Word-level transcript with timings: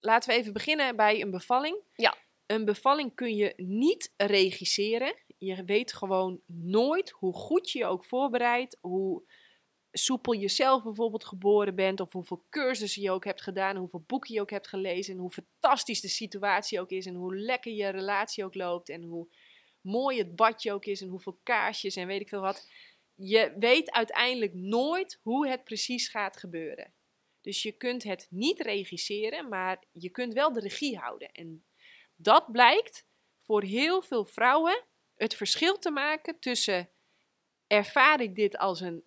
laten 0.00 0.30
we 0.30 0.36
even 0.36 0.52
beginnen 0.52 0.96
bij 0.96 1.20
een 1.20 1.30
bevalling. 1.30 1.82
Ja. 1.94 2.16
Een 2.46 2.64
bevalling 2.64 3.14
kun 3.14 3.36
je 3.36 3.52
niet 3.56 4.12
regisseren. 4.16 5.14
Je 5.38 5.64
weet 5.64 5.92
gewoon 5.92 6.40
nooit 6.46 7.10
hoe 7.10 7.34
goed 7.34 7.70
je 7.70 7.78
je 7.78 7.86
ook 7.86 8.04
voorbereidt, 8.04 8.78
hoe 8.80 9.22
soepel 9.92 10.32
je 10.32 10.48
zelf 10.48 10.82
bijvoorbeeld 10.82 11.24
geboren 11.24 11.74
bent, 11.74 12.00
of 12.00 12.12
hoeveel 12.12 12.44
cursussen 12.50 13.02
je 13.02 13.10
ook 13.10 13.24
hebt 13.24 13.42
gedaan, 13.42 13.76
hoeveel 13.76 14.04
boeken 14.06 14.34
je 14.34 14.40
ook 14.40 14.50
hebt 14.50 14.68
gelezen, 14.68 15.14
en 15.14 15.20
hoe 15.20 15.30
fantastisch 15.30 16.00
de 16.00 16.08
situatie 16.08 16.80
ook 16.80 16.90
is, 16.90 17.06
en 17.06 17.14
hoe 17.14 17.36
lekker 17.36 17.72
je 17.72 17.88
relatie 17.88 18.44
ook 18.44 18.54
loopt, 18.54 18.88
en 18.88 19.02
hoe 19.02 19.28
mooi 19.80 20.18
het 20.18 20.36
badje 20.36 20.72
ook 20.72 20.84
is, 20.84 21.00
en 21.00 21.08
hoeveel 21.08 21.38
kaarsjes 21.42 21.96
en 21.96 22.06
weet 22.06 22.20
ik 22.20 22.28
veel 22.28 22.40
wat. 22.40 22.70
Je 23.14 23.54
weet 23.58 23.90
uiteindelijk 23.90 24.54
nooit 24.54 25.20
hoe 25.22 25.48
het 25.48 25.64
precies 25.64 26.08
gaat 26.08 26.36
gebeuren. 26.36 26.92
Dus 27.40 27.62
je 27.62 27.72
kunt 27.72 28.02
het 28.02 28.26
niet 28.30 28.60
regisseren, 28.60 29.48
maar 29.48 29.84
je 29.92 30.10
kunt 30.10 30.32
wel 30.32 30.52
de 30.52 30.60
regie 30.60 30.98
houden. 30.98 31.32
En 31.32 31.64
dat 32.16 32.52
blijkt 32.52 33.06
voor 33.38 33.62
heel 33.62 34.02
veel 34.02 34.24
vrouwen 34.24 34.84
het 35.14 35.34
verschil 35.34 35.78
te 35.78 35.90
maken 35.90 36.38
tussen 36.38 36.90
ervaar 37.66 38.20
ik 38.20 38.34
dit 38.34 38.56
als 38.56 38.80
een 38.80 39.04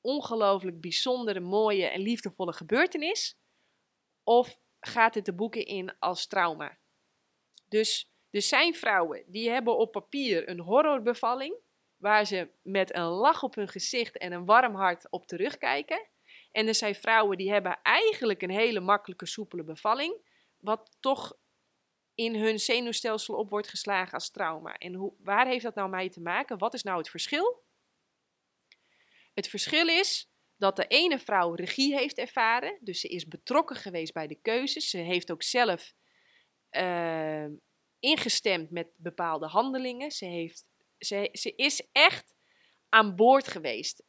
ongelooflijk 0.00 0.80
bijzondere, 0.80 1.40
mooie 1.40 1.86
en 1.86 2.00
liefdevolle 2.00 2.52
gebeurtenis, 2.52 3.38
of 4.22 4.58
gaat 4.80 5.14
het 5.14 5.24
de 5.24 5.34
boeken 5.34 5.66
in 5.66 5.98
als 5.98 6.26
trauma. 6.26 6.78
Dus 7.68 8.10
er 8.30 8.42
zijn 8.42 8.74
vrouwen 8.74 9.24
die 9.26 9.50
hebben 9.50 9.76
op 9.76 9.92
papier 9.92 10.48
een 10.48 10.60
horrorbevalling, 10.60 11.56
waar 11.96 12.26
ze 12.26 12.48
met 12.62 12.94
een 12.94 13.08
lach 13.08 13.42
op 13.42 13.54
hun 13.54 13.68
gezicht 13.68 14.18
en 14.18 14.32
een 14.32 14.44
warm 14.44 14.74
hart 14.74 15.10
op 15.10 15.26
terugkijken. 15.26 16.08
En 16.54 16.66
er 16.66 16.74
zijn 16.74 16.94
vrouwen 16.94 17.36
die 17.36 17.52
hebben 17.52 17.78
eigenlijk 17.82 18.42
een 18.42 18.50
hele 18.50 18.80
makkelijke, 18.80 19.26
soepele 19.26 19.64
bevalling, 19.64 20.20
wat 20.58 20.96
toch 21.00 21.36
in 22.14 22.34
hun 22.34 22.58
zenuwstelsel 22.58 23.34
op 23.34 23.50
wordt 23.50 23.68
geslagen 23.68 24.12
als 24.12 24.30
trauma. 24.30 24.74
En 24.74 24.94
hoe, 24.94 25.14
waar 25.18 25.46
heeft 25.46 25.64
dat 25.64 25.74
nou 25.74 25.88
mee 25.88 26.10
te 26.10 26.20
maken? 26.20 26.58
Wat 26.58 26.74
is 26.74 26.82
nou 26.82 26.98
het 26.98 27.10
verschil? 27.10 27.62
Het 29.34 29.48
verschil 29.48 29.88
is 29.88 30.30
dat 30.56 30.76
de 30.76 30.86
ene 30.86 31.18
vrouw 31.18 31.54
regie 31.54 31.94
heeft 31.96 32.18
ervaren, 32.18 32.78
dus 32.80 33.00
ze 33.00 33.08
is 33.08 33.28
betrokken 33.28 33.76
geweest 33.76 34.12
bij 34.12 34.26
de 34.26 34.38
keuzes. 34.42 34.90
Ze 34.90 34.98
heeft 34.98 35.30
ook 35.30 35.42
zelf 35.42 35.92
uh, 36.70 37.46
ingestemd 37.98 38.70
met 38.70 38.88
bepaalde 38.96 39.46
handelingen. 39.46 40.10
Ze, 40.10 40.24
heeft, 40.24 40.68
ze, 40.98 41.28
ze 41.32 41.54
is 41.54 41.88
echt 41.92 42.36
aan 42.88 43.16
boord 43.16 43.48
geweest. 43.48 44.02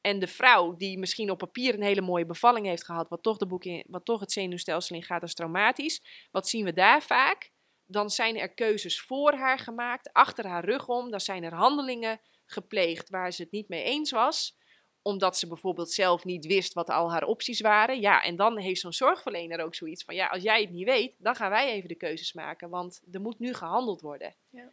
En 0.00 0.18
de 0.18 0.26
vrouw 0.26 0.76
die 0.76 0.98
misschien 0.98 1.30
op 1.30 1.38
papier 1.38 1.74
een 1.74 1.82
hele 1.82 2.00
mooie 2.00 2.26
bevalling 2.26 2.66
heeft 2.66 2.84
gehad, 2.84 3.08
wat 3.08 3.22
toch, 3.22 3.36
de 3.36 3.46
boek 3.46 3.64
in, 3.64 3.84
wat 3.88 4.04
toch 4.04 4.20
het 4.20 4.32
zenuwstelsel 4.32 4.96
in 4.96 5.02
gaat 5.02 5.22
als 5.22 5.34
traumatisch, 5.34 6.02
wat 6.30 6.48
zien 6.48 6.64
we 6.64 6.72
daar 6.72 7.02
vaak? 7.02 7.50
Dan 7.86 8.10
zijn 8.10 8.38
er 8.38 8.54
keuzes 8.54 9.00
voor 9.00 9.32
haar 9.32 9.58
gemaakt, 9.58 10.12
achter 10.12 10.46
haar 10.46 10.64
rug 10.64 10.88
om. 10.88 11.10
Dan 11.10 11.20
zijn 11.20 11.42
er 11.42 11.54
handelingen 11.54 12.20
gepleegd 12.46 13.10
waar 13.10 13.32
ze 13.32 13.42
het 13.42 13.50
niet 13.50 13.68
mee 13.68 13.82
eens 13.82 14.10
was 14.10 14.56
omdat 15.02 15.38
ze 15.38 15.46
bijvoorbeeld 15.46 15.92
zelf 15.92 16.24
niet 16.24 16.46
wist 16.46 16.72
wat 16.72 16.90
al 16.90 17.10
haar 17.10 17.24
opties 17.24 17.60
waren. 17.60 18.00
Ja, 18.00 18.22
en 18.22 18.36
dan 18.36 18.58
heeft 18.58 18.80
zo'n 18.80 18.92
zorgverlener 18.92 19.60
ook 19.60 19.74
zoiets 19.74 20.04
van: 20.04 20.14
ja, 20.14 20.26
als 20.26 20.42
jij 20.42 20.60
het 20.60 20.70
niet 20.70 20.86
weet, 20.86 21.14
dan 21.18 21.34
gaan 21.34 21.50
wij 21.50 21.72
even 21.72 21.88
de 21.88 21.94
keuzes 21.94 22.32
maken, 22.32 22.68
want 22.68 23.02
er 23.12 23.20
moet 23.20 23.38
nu 23.38 23.54
gehandeld 23.54 24.00
worden. 24.00 24.34
Ja. 24.50 24.72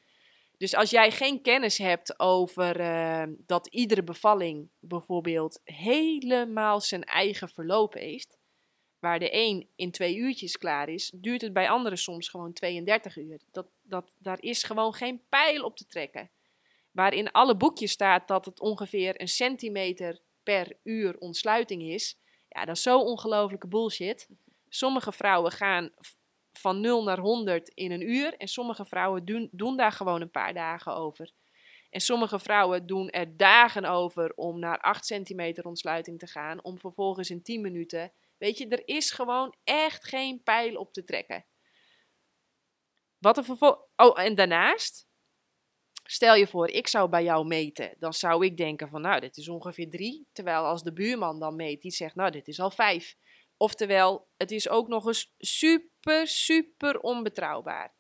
Dus 0.58 0.76
als 0.76 0.90
jij 0.90 1.12
geen 1.12 1.42
kennis 1.42 1.78
hebt 1.78 2.20
over 2.20 2.80
uh, 2.80 3.24
dat 3.46 3.68
iedere 3.68 4.04
bevalling 4.04 4.70
bijvoorbeeld 4.80 5.60
helemaal 5.64 6.82
zijn 6.82 7.04
eigen 7.04 7.50
verloop 7.50 7.94
heeft, 7.94 8.38
waar 9.00 9.20
de 9.20 9.30
een 9.32 9.70
in 9.76 9.92
twee 9.92 10.16
uurtjes 10.16 10.58
klaar 10.58 10.90
is, 10.90 11.12
duurt 11.16 11.42
het 11.42 11.54
bij 11.54 11.70
anderen 11.70 11.98
soms 11.98 12.30
gewoon 12.30 12.54
32 12.54 13.18
uur. 13.18 13.42
Dat, 13.52 13.68
dat, 13.82 14.14
daar 14.18 14.42
is 14.42 14.64
gewoon 14.64 14.94
geen 14.94 15.22
pijl 15.30 15.64
op 15.64 15.78
te 15.78 15.86
trekken. 15.86 16.30
Waarin 16.92 17.32
alle 17.32 17.58
boekjes 17.58 17.92
staat 17.92 18.28
dat 18.28 18.46
het 18.46 18.60
ongeveer 18.60 19.22
een 19.22 19.28
centimeter 19.28 20.20
per 20.44 20.78
uur 20.84 21.18
ontsluiting 21.18 21.84
is. 21.84 22.18
Ja, 22.50 22.66
dat 22.66 22.76
is 22.76 22.82
zo 22.82 23.00
ongelofelijke 23.00 23.68
bullshit. 23.68 24.30
Sommige 24.70 25.12
vrouwen 25.12 25.52
gaan 25.52 25.92
van 26.60 26.82
0 26.82 27.04
naar 27.04 27.20
100 27.20 27.70
in 27.70 27.92
een 27.92 28.10
uur. 28.10 28.38
En 28.38 28.48
sommige 28.48 28.86
vrouwen 28.86 29.26
doen, 29.52 29.76
daar 29.78 29.92
gewoon 29.92 30.22
een 30.22 30.32
paar 30.32 30.54
dagen 30.54 30.96
over. 30.96 31.32
En 31.90 32.02
sommige 32.02 32.40
vrouwen 32.40 32.86
doen 32.86 33.10
er 33.10 33.38
dagen 33.38 33.86
over 33.86 34.34
om 34.36 34.60
naar 34.60 34.80
8 34.80 35.06
centimeter 35.06 35.66
ontsluiting 35.66 36.20
te 36.20 36.28
gaan. 36.28 36.64
Om 36.64 36.80
vervolgens 36.80 37.30
in 37.30 37.42
10 37.42 37.62
minuten. 37.62 38.12
Weet 38.38 38.58
je, 38.58 38.68
er 38.68 38.82
is 38.86 39.12
gewoon 39.12 39.56
echt 39.64 40.06
geen 40.06 40.44
pijl 40.44 40.76
op 40.76 40.94
te 40.94 41.04
trekken. 41.04 41.46
Wat 43.18 43.38
er 43.38 43.44
vervolgens. 43.44 43.84
Oh, 43.96 44.20
en 44.20 44.36
daarnaast. 44.36 45.08
Stel 46.08 46.36
je 46.36 46.48
voor, 46.48 46.70
ik 46.70 46.88
zou 46.88 47.10
bij 47.10 47.24
jou 47.24 47.48
meten. 47.48 47.96
Dan 48.00 48.14
zou 48.14 48.46
ik 48.46 48.58
denken 48.58 48.90
van, 48.90 49.02
nou, 49.02 49.20
dit 49.20 49.38
is 49.38 49.50
ongeveer 49.50 49.90
3. 49.90 50.28
Terwijl 50.32 50.64
als 50.64 50.84
de 50.84 50.94
buurman 50.94 51.40
dan 51.40 51.56
meet, 51.56 51.82
die 51.82 51.92
zegt, 51.92 52.16
nou, 52.16 52.32
dit 52.32 52.48
is 52.48 52.60
al 52.60 52.72
5. 52.72 53.16
Oftewel, 53.58 54.28
het 54.38 54.52
is 54.52 54.70
ook 54.70 54.88
nog 54.88 55.06
eens 55.06 55.34
super, 55.38 56.28
super 56.28 57.00
onbetrouwbaar. 57.00 57.96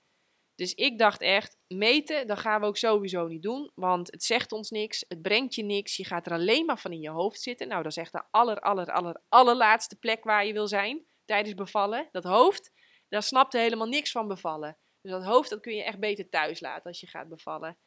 Dus 0.56 0.74
ik 0.74 0.98
dacht 0.98 1.22
echt, 1.22 1.58
meten, 1.68 2.28
dat 2.28 2.40
gaan 2.40 2.62
we 2.62 2.68
ook 2.68 2.78
sowieso 2.78 3.28
niet 3.28 3.42
doen. 3.42 3.72
Want 3.76 4.12
het 4.12 4.24
zegt 4.24 4.52
ons 4.52 4.70
niks, 4.70 5.06
het 5.08 5.22
brengt 5.22 5.56
je 5.56 5.64
niks. 5.64 5.96
Je 5.96 6.06
gaat 6.06 6.26
er 6.26 6.32
alleen 6.32 6.66
maar 6.66 6.80
van 6.80 6.92
in 6.92 7.02
je 7.02 7.10
hoofd 7.10 7.42
zitten. 7.42 7.68
Nou, 7.68 7.84
dat 7.84 7.92
is 7.92 7.98
echt 7.98 8.12
de 8.12 8.24
aller, 8.32 8.60
aller, 8.60 8.92
aller, 8.92 9.22
allerlaatste 9.30 9.96
plek 9.96 10.24
waar 10.24 10.46
je 10.46 10.54
wil 10.54 10.68
zijn 10.68 11.06
tijdens 11.26 11.56
bevallen. 11.56 12.10
Dat 12.12 12.24
hoofd, 12.24 12.72
daar 13.10 13.24
snapt 13.24 13.54
helemaal 13.54 13.88
niks 13.88 14.12
van 14.12 14.28
bevallen. 14.28 14.78
Dus 15.02 15.12
dat 15.12 15.24
hoofd, 15.24 15.50
dat 15.50 15.60
kun 15.60 15.76
je 15.76 15.84
echt 15.84 16.00
beter 16.00 16.30
thuis 16.30 16.60
laten 16.60 16.84
als 16.84 17.00
je 17.00 17.08
gaat 17.08 17.30
bevallen. 17.30 17.78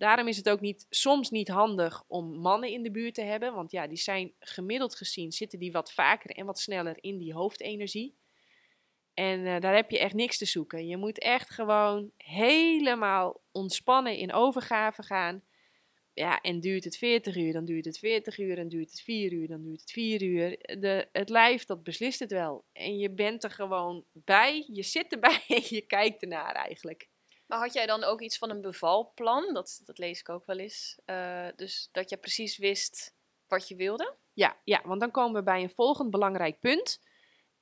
Daarom 0.00 0.28
is 0.28 0.36
het 0.36 0.48
ook 0.48 0.60
niet, 0.60 0.86
soms 0.90 1.30
niet 1.30 1.48
handig 1.48 2.04
om 2.06 2.38
mannen 2.38 2.70
in 2.70 2.82
de 2.82 2.90
buurt 2.90 3.14
te 3.14 3.22
hebben. 3.22 3.54
Want 3.54 3.70
ja, 3.70 3.86
die 3.86 3.98
zijn 3.98 4.32
gemiddeld 4.38 4.94
gezien, 4.94 5.32
zitten 5.32 5.58
die 5.58 5.72
wat 5.72 5.92
vaker 5.92 6.30
en 6.30 6.46
wat 6.46 6.58
sneller 6.58 6.96
in 7.00 7.18
die 7.18 7.34
hoofdenergie. 7.34 8.16
En 9.14 9.40
uh, 9.40 9.60
daar 9.60 9.74
heb 9.74 9.90
je 9.90 9.98
echt 9.98 10.14
niks 10.14 10.38
te 10.38 10.44
zoeken. 10.44 10.86
Je 10.86 10.96
moet 10.96 11.18
echt 11.18 11.50
gewoon 11.50 12.10
helemaal 12.16 13.40
ontspannen 13.52 14.16
in 14.16 14.32
overgave 14.32 15.02
gaan. 15.02 15.42
Ja, 16.14 16.40
en 16.40 16.60
duurt 16.60 16.84
het 16.84 16.96
40 16.96 17.36
uur, 17.36 17.52
dan 17.52 17.64
duurt 17.64 17.84
het 17.84 17.98
40 17.98 18.38
uur. 18.38 18.58
En 18.58 18.68
duurt 18.68 18.90
het 18.90 19.00
4 19.00 19.32
uur, 19.32 19.48
dan 19.48 19.62
duurt 19.62 19.80
het 19.80 19.90
4 19.90 20.22
uur. 20.22 20.58
De, 20.80 21.08
het 21.12 21.28
lijf, 21.28 21.64
dat 21.64 21.82
beslist 21.82 22.18
het 22.18 22.30
wel. 22.30 22.64
En 22.72 22.98
je 22.98 23.10
bent 23.10 23.44
er 23.44 23.50
gewoon 23.50 24.04
bij, 24.12 24.64
je 24.72 24.82
zit 24.82 25.12
erbij 25.12 25.42
en 25.48 25.62
je 25.68 25.80
kijkt 25.80 26.22
ernaar 26.22 26.54
eigenlijk. 26.54 27.08
Maar 27.50 27.58
had 27.58 27.72
jij 27.72 27.86
dan 27.86 28.04
ook 28.04 28.20
iets 28.20 28.38
van 28.38 28.50
een 28.50 28.60
bevalplan? 28.60 29.54
Dat, 29.54 29.82
dat 29.84 29.98
lees 29.98 30.20
ik 30.20 30.28
ook 30.28 30.46
wel 30.46 30.58
eens. 30.58 30.98
Uh, 31.06 31.46
dus 31.56 31.88
dat 31.92 32.10
je 32.10 32.16
precies 32.16 32.58
wist 32.58 33.14
wat 33.46 33.68
je 33.68 33.76
wilde? 33.76 34.14
Ja, 34.32 34.56
ja, 34.64 34.80
want 34.84 35.00
dan 35.00 35.10
komen 35.10 35.34
we 35.34 35.42
bij 35.42 35.62
een 35.62 35.70
volgend 35.70 36.10
belangrijk 36.10 36.60
punt. 36.60 37.02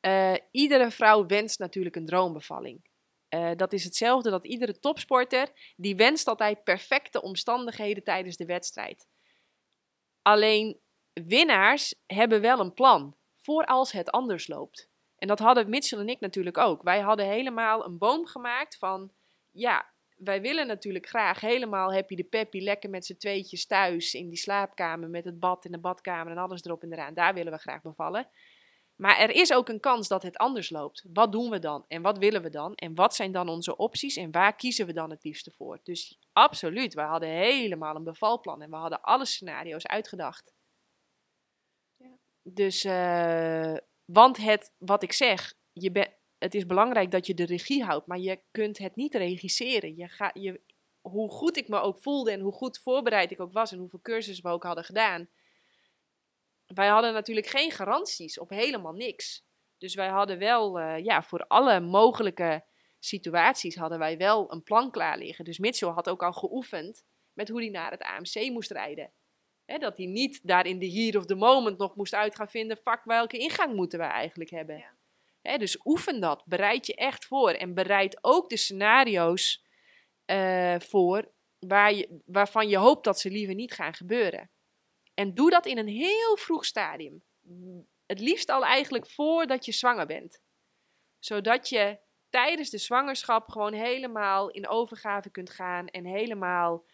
Uh, 0.00 0.34
iedere 0.50 0.91
vrouw 0.91 1.26
wenst 1.26 1.59
natuurlijk 1.59 1.97
een 1.97 2.06
droombevalling. 2.06 2.91
Uh, 3.34 3.50
dat 3.56 3.72
is 3.72 3.84
hetzelfde 3.84 4.31
dat 4.31 4.44
iedere 4.44 4.78
topsporter, 4.78 5.72
die 5.76 5.97
wenst 5.97 6.26
altijd 6.26 6.65
perfecte 6.65 7.22
omstandigheden 7.22 8.05
tijdens 8.05 8.37
de 8.37 8.47
wedstrijd. 8.47 9.06
Alleen 10.22 10.81
winnaars 11.12 11.94
hebben 12.06 12.41
wel 12.41 12.60
een 12.60 12.75
plan 12.75 13.16
voor 13.37 13.65
als 13.65 13.93
het 13.93 14.10
anders 14.10 14.49
loopt. 14.49 14.88
En 15.16 15.28
dat 15.28 15.38
hadden 15.38 15.69
Mitchell 15.69 15.99
en 15.99 16.09
ik 16.09 16.20
natuurlijk 16.20 16.59
ook. 16.59 16.82
Wij 16.82 17.00
hadden 17.00 17.26
helemaal 17.26 17.84
een 17.84 17.99
boom 17.99 18.26
gemaakt 18.26 18.78
van 18.78 19.12
ja, 19.50 19.92
wij 20.16 20.41
willen 20.41 20.66
natuurlijk 20.66 21.09
graag 21.09 21.41
helemaal 21.41 21.92
happy 21.92 22.14
de 22.14 22.25
peppy, 22.25 22.60
lekker 22.60 22.91
met 22.91 23.06
z'n 23.06 23.16
tweetjes 23.16 23.66
thuis 23.66 24.14
in 24.14 24.28
die 24.28 24.38
slaapkamer 24.38 25.09
met 25.09 25.25
het 25.25 25.38
bad 25.38 25.64
in 25.64 25.72
de 25.72 25.78
badkamer 25.78 26.32
en 26.32 26.38
alles 26.38 26.64
erop 26.64 26.82
en 26.82 26.92
eraan. 26.92 27.14
Daar 27.14 27.34
willen 27.34 27.53
we 27.53 27.58
graag 27.58 27.82
bevallen. 27.82 28.28
Maar 29.00 29.19
er 29.19 29.31
is 29.31 29.53
ook 29.53 29.69
een 29.69 29.81
kans 29.81 30.08
dat 30.08 30.22
het 30.22 30.37
anders 30.37 30.70
loopt. 30.70 31.04
Wat 31.12 31.32
doen 31.32 31.50
we 31.50 31.58
dan? 31.58 31.84
En 31.88 32.03
wat 32.03 32.19
willen 32.19 32.42
we 32.42 32.50
dan? 32.50 32.75
En 32.75 32.94
wat 32.94 33.14
zijn 33.14 33.32
dan 33.32 33.49
onze 33.49 33.76
opties? 33.76 34.17
En 34.17 34.31
waar 34.31 34.56
kiezen 34.56 34.87
we 34.87 34.93
dan 34.93 35.11
het 35.11 35.25
liefste 35.25 35.50
voor? 35.50 35.81
Dus 35.82 36.19
absoluut, 36.32 36.94
we 36.94 37.00
hadden 37.00 37.28
helemaal 37.28 37.96
een 37.96 38.05
bevalplan 38.05 38.62
en 38.62 38.70
we 38.70 38.76
hadden 38.76 39.00
alle 39.00 39.25
scenario's 39.25 39.87
uitgedacht. 39.87 40.52
Ja. 41.96 42.19
Dus, 42.43 42.84
uh, 42.84 43.76
want 44.05 44.37
het, 44.37 44.72
wat 44.78 45.02
ik 45.02 45.12
zeg, 45.12 45.55
je 45.72 45.90
bent 45.90 46.18
het 46.38 46.55
is 46.55 46.67
belangrijk 46.67 47.11
dat 47.11 47.26
je 47.26 47.35
de 47.35 47.46
regie 47.46 47.85
houdt, 47.85 48.06
maar 48.06 48.19
je 48.19 48.40
kunt 48.50 48.79
het 48.79 48.96
niet 48.96 49.14
regisseren. 49.14 49.96
Je 49.96 50.08
ga, 50.08 50.31
je, 50.35 50.61
hoe 51.00 51.31
goed 51.31 51.56
ik 51.56 51.69
me 51.69 51.81
ook 51.81 51.99
voelde 51.99 52.31
en 52.31 52.40
hoe 52.40 52.52
goed 52.52 52.79
voorbereid 52.79 53.31
ik 53.31 53.40
ook 53.40 53.52
was 53.52 53.73
en 53.73 53.79
hoeveel 53.79 54.00
cursussen 54.02 54.44
we 54.44 54.50
ook 54.50 54.62
hadden 54.62 54.85
gedaan. 54.85 55.29
Wij 56.67 56.88
hadden 56.88 57.12
natuurlijk 57.12 57.46
geen 57.46 57.70
garanties 57.70 58.38
op 58.38 58.50
helemaal 58.50 58.93
niks. 58.93 59.46
Dus 59.79 59.94
wij 59.94 60.08
hadden 60.08 60.38
wel, 60.38 60.81
uh, 60.81 61.05
ja, 61.05 61.23
voor 61.23 61.46
alle 61.46 61.81
mogelijke 61.81 62.64
situaties 62.99 63.76
hadden 63.76 63.99
wij 63.99 64.17
wel 64.17 64.52
een 64.52 64.62
plan 64.62 64.91
klaar 64.91 65.19
liggen. 65.19 65.44
Dus 65.44 65.58
Mitchell 65.58 65.88
had 65.88 66.08
ook 66.08 66.23
al 66.23 66.32
geoefend 66.32 67.05
met 67.32 67.49
hoe 67.49 67.61
hij 67.61 67.70
naar 67.70 67.91
het 67.91 68.02
AMC 68.02 68.50
moest 68.50 68.70
rijden. 68.70 69.12
dat 69.67 69.96
hij 69.96 70.06
niet 70.06 70.41
daar 70.43 70.67
in 70.67 70.79
de 70.79 70.91
here 70.91 71.19
of 71.19 71.26
the 71.26 71.34
moment 71.34 71.79
nog 71.79 71.96
moest 71.96 72.14
uit 72.14 72.37
gaan 72.37 72.49
vinden, 72.49 72.76
fuck, 72.76 73.00
welke 73.05 73.38
ingang 73.38 73.75
moeten 73.75 73.99
we 73.99 74.05
eigenlijk 74.05 74.50
hebben. 74.50 74.76
Ja 74.76 74.97
Hè, 75.48 75.56
dus 75.56 75.80
oefen 75.84 76.20
dat. 76.20 76.42
Bereid 76.46 76.86
je 76.86 76.94
echt 76.94 77.24
voor. 77.24 77.50
En 77.50 77.74
bereid 77.74 78.18
ook 78.20 78.48
de 78.48 78.56
scenario's 78.56 79.64
eh, 80.24 80.78
voor 80.78 81.32
waar 81.58 81.92
je, 81.92 82.22
waarvan 82.26 82.68
je 82.68 82.76
hoopt 82.76 83.04
dat 83.04 83.20
ze 83.20 83.30
liever 83.30 83.54
niet 83.54 83.72
gaan 83.72 83.94
gebeuren. 83.94 84.50
En 85.14 85.34
doe 85.34 85.50
dat 85.50 85.66
in 85.66 85.78
een 85.78 85.88
heel 85.88 86.36
vroeg 86.36 86.64
stadium. 86.64 87.24
Het 88.06 88.20
liefst 88.20 88.48
al 88.48 88.64
eigenlijk 88.64 89.10
voordat 89.10 89.64
je 89.64 89.72
zwanger 89.72 90.06
bent. 90.06 90.42
Zodat 91.18 91.68
je 91.68 91.98
tijdens 92.30 92.70
de 92.70 92.78
zwangerschap 92.78 93.48
gewoon 93.48 93.72
helemaal 93.72 94.50
in 94.50 94.68
overgave 94.68 95.30
kunt 95.30 95.50
gaan 95.50 95.86
en 95.86 96.04
helemaal 96.04 96.84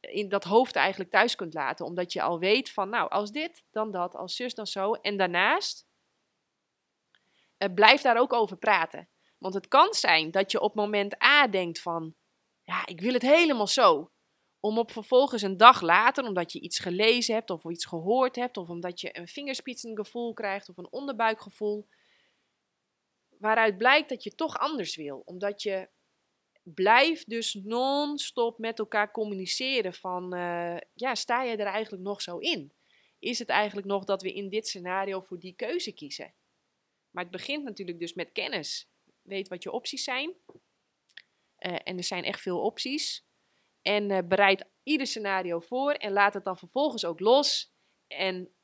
in 0.00 0.28
dat 0.28 0.44
hoofd 0.44 0.76
eigenlijk 0.76 1.10
thuis 1.10 1.34
kunt 1.34 1.54
laten. 1.54 1.86
Omdat 1.86 2.12
je 2.12 2.22
al 2.22 2.38
weet 2.38 2.70
van, 2.70 2.88
nou, 2.88 3.10
als 3.10 3.30
dit, 3.30 3.64
dan 3.70 3.90
dat, 3.90 4.14
als 4.14 4.36
zus, 4.36 4.54
dan 4.54 4.66
zo. 4.66 4.92
En 4.92 5.16
daarnaast, 5.16 5.86
blijf 7.74 8.00
daar 8.00 8.18
ook 8.18 8.32
over 8.32 8.56
praten. 8.56 9.08
Want 9.38 9.54
het 9.54 9.68
kan 9.68 9.92
zijn 9.92 10.30
dat 10.30 10.50
je 10.50 10.60
op 10.60 10.74
moment 10.74 11.22
A 11.22 11.48
denkt 11.48 11.80
van, 11.80 12.14
ja, 12.62 12.86
ik 12.86 13.00
wil 13.00 13.12
het 13.12 13.22
helemaal 13.22 13.66
zo. 13.66 14.10
Om 14.60 14.78
op 14.78 14.90
vervolgens 14.92 15.42
een 15.42 15.56
dag 15.56 15.80
later, 15.80 16.24
omdat 16.24 16.52
je 16.52 16.60
iets 16.60 16.78
gelezen 16.78 17.34
hebt 17.34 17.50
of 17.50 17.64
iets 17.64 17.84
gehoord 17.84 18.36
hebt, 18.36 18.56
of 18.56 18.68
omdat 18.68 19.00
je 19.00 19.18
een 19.18 19.28
vingerspitsengevoel 19.28 20.32
krijgt 20.32 20.68
of 20.68 20.76
een 20.76 20.92
onderbuikgevoel, 20.92 21.88
waaruit 23.38 23.78
blijkt 23.78 24.08
dat 24.08 24.22
je 24.22 24.34
toch 24.34 24.58
anders 24.58 24.96
wil. 24.96 25.22
Omdat 25.24 25.62
je 25.62 25.88
blijft 26.62 27.28
dus 27.28 27.54
non-stop 27.54 28.58
met 28.58 28.78
elkaar 28.78 29.10
communiceren 29.10 29.94
van, 29.94 30.34
uh, 30.34 30.76
ja, 30.94 31.14
sta 31.14 31.42
je 31.42 31.56
er 31.56 31.66
eigenlijk 31.66 32.02
nog 32.02 32.22
zo 32.22 32.38
in? 32.38 32.72
Is 33.18 33.38
het 33.38 33.48
eigenlijk 33.48 33.86
nog 33.86 34.04
dat 34.04 34.22
we 34.22 34.32
in 34.32 34.48
dit 34.48 34.68
scenario 34.68 35.20
voor 35.20 35.38
die 35.38 35.54
keuze 35.54 35.92
kiezen? 35.92 36.34
Maar 37.10 37.22
het 37.22 37.32
begint 37.32 37.64
natuurlijk 37.64 37.98
dus 37.98 38.14
met 38.14 38.32
kennis. 38.32 38.88
Weet 39.22 39.48
wat 39.48 39.62
je 39.62 39.70
opties 39.70 40.04
zijn. 40.04 40.34
Uh, 41.58 41.76
en 41.84 41.96
er 41.96 42.04
zijn 42.04 42.24
echt 42.24 42.40
veel 42.40 42.60
opties. 42.60 43.26
En 43.82 44.10
uh, 44.10 44.18
bereid 44.28 44.68
ieder 44.82 45.06
scenario 45.06 45.60
voor 45.60 45.92
en 45.92 46.12
laat 46.12 46.34
het 46.34 46.44
dan 46.44 46.58
vervolgens 46.58 47.04
ook 47.04 47.20
los. 47.20 47.72
En 48.06 48.54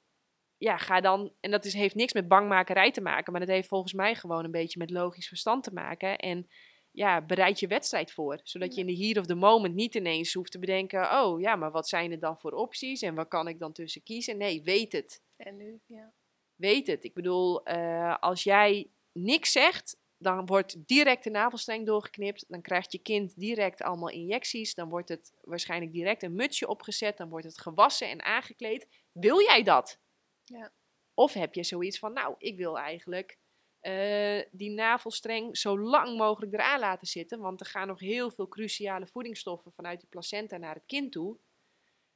ja, 0.58 0.76
ga 0.76 1.00
dan. 1.00 1.32
En 1.40 1.50
dat 1.50 1.64
heeft 1.64 1.94
niks 1.94 2.12
met 2.12 2.28
bangmakerij 2.28 2.90
te 2.90 3.00
maken, 3.00 3.32
maar 3.32 3.40
dat 3.40 3.50
heeft 3.50 3.68
volgens 3.68 3.92
mij 3.92 4.14
gewoon 4.14 4.44
een 4.44 4.50
beetje 4.50 4.78
met 4.78 4.90
logisch 4.90 5.28
verstand 5.28 5.64
te 5.64 5.72
maken. 5.72 6.18
En 6.18 6.48
ja, 6.90 7.22
bereid 7.22 7.60
je 7.60 7.66
wedstrijd 7.66 8.12
voor. 8.12 8.40
Zodat 8.42 8.74
je 8.74 8.80
in 8.80 8.86
de 8.86 9.06
here 9.06 9.20
of 9.20 9.26
the 9.26 9.34
moment 9.34 9.74
niet 9.74 9.94
ineens 9.94 10.32
hoeft 10.32 10.52
te 10.52 10.58
bedenken: 10.58 11.20
oh 11.22 11.40
ja, 11.40 11.56
maar 11.56 11.70
wat 11.70 11.88
zijn 11.88 12.12
er 12.12 12.20
dan 12.20 12.38
voor 12.38 12.52
opties 12.52 13.02
en 13.02 13.14
waar 13.14 13.28
kan 13.28 13.48
ik 13.48 13.58
dan 13.58 13.72
tussen 13.72 14.02
kiezen? 14.02 14.36
Nee, 14.36 14.62
weet 14.62 14.92
het. 14.92 15.22
En 15.36 15.56
nu, 15.56 15.80
ja. 15.86 16.14
Weet 16.56 16.86
het. 16.86 17.04
Ik 17.04 17.14
bedoel, 17.14 17.68
uh, 17.68 18.16
als 18.18 18.42
jij 18.42 18.90
niks 19.12 19.52
zegt, 19.52 19.96
dan 20.18 20.46
wordt 20.46 20.86
direct 20.86 21.24
de 21.24 21.30
navelstreng 21.30 21.86
doorgeknipt. 21.86 22.44
Dan 22.48 22.62
krijgt 22.62 22.92
je 22.92 22.98
kind 22.98 23.38
direct 23.38 23.82
allemaal 23.82 24.10
injecties. 24.10 24.74
Dan 24.74 24.88
wordt 24.88 25.08
het 25.08 25.32
waarschijnlijk 25.40 25.92
direct 25.92 26.22
een 26.22 26.34
mutsje 26.34 26.68
opgezet. 26.68 27.16
Dan 27.16 27.28
wordt 27.28 27.46
het 27.46 27.60
gewassen 27.60 28.08
en 28.08 28.22
aangekleed. 28.22 28.86
Wil 29.12 29.40
jij 29.40 29.62
dat? 29.62 30.00
Ja. 30.44 30.72
Of 31.14 31.32
heb 31.32 31.54
je 31.54 31.64
zoiets 31.64 31.98
van, 31.98 32.12
nou, 32.12 32.34
ik 32.38 32.56
wil 32.56 32.78
eigenlijk 32.78 33.38
uh, 33.82 34.42
die 34.50 34.70
navelstreng 34.70 35.56
zo 35.56 35.78
lang 35.78 36.16
mogelijk 36.18 36.52
eraan 36.52 36.80
laten 36.80 37.06
zitten. 37.06 37.40
Want 37.40 37.60
er 37.60 37.66
gaan 37.66 37.86
nog 37.86 38.00
heel 38.00 38.30
veel 38.30 38.48
cruciale 38.48 39.06
voedingsstoffen 39.06 39.72
vanuit 39.72 40.00
die 40.00 40.08
placenta 40.08 40.56
naar 40.56 40.74
het 40.74 40.86
kind 40.86 41.12
toe. 41.12 41.38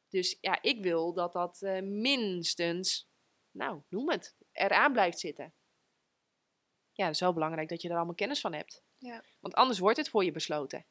Dus 0.09 0.39
ja, 0.41 0.63
ik 0.63 0.83
wil 0.83 1.13
dat 1.13 1.33
dat 1.33 1.61
uh, 1.63 1.81
minstens, 1.83 3.10
nou, 3.51 3.83
noem 3.89 4.11
het, 4.11 4.37
eraan 4.53 4.93
blijft 4.93 5.19
zitten 5.19 5.55
ja, 7.01 7.07
het 7.07 7.15
is 7.15 7.21
wel 7.21 7.33
belangrijk 7.33 7.69
dat 7.69 7.83
je 7.83 7.89
er 7.89 7.97
allemaal 7.97 8.15
kennis 8.15 8.41
van 8.41 8.53
hebt. 8.53 8.83
Ja. 8.99 9.23
Want 9.41 9.55
anders 9.55 9.79
wordt 9.79 9.97
het 9.97 10.09
voor 10.09 10.25
je 10.25 10.33
besloten. 10.33 10.87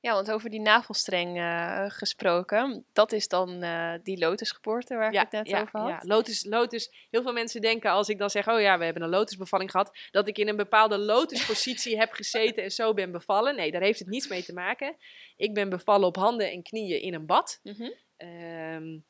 Ja, 0.00 0.12
want 0.12 0.30
over 0.30 0.50
die 0.50 0.60
navelstreng 0.60 1.36
uh, 1.38 1.84
gesproken, 1.88 2.86
dat 2.92 3.12
is 3.12 3.28
dan 3.28 3.64
uh, 3.64 3.94
die 4.02 4.18
lotusgeboorte 4.18 4.94
waar 4.94 5.12
ja, 5.12 5.20
ik 5.20 5.30
het 5.30 5.32
net 5.32 5.48
ja, 5.48 5.60
over 5.60 5.80
had. 5.80 5.88
Ja, 5.88 6.00
lotus, 6.02 6.44
lotus. 6.44 7.06
Heel 7.10 7.22
veel 7.22 7.32
mensen 7.32 7.60
denken 7.60 7.90
als 7.90 8.08
ik 8.08 8.18
dan 8.18 8.30
zeg, 8.30 8.48
oh 8.48 8.60
ja, 8.60 8.78
we 8.78 8.84
hebben 8.84 9.02
een 9.02 9.08
lotusbevalling 9.08 9.70
gehad, 9.70 9.98
dat 10.10 10.28
ik 10.28 10.38
in 10.38 10.48
een 10.48 10.56
bepaalde 10.56 10.98
lotuspositie 10.98 11.98
heb 11.98 12.12
gezeten 12.12 12.62
en 12.62 12.70
zo 12.70 12.94
ben 12.94 13.12
bevallen. 13.12 13.56
Nee, 13.56 13.70
daar 13.70 13.82
heeft 13.82 13.98
het 13.98 14.08
niets 14.08 14.28
mee 14.28 14.44
te 14.44 14.52
maken. 14.52 14.96
Ik 15.36 15.54
ben 15.54 15.68
bevallen 15.68 16.06
op 16.06 16.16
handen 16.16 16.50
en 16.50 16.62
knieën 16.62 17.00
in 17.00 17.14
een 17.14 17.26
bad. 17.26 17.60
Mm 17.62 17.74
-hmm. 17.74 18.28
um, 18.28 19.04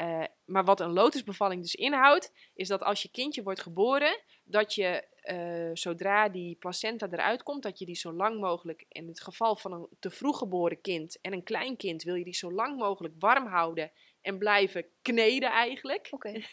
uh, 0.00 0.24
maar 0.44 0.64
wat 0.64 0.80
een 0.80 0.92
lotusbevalling 0.92 1.62
dus 1.62 1.74
inhoudt, 1.74 2.32
is 2.54 2.68
dat 2.68 2.82
als 2.82 3.02
je 3.02 3.10
kindje 3.10 3.42
wordt 3.42 3.60
geboren, 3.60 4.20
dat 4.44 4.74
je 4.74 5.04
uh, 5.24 5.70
zodra 5.74 6.28
die 6.28 6.56
placenta 6.56 7.08
eruit 7.10 7.42
komt, 7.42 7.62
dat 7.62 7.78
je 7.78 7.86
die 7.86 7.94
zo 7.94 8.12
lang 8.12 8.40
mogelijk, 8.40 8.84
in 8.88 9.08
het 9.08 9.20
geval 9.20 9.56
van 9.56 9.72
een 9.72 9.88
te 9.98 10.10
vroeg 10.10 10.38
geboren 10.38 10.80
kind 10.80 11.20
en 11.20 11.32
een 11.32 11.42
klein 11.42 11.76
kind, 11.76 12.02
wil 12.02 12.14
je 12.14 12.24
die 12.24 12.34
zo 12.34 12.52
lang 12.52 12.78
mogelijk 12.78 13.14
warm 13.18 13.46
houden 13.46 13.92
en 14.20 14.38
blijven 14.38 14.86
kneden 15.02 15.50
eigenlijk. 15.50 16.08
Okay. 16.10 16.34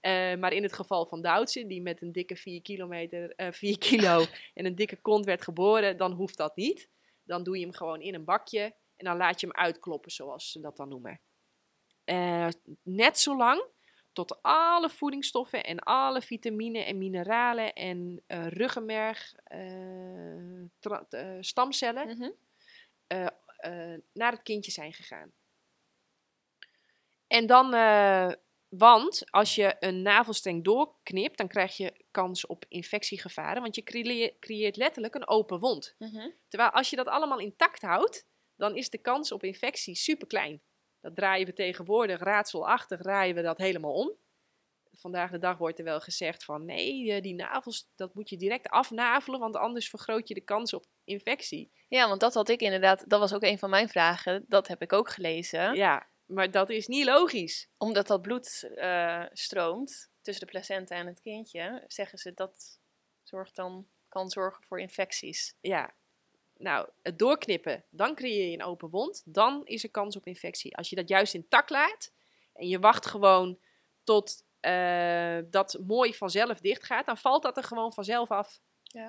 uh, 0.00 0.40
maar 0.40 0.52
in 0.52 0.62
het 0.62 0.72
geval 0.72 1.06
van 1.06 1.22
Doutse, 1.22 1.66
die 1.66 1.82
met 1.82 2.02
een 2.02 2.12
dikke 2.12 2.36
4 2.36 2.62
kilometer, 2.62 3.52
4 3.52 3.78
kilo 3.78 4.24
en 4.54 4.64
een 4.64 4.74
dikke 4.74 4.96
kont 4.96 5.24
werd 5.24 5.42
geboren, 5.42 5.96
dan 5.96 6.12
hoeft 6.12 6.36
dat 6.36 6.56
niet. 6.56 6.88
Dan 7.24 7.42
doe 7.42 7.58
je 7.58 7.64
hem 7.64 7.74
gewoon 7.74 8.00
in 8.00 8.14
een 8.14 8.24
bakje 8.24 8.74
en 8.96 9.04
dan 9.04 9.16
laat 9.16 9.40
je 9.40 9.46
hem 9.46 9.56
uitkloppen, 9.56 10.10
zoals 10.10 10.50
ze 10.50 10.60
dat 10.60 10.76
dan 10.76 10.88
noemen. 10.88 11.20
Uh, 12.10 12.48
net 12.82 13.18
zo 13.18 13.36
lang 13.36 13.64
tot 14.12 14.42
alle 14.42 14.90
voedingsstoffen 14.90 15.64
en 15.64 15.78
alle 15.78 16.22
vitamine 16.22 16.78
en 16.78 16.98
mineralen 16.98 17.72
en 17.72 18.22
uh, 18.26 18.46
ruggenmerg, 18.46 19.34
uh, 19.54 21.38
stamcellen 21.40 22.06
mm 22.08 22.22
-hmm. 22.22 22.34
naar 24.12 24.32
het 24.32 24.42
kindje 24.42 24.70
zijn 24.70 24.92
gegaan. 24.92 25.32
En 27.26 27.46
dan, 27.46 27.70
want 28.68 29.30
als 29.30 29.54
je 29.54 29.76
een 29.80 30.02
navelstreng 30.02 30.64
doorknipt, 30.64 31.38
dan 31.38 31.48
krijg 31.48 31.76
je 31.76 32.04
kans 32.10 32.46
op 32.46 32.64
infectiegevaren, 32.68 33.62
want 33.62 33.74
je 33.74 33.82
creëert, 33.82 34.38
creëert 34.38 34.76
letterlijk 34.76 35.14
een 35.14 35.28
open 35.28 35.58
wond. 35.58 35.94
Mm 35.98 36.08
-hmm. 36.08 36.34
Terwijl 36.48 36.70
als 36.70 36.90
je 36.90 36.96
dat 36.96 37.08
allemaal 37.08 37.38
intact 37.38 37.82
houdt, 37.82 38.26
dan 38.56 38.76
is 38.76 38.90
de 38.90 38.98
kans 38.98 39.32
op 39.32 39.44
infectie 39.44 39.94
super 39.94 40.26
klein. 40.26 40.62
Dat 41.00 41.14
draaien 41.14 41.46
we 41.46 41.52
tegenwoordig 41.52 42.20
raadselachtig, 42.20 43.00
draaien 43.00 43.34
we 43.34 43.42
dat 43.42 43.58
helemaal 43.58 43.94
om. 43.94 44.12
Vandaag 44.92 45.30
de 45.30 45.38
dag 45.38 45.58
wordt 45.58 45.78
er 45.78 45.84
wel 45.84 46.00
gezegd 46.00 46.44
van 46.44 46.64
nee, 46.64 47.20
die 47.20 47.34
navels, 47.34 47.90
dat 47.96 48.14
moet 48.14 48.28
je 48.28 48.36
direct 48.36 48.68
afnavelen, 48.68 49.40
want 49.40 49.56
anders 49.56 49.88
vergroot 49.88 50.28
je 50.28 50.34
de 50.34 50.40
kans 50.40 50.74
op 50.74 50.84
infectie. 51.04 51.72
Ja, 51.88 52.08
want 52.08 52.20
dat 52.20 52.34
had 52.34 52.48
ik 52.48 52.60
inderdaad, 52.60 53.08
dat 53.08 53.20
was 53.20 53.34
ook 53.34 53.42
een 53.42 53.58
van 53.58 53.70
mijn 53.70 53.88
vragen, 53.88 54.44
dat 54.48 54.68
heb 54.68 54.82
ik 54.82 54.92
ook 54.92 55.10
gelezen. 55.10 55.74
Ja, 55.74 56.08
maar 56.26 56.50
dat 56.50 56.70
is 56.70 56.86
niet 56.86 57.04
logisch. 57.04 57.68
Omdat 57.78 58.06
dat 58.06 58.22
bloed 58.22 58.70
uh, 58.74 59.24
stroomt 59.32 60.10
tussen 60.20 60.46
de 60.46 60.50
placenta 60.52 60.96
en 60.96 61.06
het 61.06 61.20
kindje, 61.20 61.84
zeggen 61.86 62.18
ze 62.18 62.34
dat 62.34 62.80
zorgt 63.22 63.56
dan, 63.56 63.88
kan 64.08 64.30
zorgen 64.30 64.64
voor 64.64 64.80
infecties. 64.80 65.54
Ja, 65.60 65.94
nou, 66.60 66.88
het 67.02 67.18
doorknippen, 67.18 67.84
dan 67.90 68.14
creëer 68.14 68.46
je 68.46 68.52
een 68.52 68.64
open 68.64 68.90
wond. 68.90 69.22
Dan 69.24 69.60
is 69.64 69.82
er 69.82 69.90
kans 69.90 70.16
op 70.16 70.26
infectie. 70.26 70.76
Als 70.76 70.90
je 70.90 70.96
dat 70.96 71.08
juist 71.08 71.34
intact 71.34 71.70
laat 71.70 72.12
en 72.54 72.68
je 72.68 72.78
wacht 72.78 73.06
gewoon 73.06 73.58
tot 74.04 74.44
uh, 74.60 75.38
dat 75.50 75.78
mooi 75.86 76.14
vanzelf 76.14 76.60
dicht 76.60 76.84
gaat, 76.84 77.06
dan 77.06 77.16
valt 77.16 77.42
dat 77.42 77.56
er 77.56 77.62
gewoon 77.62 77.92
vanzelf 77.92 78.30
af. 78.30 78.60
Ja. 78.82 79.06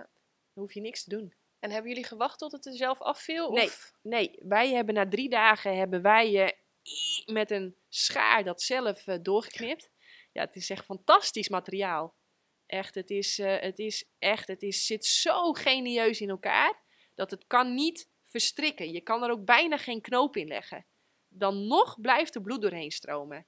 Dan 0.53 0.63
hoef 0.63 0.73
je 0.73 0.81
niks 0.81 1.03
te 1.03 1.09
doen. 1.09 1.33
En 1.59 1.71
hebben 1.71 1.89
jullie 1.91 2.05
gewacht 2.05 2.39
tot 2.39 2.51
het 2.51 2.65
er 2.65 2.75
zelf 2.75 3.01
afviel? 3.01 3.51
Nee, 3.51 3.65
of? 3.65 3.93
nee. 4.01 4.39
wij 4.41 4.71
hebben 4.71 4.93
na 4.93 5.07
drie 5.07 5.29
dagen 5.29 5.77
hebben 5.77 6.01
wij 6.01 6.43
uh, 6.43 6.49
met 7.25 7.51
een 7.51 7.75
schaar 7.89 8.43
dat 8.43 8.61
zelf 8.61 9.07
uh, 9.07 9.15
doorgeknipt. 9.21 9.89
Ja, 10.31 10.41
het 10.41 10.55
is 10.55 10.69
echt 10.69 10.85
fantastisch 10.85 11.49
materiaal. 11.49 12.15
Echt, 12.65 12.95
het 12.95 13.09
is, 13.09 13.37
het 13.37 13.79
is 13.79 14.05
echt, 14.19 14.47
het 14.47 14.61
is, 14.61 14.85
zit 14.85 15.05
zo 15.05 15.53
genieus 15.53 16.21
in 16.21 16.29
elkaar 16.29 16.79
dat 17.15 17.31
het 17.31 17.47
kan 17.47 17.73
niet 17.73 18.09
verstrikken. 18.23 18.91
Je 18.91 19.01
kan 19.01 19.23
er 19.23 19.31
ook 19.31 19.45
bijna 19.45 19.77
geen 19.77 20.01
knoop 20.01 20.35
in 20.35 20.47
leggen. 20.47 20.85
Dan 21.27 21.67
nog 21.67 22.01
blijft 22.01 22.35
er 22.35 22.41
bloed 22.41 22.61
doorheen 22.61 22.91
stromen. 22.91 23.45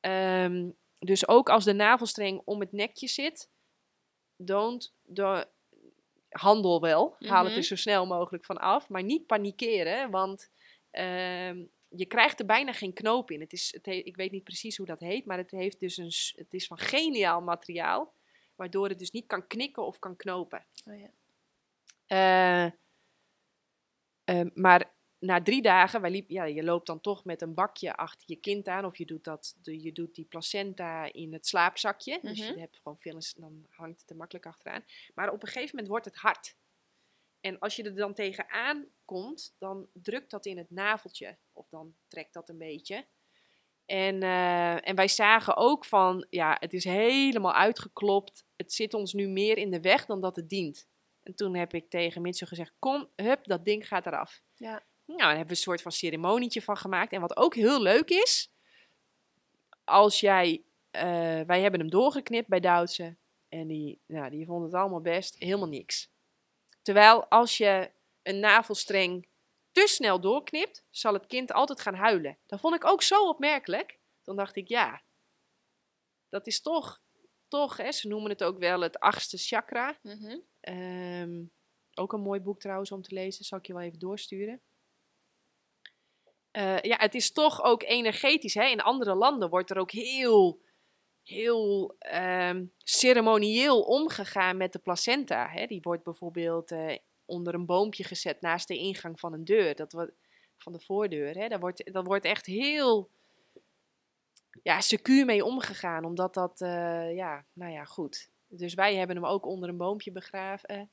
Um, 0.00 0.76
dus 0.98 1.28
ook 1.28 1.48
als 1.48 1.64
de 1.64 1.72
navelstreng 1.72 2.42
om 2.44 2.60
het 2.60 2.72
nekje 2.72 3.06
zit, 3.06 3.50
don't, 4.36 4.94
de, 5.02 5.48
handel 6.38 6.80
wel. 6.80 7.06
Mm 7.06 7.14
-hmm. 7.18 7.28
Haal 7.28 7.44
het 7.44 7.56
er 7.56 7.62
zo 7.62 7.76
snel 7.76 8.06
mogelijk 8.06 8.44
van 8.44 8.56
af. 8.56 8.88
Maar 8.88 9.02
niet 9.02 9.26
panikeren, 9.26 10.10
want 10.10 10.50
um, 10.90 11.70
je 11.88 12.06
krijgt 12.08 12.40
er 12.40 12.46
bijna 12.46 12.72
geen 12.72 12.92
knoop 12.92 13.30
in. 13.30 13.40
Het 13.40 13.52
is, 13.52 13.72
het 13.72 13.86
he, 13.86 13.92
ik 13.92 14.16
weet 14.16 14.30
niet 14.30 14.44
precies 14.44 14.76
hoe 14.76 14.86
dat 14.86 15.00
heet, 15.00 15.24
maar 15.24 15.38
het, 15.38 15.50
heeft 15.50 15.80
dus 15.80 15.96
een, 15.96 16.40
het 16.42 16.54
is 16.54 16.66
van 16.66 16.78
geniaal 16.78 17.40
materiaal. 17.40 18.14
Waardoor 18.54 18.88
het 18.88 18.98
dus 18.98 19.10
niet 19.10 19.26
kan 19.26 19.46
knikken 19.46 19.86
of 19.86 19.98
kan 19.98 20.16
knopen. 20.16 20.66
Oh 20.84 21.00
ja. 21.00 21.10
Uh, 22.08 22.64
uh, 24.30 24.50
maar 24.54 24.94
na 25.18 25.42
drie 25.42 25.62
dagen, 25.62 26.00
wij 26.00 26.10
liep, 26.10 26.30
ja, 26.30 26.44
je 26.44 26.62
loopt 26.62 26.86
dan 26.86 27.00
toch 27.00 27.24
met 27.24 27.42
een 27.42 27.54
bakje 27.54 27.96
achter 27.96 28.24
je 28.26 28.36
kind 28.36 28.68
aan. 28.68 28.84
Of 28.84 28.96
je 28.96 29.04
doet, 29.04 29.24
dat, 29.24 29.56
je 29.62 29.92
doet 29.92 30.14
die 30.14 30.24
placenta 30.24 31.12
in 31.12 31.32
het 31.32 31.46
slaapzakje. 31.46 32.18
Dus 32.22 32.40
Mhm. 32.40 32.52
je 32.54 32.60
hebt 32.60 32.76
gewoon 32.82 32.98
veel, 32.98 33.20
dan 33.36 33.66
hangt 33.68 34.00
het 34.00 34.10
er 34.10 34.16
makkelijk 34.16 34.46
achteraan. 34.46 34.84
Maar 35.14 35.32
op 35.32 35.42
een 35.42 35.48
gegeven 35.48 35.70
moment 35.70 35.88
wordt 35.88 36.04
het 36.04 36.16
hard. 36.16 36.56
En 37.40 37.58
als 37.58 37.76
je 37.76 37.82
er 37.82 37.94
dan 37.94 38.14
tegenaan 38.14 38.86
komt, 39.04 39.54
dan 39.58 39.88
drukt 39.92 40.30
dat 40.30 40.46
in 40.46 40.58
het 40.58 40.70
naveltje. 40.70 41.38
Of 41.52 41.68
dan 41.68 41.94
trekt 42.08 42.32
dat 42.34 42.48
een 42.48 42.58
beetje. 42.58 43.06
En, 43.86 44.22
eh, 44.22 44.88
en 44.88 44.94
wij 44.94 45.08
zagen 45.08 45.56
ook 45.56 45.84
van, 45.84 46.26
ja, 46.30 46.56
het 46.60 46.72
is 46.72 46.84
helemaal 46.84 47.54
uitgeklopt. 47.54 48.44
Het 48.56 48.72
zit 48.72 48.94
ons 48.94 49.12
nu 49.12 49.28
meer 49.28 49.58
in 49.58 49.70
de 49.70 49.80
weg 49.80 50.06
dan 50.06 50.20
dat 50.20 50.36
het 50.36 50.48
dient. 50.48 50.88
En 51.26 51.34
toen 51.34 51.56
heb 51.56 51.74
ik 51.74 51.90
tegen 51.90 52.22
Mitsu 52.22 52.46
gezegd, 52.46 52.72
kom, 52.78 53.10
hup, 53.16 53.44
dat 53.44 53.64
ding 53.64 53.88
gaat 53.88 54.06
eraf. 54.06 54.42
Ja. 54.54 54.84
Nou, 55.04 55.18
daar 55.18 55.28
hebben 55.28 55.46
we 55.46 55.50
een 55.50 55.56
soort 55.56 55.82
van 55.82 55.92
ceremonietje 55.92 56.62
van 56.62 56.76
gemaakt. 56.76 57.12
En 57.12 57.20
wat 57.20 57.36
ook 57.36 57.54
heel 57.54 57.82
leuk 57.82 58.10
is, 58.10 58.52
als 59.84 60.20
jij, 60.20 60.64
eh, 60.90 61.02
wij 61.46 61.60
hebben 61.60 61.80
hem 61.80 61.90
doorgeknipt 61.90 62.48
bij 62.48 62.60
Duitse. 62.60 63.16
En 63.48 63.66
die, 63.66 64.00
nou, 64.06 64.30
die 64.30 64.46
vond 64.46 64.64
het 64.64 64.74
allemaal 64.74 65.00
best, 65.00 65.38
helemaal 65.38 65.68
niks. 65.68 66.10
Terwijl 66.82 67.26
als 67.26 67.56
je 67.56 67.90
een 68.22 68.40
navelstreng 68.40 69.28
te 69.72 69.86
snel 69.86 70.20
doorknipt, 70.20 70.84
zal 70.90 71.12
het 71.12 71.26
kind 71.26 71.52
altijd 71.52 71.80
gaan 71.80 71.94
huilen. 71.94 72.38
Dat 72.46 72.60
vond 72.60 72.74
ik 72.74 72.84
ook 72.84 73.02
zo 73.02 73.28
opmerkelijk. 73.28 73.98
Dan 74.24 74.36
dacht 74.36 74.56
ik, 74.56 74.68
ja, 74.68 75.02
dat 76.28 76.46
is 76.46 76.60
toch, 76.60 77.00
toch 77.56 77.76
hè, 77.76 77.92
ze 77.92 78.08
noemen 78.08 78.30
het 78.30 78.44
ook 78.44 78.58
wel 78.58 78.80
het 78.80 78.98
achtste 78.98 79.36
chakra. 79.36 79.98
Mhm. 80.02 80.38
Ehm, 80.60 81.44
ook 81.94 82.12
een 82.12 82.20
mooi 82.20 82.40
boek 82.40 82.60
trouwens 82.60 82.92
om 82.92 83.02
te 83.02 83.14
lezen, 83.14 83.44
zal 83.44 83.58
ik 83.58 83.66
je 83.66 83.72
wel 83.72 83.82
even 83.82 83.98
doorsturen. 83.98 84.60
Eh, 86.50 86.80
ja, 86.80 86.96
het 86.96 87.14
is 87.14 87.32
toch 87.32 87.62
ook 87.62 87.82
energetisch. 87.82 88.54
Hè? 88.54 88.64
In 88.64 88.80
andere 88.80 89.14
landen 89.14 89.48
wordt 89.48 89.70
er 89.70 89.78
ook 89.78 89.90
heel, 89.90 90.60
heel 91.22 91.94
ehm, 91.98 92.64
ceremonieel 92.78 93.82
omgegaan 93.82 94.56
met 94.56 94.72
de 94.72 94.78
placenta. 94.78 95.48
Hè? 95.48 95.66
Die 95.66 95.80
wordt 95.82 96.04
bijvoorbeeld 96.04 96.70
eh, 96.70 96.96
onder 97.24 97.54
een 97.54 97.66
boompje 97.66 98.04
gezet 98.04 98.40
naast 98.40 98.68
de 98.68 98.78
ingang 98.78 99.20
van 99.20 99.32
een 99.32 99.44
deur. 99.44 99.74
Dat 99.74 99.92
van 100.58 100.72
de 100.72 100.80
voordeur. 100.80 101.34
Hè? 101.34 101.58
Wordt, 101.58 101.92
daar 101.92 102.04
wordt 102.04 102.24
echt 102.24 102.46
heel 102.46 103.10
ja, 104.62 104.80
secuur 104.80 105.24
mee 105.24 105.44
omgegaan. 105.44 106.04
Omdat 106.04 106.34
dat, 106.34 106.60
eh, 106.60 107.14
ja, 107.14 107.46
nou 107.52 107.72
ja, 107.72 107.84
goed. 107.84 108.30
Dus 108.46 108.74
wij 108.74 108.96
hebben 108.96 109.16
hem 109.16 109.26
ook 109.26 109.46
onder 109.46 109.68
een 109.68 109.76
boompje 109.76 110.12
begraven. 110.12 110.90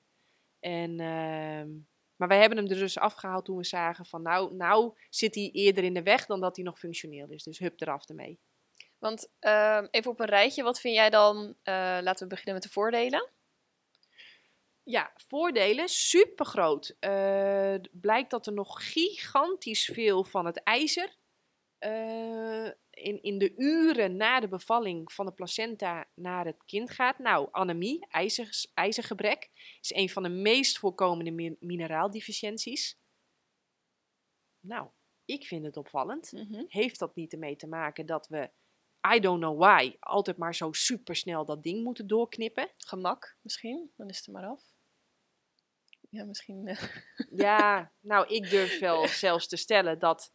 En, 0.59 0.99
ehm, 0.99 1.69
maar 2.15 2.27
wij 2.27 2.39
hebben 2.39 2.57
hem 2.57 2.67
er 2.67 2.77
dus 2.77 2.97
afgehaald 2.97 3.45
toen 3.45 3.57
we 3.57 3.63
zagen 3.63 4.05
van 4.05 4.21
nou, 4.21 4.55
nou 4.55 4.97
zit 5.09 5.35
hij 5.35 5.49
eerder 5.51 5.83
in 5.83 5.93
de 5.93 6.03
weg 6.03 6.25
dan 6.25 6.41
dat 6.41 6.55
hij 6.55 6.65
nog 6.65 6.79
functioneel 6.79 7.29
is. 7.29 7.43
Dus 7.43 7.59
hup 7.59 7.81
eraf 7.81 8.09
ermee. 8.09 8.39
Want 8.99 9.31
ehm, 9.39 9.87
even 9.91 10.11
op 10.11 10.19
een 10.19 10.25
rijtje, 10.25 10.63
wat 10.63 10.79
vind 10.79 10.95
jij 10.95 11.09
dan? 11.09 11.55
eh, 11.63 11.73
laten 12.01 12.23
we 12.23 12.27
beginnen 12.27 12.53
met 12.53 12.63
de 12.63 12.69
voordelen. 12.69 13.31
Ja, 14.83 15.13
voordelen 15.27 15.89
super 15.89 16.45
groot. 16.45 16.95
blijkt 17.91 18.29
dat 18.29 18.47
er 18.47 18.53
nog 18.53 18.91
gigantisch 18.91 19.85
veel 19.85 20.23
van 20.23 20.45
het 20.45 20.63
ijzer 20.63 21.17
eh, 21.83 22.69
in, 22.93 23.21
in 23.21 23.37
de 23.37 23.53
uren 23.57 24.15
na 24.17 24.39
de 24.39 24.47
bevalling 24.47 25.11
van 25.11 25.25
de 25.25 25.31
placenta 25.31 26.09
naar 26.15 26.45
het 26.45 26.63
kind 26.65 26.89
gaat. 26.91 27.19
Nou, 27.19 27.47
anemie, 27.51 28.07
ijzer, 28.07 28.65
ijzergebrek, 28.73 29.49
is 29.81 29.93
een 29.93 30.09
van 30.09 30.23
de 30.23 30.29
meest 30.29 30.77
voorkomende 30.79 31.31
mi- 31.31 31.55
mineraaldeficiënties. 31.59 32.97
Nou, 34.59 34.89
ik 35.25 35.45
vind 35.45 35.65
het 35.65 35.77
opvallend. 35.77 36.31
Mhm. 36.31 36.63
Heeft 36.67 36.99
dat 36.99 37.15
niet 37.15 37.33
ermee 37.33 37.55
te 37.55 37.67
maken 37.67 38.05
dat 38.05 38.27
we, 38.27 38.51
I 39.15 39.19
don't 39.19 39.39
know 39.41 39.59
why, 39.59 39.95
altijd 39.99 40.37
maar 40.37 40.55
zo 40.55 40.71
supersnel 40.71 41.45
dat 41.45 41.63
ding 41.63 41.83
moeten 41.83 42.07
doorknippen? 42.07 42.71
Gemak 42.75 43.37
misschien, 43.41 43.91
dan 43.95 44.09
is 44.09 44.17
het 44.17 44.25
er 44.25 44.31
maar 44.33 44.45
af. 44.47 44.71
Ja, 46.09 46.23
misschien. 46.25 46.67
eh, 46.67 46.83
Ja, 47.31 47.91
nou, 48.11 48.27
ik 48.33 48.49
durf 48.49 48.79
wel 48.79 49.07
zelfs 49.25 49.47
te 49.47 49.55
stellen 49.57 49.99
dat 49.99 50.33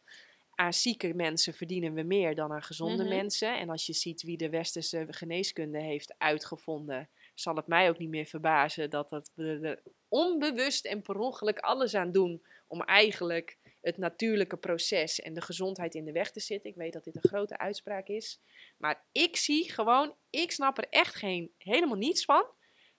aan 0.59 0.73
zieke 0.73 1.13
mensen 1.13 1.53
verdienen 1.53 1.93
we 1.93 2.03
meer 2.03 2.35
dan 2.35 2.51
aan 2.51 2.63
gezonde 2.63 3.03
Mhm. 3.03 3.15
mensen. 3.15 3.59
En 3.59 3.69
als 3.69 3.85
je 3.85 3.93
ziet 3.93 4.21
wie 4.21 4.37
de 4.37 4.49
westerse 4.49 5.05
geneeskunde 5.09 5.81
heeft 5.81 6.15
uitgevonden, 6.17 7.09
zal 7.33 7.55
het 7.55 7.67
mij 7.67 7.89
ook 7.89 7.97
niet 7.97 8.09
meer 8.09 8.25
verbazen 8.25 8.89
dat 8.89 9.09
dat 9.09 9.31
we 9.35 9.59
er 9.61 9.81
onbewust 10.07 10.85
en 10.85 11.01
per 11.01 11.19
ongeluk 11.19 11.59
alles 11.59 11.95
aan 11.95 12.11
doen 12.11 12.45
om 12.67 12.81
eigenlijk 12.81 13.57
het 13.81 13.97
natuurlijke 13.97 14.57
proces 14.57 15.19
en 15.19 15.33
de 15.33 15.41
gezondheid 15.41 15.95
in 15.95 16.05
de 16.05 16.11
weg 16.11 16.31
te 16.31 16.39
zitten. 16.39 16.69
Ik 16.69 16.75
weet 16.75 16.93
dat 16.93 17.03
dit 17.03 17.15
een 17.15 17.29
grote 17.29 17.57
uitspraak 17.57 18.07
is. 18.07 18.39
Maar 18.77 19.05
ik 19.11 19.35
zie 19.35 19.71
gewoon, 19.71 20.15
ik 20.29 20.51
snap 20.51 20.77
er 20.77 20.87
echt 20.89 21.15
geen, 21.15 21.51
helemaal 21.57 21.97
niets 21.97 22.25
van. 22.25 22.45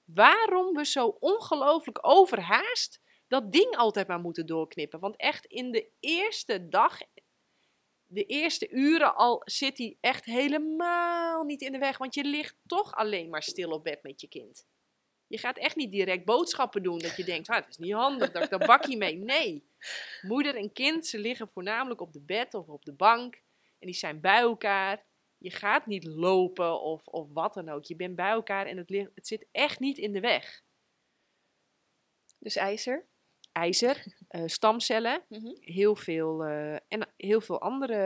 Waarom 0.05 0.75
we 0.75 0.85
zo 0.85 1.07
ongelooflijk 1.07 1.99
overhaast 2.03 3.01
dat 3.29 3.53
ding 3.53 3.77
altijd 3.77 4.07
maar 4.07 4.21
moeten 4.21 4.47
doorknippen. 4.47 5.01
Want 5.01 5.17
echt 5.17 5.47
in 5.47 5.71
de 5.71 5.89
eerste 6.01 6.69
dag, 6.69 6.99
de 8.13 8.25
eerste 8.25 8.69
uren 8.71 9.15
al 9.15 9.43
zit 9.45 9.79
hij 9.79 9.97
echt 10.01 10.25
helemaal 10.25 11.45
niet 11.45 11.61
in 11.61 11.73
de 11.73 11.79
weg. 11.79 11.99
Want 11.99 12.15
je 12.15 12.25
ligt 12.25 12.57
toch 12.67 12.95
alleen 12.95 13.31
maar 13.31 13.43
stil 13.43 13.71
op 13.71 13.85
bed 13.85 14.03
met 14.03 14.21
je 14.21 14.29
kind. 14.29 14.67
Je 15.27 15.39
gaat 15.39 15.59
echt 15.59 15.77
niet 15.77 15.91
direct 15.91 16.25
boodschappen 16.25 16.83
doen 16.83 16.99
dat 16.99 17.17
je 17.17 17.25
denkt, 17.25 17.49
ah, 17.49 17.57
het 17.57 17.69
is 17.69 17.77
niet 17.77 17.93
handig 17.93 18.31
dat 18.31 18.43
ik 18.43 18.51
dat 18.51 18.67
bakje 18.67 18.97
mee. 18.97 19.17
Nee, 19.17 19.65
moeder 20.23 20.57
en 20.57 20.73
kind, 20.73 21.07
ze 21.07 21.19
liggen 21.19 21.49
voornamelijk 21.49 22.01
op 22.01 22.13
de 22.13 22.21
bed 22.21 22.55
of 22.55 22.69
op 22.69 22.85
de 22.85 22.93
bank. 22.93 23.35
En 23.79 23.87
die 23.87 23.95
zijn 23.95 24.21
bij 24.21 24.41
elkaar. 24.41 25.05
Je 25.39 25.51
gaat 25.51 25.87
niet 25.87 26.05
lopen 26.05 26.81
of, 26.81 27.07
of 27.07 27.29
wat 27.33 27.55
dan 27.55 27.69
ook. 27.69 27.85
Je 27.85 27.97
bent 27.97 28.17
bij 28.17 28.31
elkaar 28.31 28.67
en 28.67 28.77
het, 28.77 28.91
ligt, 28.91 29.11
het 29.15 29.27
zit 29.27 29.47
echt 29.53 29.79
niet 29.81 29.99
in 29.99 30.13
de 30.13 30.21
weg. 30.21 30.63
dus 32.39 32.57
ijzer. 32.57 33.07
ijzer, 33.53 34.07
eh, 34.31 34.43
stamcellen, 34.47 35.23
Mhm. 35.29 35.55
heel 35.61 35.97
veel, 35.97 36.45
eh, 36.45 36.75
en 36.75 37.09
heel 37.17 37.41
veel 37.41 37.61
andere 37.61 37.97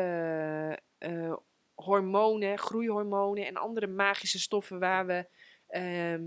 eh, 0.99 1.35
hormonen, 1.75 2.59
groeihormonen 2.59 3.47
en 3.47 3.57
andere 3.57 3.87
magische 3.87 4.39
stoffen 4.39 4.79
waar 4.79 5.07
we, 5.07 5.27
ehm, 5.69 6.23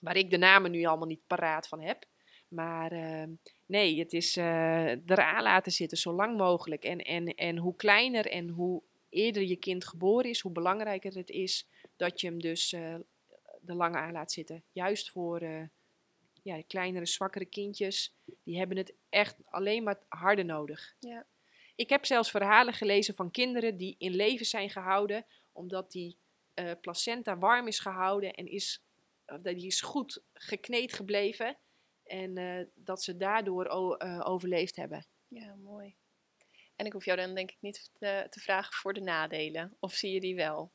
waar 0.00 0.16
ik 0.16 0.30
de 0.30 0.36
namen 0.36 0.70
nu 0.70 0.84
allemaal 0.84 1.06
niet 1.08 1.26
paraat 1.26 1.68
van 1.68 1.80
heb. 1.80 2.04
Maar 2.48 2.92
ehm, 2.92 3.30
nee, 3.66 3.98
het 3.98 4.12
is 4.12 4.36
eraan 4.36 5.42
laten 5.42 5.72
zitten 5.72 5.98
zo 5.98 6.12
lang 6.12 6.36
mogelijk. 6.36 6.84
En, 6.84 6.98
en, 6.98 7.26
en 7.34 7.56
hoe 7.56 7.76
kleiner 7.76 8.26
en 8.26 8.48
hoe 8.48 8.82
eerder 9.08 9.42
je 9.42 9.56
kind 9.56 9.84
geboren 9.84 10.30
is, 10.30 10.40
hoe 10.40 10.52
belangrijker 10.52 11.14
het 11.14 11.30
is 11.30 11.68
dat 11.96 12.20
je 12.20 12.26
hem 12.26 12.40
dus 12.40 12.72
er 12.72 13.04
lang 13.64 13.96
aan 13.96 14.12
laat 14.12 14.32
zitten. 14.32 14.64
Juist 14.72 15.10
voor 15.10 15.40
ja, 16.42 16.56
de 16.56 16.64
kleinere, 16.64 17.06
zwakkere 17.06 17.44
kindjes, 17.44 18.14
die 18.42 18.58
hebben 18.58 18.76
het 18.76 18.94
echt 19.08 19.36
alleen 19.44 19.82
maar 19.82 20.00
harder 20.08 20.44
nodig. 20.44 20.96
Ja. 20.98 21.26
Ik 21.74 21.88
heb 21.88 22.04
zelfs 22.04 22.30
verhalen 22.30 22.74
gelezen 22.74 23.14
van 23.14 23.30
kinderen 23.30 23.76
die 23.76 23.94
in 23.98 24.14
leven 24.14 24.46
zijn 24.46 24.70
gehouden, 24.70 25.26
omdat 25.52 25.90
die 25.90 26.18
eh, 26.54 26.70
placenta 26.80 27.38
warm 27.38 27.66
is 27.66 27.78
gehouden 27.78 28.32
en 28.32 28.46
is, 28.46 28.84
dat 29.24 29.44
die 29.44 29.66
is 29.66 29.80
goed 29.80 30.22
gekneed 30.32 30.92
gebleven. 30.92 31.58
En 32.02 32.36
eh, 32.36 32.66
dat 32.74 33.02
ze 33.02 33.16
daardoor 33.16 33.66
overleefd 34.24 34.76
hebben. 34.76 35.06
ja, 35.28 35.54
mooi. 35.54 35.94
En 36.76 36.86
ik 36.86 36.92
hoef 36.92 37.04
jou 37.04 37.18
dan 37.18 37.34
denk 37.34 37.50
ik 37.50 37.56
niet 37.60 37.90
te, 37.98 38.26
te 38.30 38.40
vragen 38.40 38.72
voor 38.74 38.92
de 38.92 39.00
nadelen. 39.00 39.76
Of 39.80 39.94
zie 39.94 40.12
je 40.12 40.20
die 40.20 40.34
wel? 40.34 40.72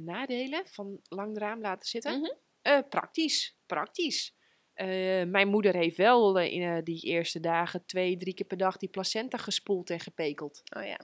Nadelen 0.00 0.66
van 0.68 1.00
lang 1.08 1.38
raam 1.38 1.60
laten 1.60 1.88
zitten? 1.88 2.20
Mhm. 2.20 2.32
Eh, 2.66 2.78
praktisch, 2.88 3.56
praktisch. 3.66 4.34
Eh, 4.72 5.24
mijn 5.24 5.48
moeder 5.48 5.74
heeft 5.74 5.96
wel 5.96 6.38
eh, 6.38 6.52
in 6.52 6.84
die 6.84 7.00
eerste 7.00 7.40
dagen 7.40 7.86
twee, 7.86 8.16
drie 8.16 8.34
keer 8.34 8.46
per 8.46 8.56
dag 8.56 8.76
die 8.76 8.88
placenta 8.88 9.38
gespoeld 9.38 9.90
en 9.90 10.00
gepekeld. 10.00 10.62
Oh 10.76 10.84
ja. 10.84 11.00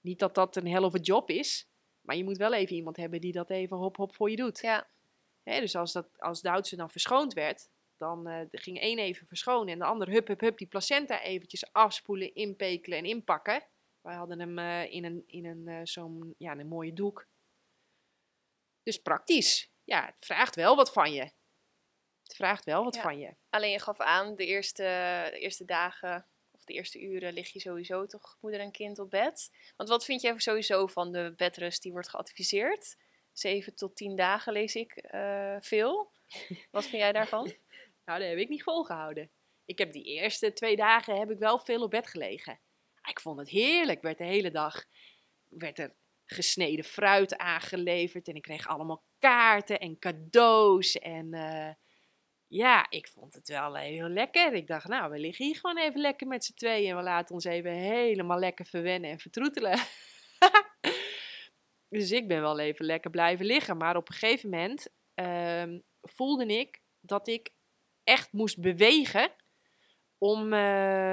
Niet 0.00 0.18
dat 0.18 0.34
dat 0.34 0.56
een 0.56 0.66
hell 0.66 0.82
of 0.82 0.94
a 0.94 0.98
job 0.98 1.30
is, 1.30 1.68
maar 2.00 2.16
je 2.16 2.24
moet 2.24 2.36
wel 2.36 2.54
even 2.54 2.76
iemand 2.76 2.96
hebben 2.96 3.20
die 3.20 3.32
dat 3.32 3.50
even 3.50 3.76
hop 3.76 3.96
hop 3.96 4.14
voor 4.14 4.30
je 4.30 4.36
doet. 4.36 4.60
Ja, 4.60 4.88
Hè, 5.42 5.60
dus 5.60 5.76
als, 5.76 5.92
dat, 5.92 6.08
als 6.18 6.40
Duitse 6.40 6.76
dan 6.76 6.90
verschoond 6.90 7.32
werd, 7.32 7.68
dan 7.96 8.48
ging 8.50 8.80
één 8.80 8.98
even 8.98 9.26
verschonen 9.26 9.72
en 9.72 9.78
de 9.78 9.84
ander 9.84 10.10
hup 10.10 10.26
hup 10.26 10.40
hup 10.40 10.58
die 10.58 10.66
placenta 10.66 11.22
eventjes 11.22 11.72
afspoelen, 11.72 12.34
inpekelen 12.34 12.98
en 12.98 13.04
inpakken. 13.04 13.64
Wij 14.00 14.14
hadden 14.14 14.40
hem 14.40 14.58
in 14.90 15.04
een, 15.04 15.22
in 15.26 15.44
een, 15.46 15.86
zo'n 15.86 16.34
ja, 16.38 16.56
een 16.58 16.68
mooie 16.68 16.92
doek. 16.92 17.26
Dus 18.82 19.02
praktisch. 19.02 19.74
Ja, 19.86 20.04
het 20.06 20.26
vraagt 20.26 20.54
wel 20.54 20.76
wat 20.76 20.92
van 20.92 21.12
je. 21.12 21.22
Het 22.22 22.34
vraagt 22.36 22.64
wel 22.64 22.84
wat 22.84 22.94
Ja. 22.94 23.00
van 23.02 23.18
je. 23.18 23.34
alleen 23.50 23.70
je 23.70 23.80
gaf 23.80 24.00
aan, 24.00 24.34
de 24.34 24.46
eerste, 24.46 24.82
de 25.32 25.38
eerste 25.38 25.64
dagen 25.64 26.26
of 26.50 26.64
de 26.64 26.72
eerste 26.72 27.00
uren 27.00 27.32
lig 27.32 27.52
je 27.52 27.60
sowieso 27.60 28.06
toch 28.06 28.38
moeder 28.40 28.60
en 28.60 28.70
kind 28.72 28.98
op 28.98 29.10
bed. 29.10 29.50
Want 29.76 29.88
wat 29.88 30.04
vind 30.04 30.20
jij 30.20 30.38
sowieso 30.38 30.86
van 30.86 31.12
de 31.12 31.32
bedrust 31.36 31.82
die 31.82 31.92
wordt 31.92 32.08
geadviseerd? 32.08 32.96
7 33.32 33.74
tot 33.74 33.96
10 33.96 34.16
dagen 34.16 34.52
lees 34.52 34.74
ik 34.74 34.96
eh, 34.96 35.56
veel. 35.60 36.12
Wat 36.70 36.84
vind 36.84 37.02
jij 37.02 37.12
daarvan? 37.12 37.52
Nou, 38.04 38.18
dat 38.20 38.28
heb 38.28 38.38
ik 38.38 38.48
niet 38.48 38.62
volgehouden. 38.62 39.30
Ik 39.64 39.78
heb 39.78 39.92
die 39.92 40.04
eerste 40.04 40.52
twee 40.52 40.76
dagen 40.76 41.18
heb 41.18 41.30
ik 41.30 41.38
wel 41.38 41.58
veel 41.58 41.82
op 41.82 41.90
bed 41.90 42.06
gelegen. 42.06 42.60
Ik 43.08 43.20
vond 43.20 43.38
het 43.38 43.48
heerlijk. 43.48 44.02
Werd 44.02 44.18
de 44.18 44.24
hele 44.24 44.50
dag 44.50 44.84
werd 45.48 45.78
er 45.78 45.94
gesneden 46.26 46.84
fruit 46.84 47.36
aangeleverd 47.36 48.28
en 48.28 48.34
ik 48.34 48.42
kreeg 48.42 48.68
allemaal 48.68 49.04
kaarten 49.18 49.80
en 49.80 49.98
cadeaus 49.98 50.98
en 50.98 51.34
eh, 51.34 51.74
ja, 52.48 52.86
ik 52.90 53.08
vond 53.08 53.34
het 53.34 53.48
wel 53.48 53.76
heel 53.76 54.08
lekker. 54.08 54.52
Ik 54.52 54.66
dacht, 54.66 54.88
nou, 54.88 55.10
we 55.10 55.18
liggen 55.18 55.44
hier 55.44 55.56
gewoon 55.56 55.78
even 55.78 56.00
lekker 56.00 56.26
met 56.26 56.44
z'n 56.44 56.54
tweeën 56.54 56.90
en 56.90 56.96
we 56.96 57.02
laten 57.02 57.34
ons 57.34 57.44
even 57.44 57.72
helemaal 57.72 58.38
lekker 58.38 58.66
verwennen 58.66 59.10
en 59.10 59.18
vertroetelen. 59.18 59.78
dus 61.88 62.10
ik 62.10 62.28
ben 62.28 62.40
wel 62.40 62.58
even 62.58 62.84
lekker 62.84 63.10
blijven 63.10 63.46
liggen, 63.46 63.76
maar 63.76 63.96
op 63.96 64.08
een 64.08 64.14
gegeven 64.14 64.50
moment 64.50 64.88
ehm, 65.14 65.78
voelde 66.02 66.46
ik 66.46 66.80
dat 67.00 67.28
ik 67.28 67.50
echt 68.04 68.32
moest 68.32 68.60
bewegen 68.60 69.32
om 70.18 70.42
uh, 70.42 70.50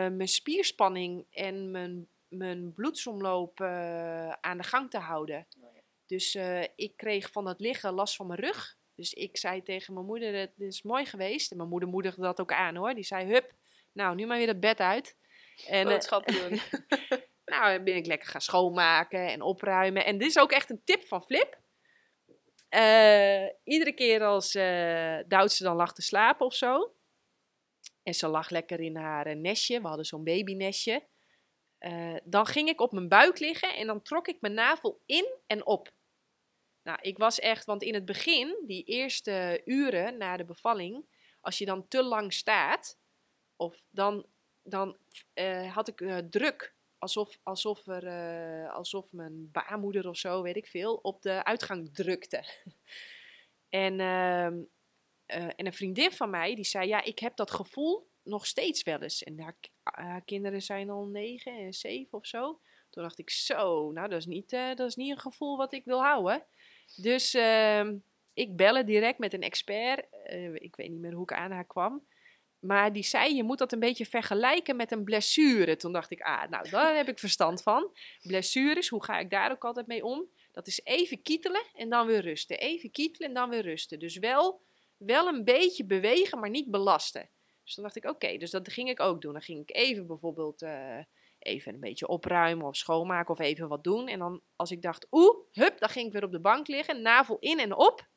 mijn 0.10 0.27
spierspanning 0.27 1.25
en 1.29 1.72
mijn, 1.72 2.08
mijn 2.38 2.74
bloedsomloop 2.74 3.60
uh, 3.60 4.30
aan 4.30 4.58
de 4.58 4.63
gang 4.63 4.90
te 4.90 4.98
houden. 4.98 5.48
Oh, 5.62 5.75
ja. 5.75 5.82
Dus 6.06 6.36
uh, 6.36 6.62
ik 6.62 6.98
kreeg 6.98 7.32
van 7.32 7.48
het 7.48 7.60
liggen 7.60 7.94
last 7.94 8.16
van 8.16 8.28
mijn 8.28 8.40
rug. 8.40 8.78
Dus 8.96 9.13
ik 9.13 9.38
zei 9.38 9.63
tegen 9.63 9.94
mijn 9.94 10.06
moeder, 10.06 10.34
het 10.36 10.60
is 10.60 10.82
mooi 10.82 11.06
geweest. 11.06 11.52
En 11.52 11.58
mijn 11.58 11.70
moeder 11.70 11.90
moedigde 11.90 12.22
dat 12.22 12.42
ook 12.42 12.52
aan 12.52 12.75
hoor. 12.75 12.94
Die 12.94 13.04
zei, 13.04 13.25
hup, 13.25 13.54
nou 13.92 14.16
nu 14.16 14.25
maar 14.25 14.38
weer 14.38 14.48
het 14.48 14.60
bed 14.60 14.80
uit. 14.80 15.18
En, 15.68 15.88
Boodschappen 15.88 16.34
doen. 16.34 16.60
nou, 17.56 17.84
ben 17.84 17.96
ik 17.96 18.06
lekker 18.06 18.30
gaan 18.30 18.42
schoonmaken 18.42 19.28
en 19.28 19.42
opruimen. 19.42 20.06
En 20.06 20.18
dit 20.18 20.28
is 20.28 20.40
ook 20.40 20.52
echt 20.52 20.70
een 20.70 20.82
tip 20.84 21.08
van 21.08 21.24
Flip. 21.24 21.58
iedere 23.63 23.94
keer 23.94 24.24
als 24.24 24.56
uh, 24.56 25.20
Duitse 25.28 25.63
dan 25.63 25.75
lag 25.75 25.94
te 25.94 26.02
slapen 26.02 26.46
of 26.46 26.54
zo, 26.54 26.94
en 28.04 28.13
ze 28.13 28.28
lag 28.28 28.50
lekker 28.50 28.80
in 28.80 28.96
haar 28.96 29.25
eh, 29.25 29.36
nestje. 29.36 29.82
We 29.82 29.88
hadden 29.88 30.06
zo'n 30.06 30.24
babynestje. 30.24 31.08
Uh, 31.86 32.16
dan 32.24 32.46
ging 32.46 32.70
ik 32.70 32.82
op 32.82 32.92
mijn 32.92 33.08
buik 33.08 33.40
liggen 33.40 33.75
en 33.75 33.88
dan 33.88 34.02
trok 34.02 34.28
ik 34.28 34.42
mijn 34.42 34.54
navel 34.54 35.02
in 35.06 35.28
en 35.48 35.66
op. 35.66 35.92
Nou, 36.84 36.98
ik 37.02 37.18
was 37.18 37.40
echt, 37.40 37.66
want 37.66 37.84
in 37.84 37.94
het 37.94 38.06
begin, 38.06 38.63
die 38.66 38.84
eerste 38.84 39.62
uren 39.66 40.18
na 40.18 40.38
de 40.38 40.46
bevalling, 40.46 41.06
als 41.42 41.58
je 41.58 41.66
dan 41.66 41.88
te 41.88 42.04
lang 42.04 42.34
staat, 42.34 42.98
of 43.56 43.86
dan, 43.90 44.25
dan 44.63 44.98
uh, 45.34 45.74
had 45.74 45.88
ik 45.88 46.02
uh, 46.02 46.18
druk. 46.18 46.75
Alsof, 46.98 47.40
alsof, 47.44 47.88
er, 47.88 48.70
alsof 48.70 49.12
mijn 49.12 49.52
baarmoeder 49.52 50.08
of 50.10 50.18
zo, 50.18 50.42
weet 50.42 50.56
ik 50.56 50.68
veel, 50.68 50.96
op 50.96 51.22
de 51.22 51.44
uitgang 51.44 51.96
drukte. 51.96 52.44
en 53.70 54.00
ehm, 54.00 54.62
en 55.34 55.66
een 55.66 55.74
vriendin 55.74 56.12
van 56.12 56.30
mij 56.30 56.56
die 56.56 56.66
zei: 56.66 56.88
Ja, 56.88 57.04
ik 57.04 57.20
heb 57.20 57.36
dat 57.36 57.52
gevoel 57.52 58.12
nog 58.24 58.46
steeds 58.46 58.84
wel 58.84 59.01
eens. 59.01 59.24
En 59.24 59.56
haar, 59.84 60.22
kinderen 60.22 60.62
zijn 60.62 60.89
al 60.89 61.06
negen 61.06 61.58
en 61.58 61.74
zeven 61.74 62.18
of 62.18 62.25
zo. 62.25 62.60
Toen 62.89 63.03
dacht 63.03 63.20
ik: 63.20 63.30
Zo, 63.30 63.92
nou, 63.92 64.10
dat 64.10 64.20
is 64.20 64.25
niet, 64.25 64.53
uh, 64.53 64.75
dat 64.75 64.88
is 64.88 64.96
niet 64.96 65.12
een 65.12 65.20
gevoel 65.20 65.58
wat 65.58 65.74
ik 65.74 65.86
wil 65.86 66.03
houden. 66.03 66.46
Dus 66.96 67.36
uh, 67.36 67.89
ik 68.34 68.56
bellen 68.56 68.86
direct 68.86 69.18
met 69.20 69.34
een 69.34 69.42
expert. 69.42 70.06
Uh, 70.25 70.53
ik 70.53 70.75
weet 70.75 70.89
niet 70.89 71.00
meer 71.00 71.13
hoe 71.13 71.24
ik 71.24 71.34
aan 71.34 71.51
haar 71.51 71.68
kwam. 71.68 72.06
Maar 72.60 72.94
die 72.94 73.03
zei: 73.03 73.36
Je 73.36 73.44
moet 73.44 73.58
dat 73.58 73.72
een 73.72 73.80
beetje 73.80 74.06
vergelijken 74.06 74.75
met 74.75 74.92
een 74.92 75.03
blessure. 75.03 75.75
Toen 75.75 75.94
dacht 75.94 76.12
ik: 76.12 76.22
Ah, 76.22 76.50
nou, 76.50 76.70
daar 76.70 76.96
heb 76.96 77.08
ik 77.08 77.20
verstand 77.20 77.62
van. 77.62 77.92
Blessures, 78.22 78.89
hoe 78.89 79.03
ga 79.03 79.20
ik 79.20 79.30
daar 79.30 79.51
ook 79.51 79.65
altijd 79.65 79.88
mee 79.88 80.06
om? 80.06 80.25
Dat 80.51 80.68
is 80.68 80.82
even 80.84 81.22
kietelen 81.22 81.63
en 81.74 81.89
dan 81.89 82.08
weer 82.08 82.22
rusten. 82.22 82.60
Even 82.60 82.92
kietelen 82.92 83.27
en 83.27 83.34
dan 83.34 83.50
weer 83.50 83.62
rusten. 83.62 84.00
Dus 84.00 84.18
wel 84.18 84.62
wel 85.06 85.27
een 85.27 85.44
beetje 85.44 85.86
bewegen, 85.86 86.39
maar 86.39 86.50
niet 86.50 86.72
belasten. 86.72 87.30
Dus 87.63 87.75
dan 87.75 87.84
dacht 87.84 87.96
ik, 87.96 88.05
oké, 88.05 88.38
dus 88.38 88.51
dat 88.51 88.72
ging 88.72 88.89
ik 88.89 89.00
ook 89.00 89.22
doen. 89.22 89.34
Dan 89.34 89.41
ging 89.41 89.62
ik 89.62 89.75
even 89.75 90.08
bijvoorbeeld 90.08 90.62
uh, 90.62 91.00
even 91.39 91.74
een 91.74 91.79
beetje 91.79 92.08
opruimen 92.08 92.67
of 92.67 92.75
schoonmaken 92.75 93.34
of 93.34 93.39
even 93.39 93.67
wat 93.67 93.84
doen. 93.84 94.08
En 94.08 94.20
dan 94.20 94.41
als 94.55 94.72
ik 94.72 94.82
dacht, 94.82 95.08
oeh, 95.12 95.38
hup, 95.51 95.79
dan 95.79 95.89
ging 95.89 96.08
ik 96.08 96.13
weer 96.13 96.24
op 96.24 96.32
de 96.32 96.41
bank 96.41 96.67
liggen, 96.67 97.01
navel 97.01 97.38
in 97.39 97.60
en 97.60 97.75
op. 97.75 98.12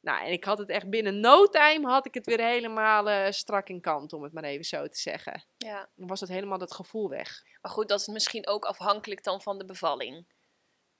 Nou, 0.00 0.24
en 0.24 0.32
ik 0.32 0.44
had 0.44 0.58
het 0.58 0.68
echt 0.68 0.90
binnen 0.90 1.20
no 1.20 1.46
time 1.46 1.88
had 1.88 2.06
ik 2.06 2.14
het 2.14 2.26
weer 2.26 2.40
helemaal 2.40 3.08
uh, 3.08 3.30
strak 3.30 3.68
in 3.68 3.80
kant, 3.80 4.12
om 4.12 4.22
het 4.22 4.32
maar 4.32 4.44
even 4.44 4.64
zo 4.64 4.86
te 4.88 4.98
zeggen. 4.98 5.46
Ja. 5.56 5.90
Dan 5.94 6.08
was 6.08 6.20
het 6.20 6.28
helemaal 6.28 6.58
dat 6.58 6.74
gevoel 6.74 7.08
weg. 7.08 7.42
Maar 7.62 7.72
goed, 7.72 7.88
dat 7.88 8.00
is 8.00 8.06
misschien 8.06 8.46
ook 8.46 8.64
afhankelijk 8.64 9.22
dan 9.22 9.42
van 9.42 9.58
de 9.58 9.64
bevalling. 9.64 10.34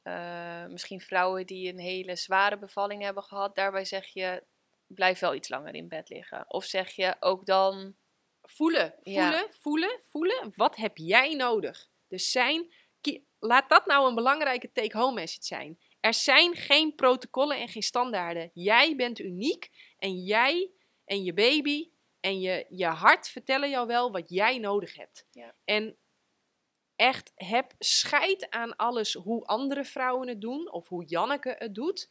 Uh, 0.03 0.67
misschien 0.67 1.01
vrouwen 1.01 1.47
die 1.47 1.73
een 1.73 1.79
hele 1.79 2.17
zware 2.17 2.59
bevalling 2.59 3.03
hebben 3.03 3.23
gehad, 3.23 3.55
daarbij 3.55 3.85
zeg 3.85 4.07
je, 4.07 4.45
blijf 4.87 5.19
wel 5.19 5.35
iets 5.35 5.49
langer 5.49 5.75
in 5.75 5.89
bed 5.89 6.09
liggen? 6.09 6.45
Of 6.49 6.65
zeg 6.65 6.91
je 6.91 7.17
ook 7.21 7.47
dan. 7.47 7.97
Voelen, 8.49 8.95
voelen, 9.03 9.47
voelen, 9.51 10.01
voelen. 10.03 10.53
Wat 10.55 10.77
heb 10.77 10.97
jij 10.97 11.35
nodig? 11.35 11.89
Dus 12.09 12.31
zijn, 12.31 12.75
laat 13.39 13.69
dat 13.69 13.87
nou 13.87 14.09
een 14.09 14.15
belangrijke 14.15 14.73
take-home 14.73 15.15
message 15.15 15.47
zijn. 15.47 15.79
Er 16.01 16.15
zijn 16.15 16.55
geen 16.55 16.95
protocollen 16.95 17.61
en 17.61 17.69
geen 17.69 17.83
standaarden. 17.83 18.51
Jij 18.55 18.97
bent 18.97 19.19
uniek 19.19 19.71
en 19.99 20.15
jij 20.15 20.71
en 21.05 21.23
je 21.23 21.35
baby 21.35 21.91
en 22.21 22.41
je, 22.41 22.67
je 22.69 22.87
hart 22.87 23.29
vertellen 23.29 23.71
jou 23.71 23.87
wel 23.87 24.13
wat 24.13 24.31
jij 24.31 24.59
nodig 24.59 24.95
hebt. 24.95 25.27
Ja. 25.31 25.55
En 25.65 25.97
echt 26.97 27.33
heb 27.35 27.75
scheid 27.79 28.51
aan 28.51 28.77
alles 28.77 29.13
hoe 29.13 29.45
andere 29.45 29.85
vrouwen 29.85 30.29
het 30.29 30.41
doen 30.41 30.73
of 30.73 30.89
hoe 30.89 31.05
Janneke 31.05 31.55
het 31.59 31.75
doet. 31.75 32.11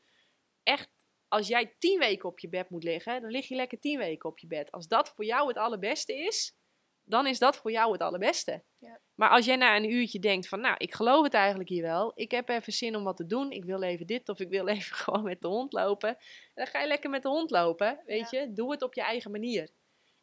Echt 0.63 0.89
als 1.27 1.47
jij 1.47 1.75
tien 1.79 1.99
weken 1.99 2.29
op 2.29 2.39
je 2.39 2.49
bed 2.49 2.69
moet 2.69 2.83
liggen, 2.83 3.21
dan 3.21 3.31
lig 3.31 3.47
je 3.47 3.55
lekker 3.55 3.79
tien 3.79 3.97
weken 3.97 4.29
op 4.29 4.39
je 4.39 4.47
bed. 4.47 4.71
Als 4.71 4.87
dat 4.87 5.09
voor 5.09 5.25
jou 5.25 5.47
het 5.47 5.57
allerbeste 5.57 6.15
is, 6.15 6.55
dan 7.03 7.27
is 7.27 7.39
dat 7.39 7.57
voor 7.57 7.71
jou 7.71 7.91
het 7.91 8.01
allerbeste. 8.01 8.63
Ja. 8.79 8.99
Maar 9.15 9.29
als 9.29 9.45
jij 9.45 9.55
na 9.55 9.75
een 9.75 9.91
uurtje 9.91 10.19
denkt 10.19 10.47
van, 10.47 10.59
nou, 10.59 10.75
ik 10.77 10.93
geloof 10.93 11.23
het 11.23 11.33
eigenlijk 11.33 11.69
hier 11.69 11.81
wel. 11.81 12.11
Ik 12.15 12.31
heb 12.31 12.49
even 12.49 12.73
zin 12.73 12.95
om 12.95 13.03
wat 13.03 13.17
te 13.17 13.25
doen. 13.25 13.51
Ik 13.51 13.65
wil 13.65 13.81
even 13.81 14.07
dit 14.07 14.29
of 14.29 14.39
ik 14.39 14.49
wil 14.49 14.67
even 14.75 14.95
gewoon 14.95 15.23
met 15.23 15.41
de 15.41 15.47
hond 15.47 15.73
lopen. 15.73 16.17
Dan 16.53 16.67
ga 16.67 16.81
je 16.81 16.87
lekker 16.87 17.09
met 17.09 17.23
de 17.23 17.29
hond 17.29 17.51
lopen, 17.51 18.01
weet 18.05 18.29
je. 18.29 18.53
Doe 18.53 18.71
het 18.71 18.81
op 18.81 18.93
je 18.93 19.01
eigen 19.01 19.31
manier. 19.31 19.69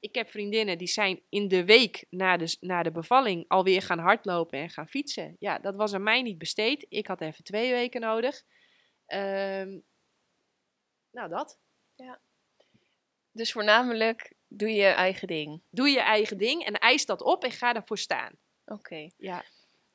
Ik 0.01 0.15
heb 0.15 0.31
vriendinnen 0.31 0.79
die 0.79 0.89
zijn 0.89 1.23
in 1.29 1.49
de 1.49 1.65
week 1.65 2.07
na 2.11 2.37
de, 2.37 2.57
na 2.61 2.83
de 2.83 2.91
bevalling 2.91 3.45
alweer 3.49 3.83
gaan 3.83 3.99
hardlopen 3.99 4.59
en 4.59 4.71
gaan 4.71 4.89
fietsen. 4.89 5.37
Ja, 5.39 5.59
dat 5.59 5.77
was 5.77 5.95
aan 5.95 6.03
mij 6.03 6.23
niet 6.23 6.39
besteed. 6.39 6.87
Ik 6.89 7.07
had 7.07 7.21
even 7.21 7.45
twee 7.45 7.71
weken 7.71 8.01
nodig. 8.01 8.43
Um, 9.07 9.85
nou, 11.13 11.29
dat. 11.29 11.59
Ja. 11.95 12.21
Dus 13.33 13.53
voornamelijk 13.53 14.33
doe 14.49 14.73
je 14.73 14.87
eigen 14.87 15.29
ding. 15.29 15.63
Doe 15.71 15.89
je 15.89 16.01
eigen 16.01 16.39
ding 16.39 16.65
en 16.65 16.79
eis 16.79 17.07
dat 17.07 17.23
op 17.23 17.45
en 17.45 17.51
ga 17.51 17.75
ervoor 17.75 17.99
staan. 17.99 18.33
Oké. 18.65 19.11
Ja. 19.17 19.45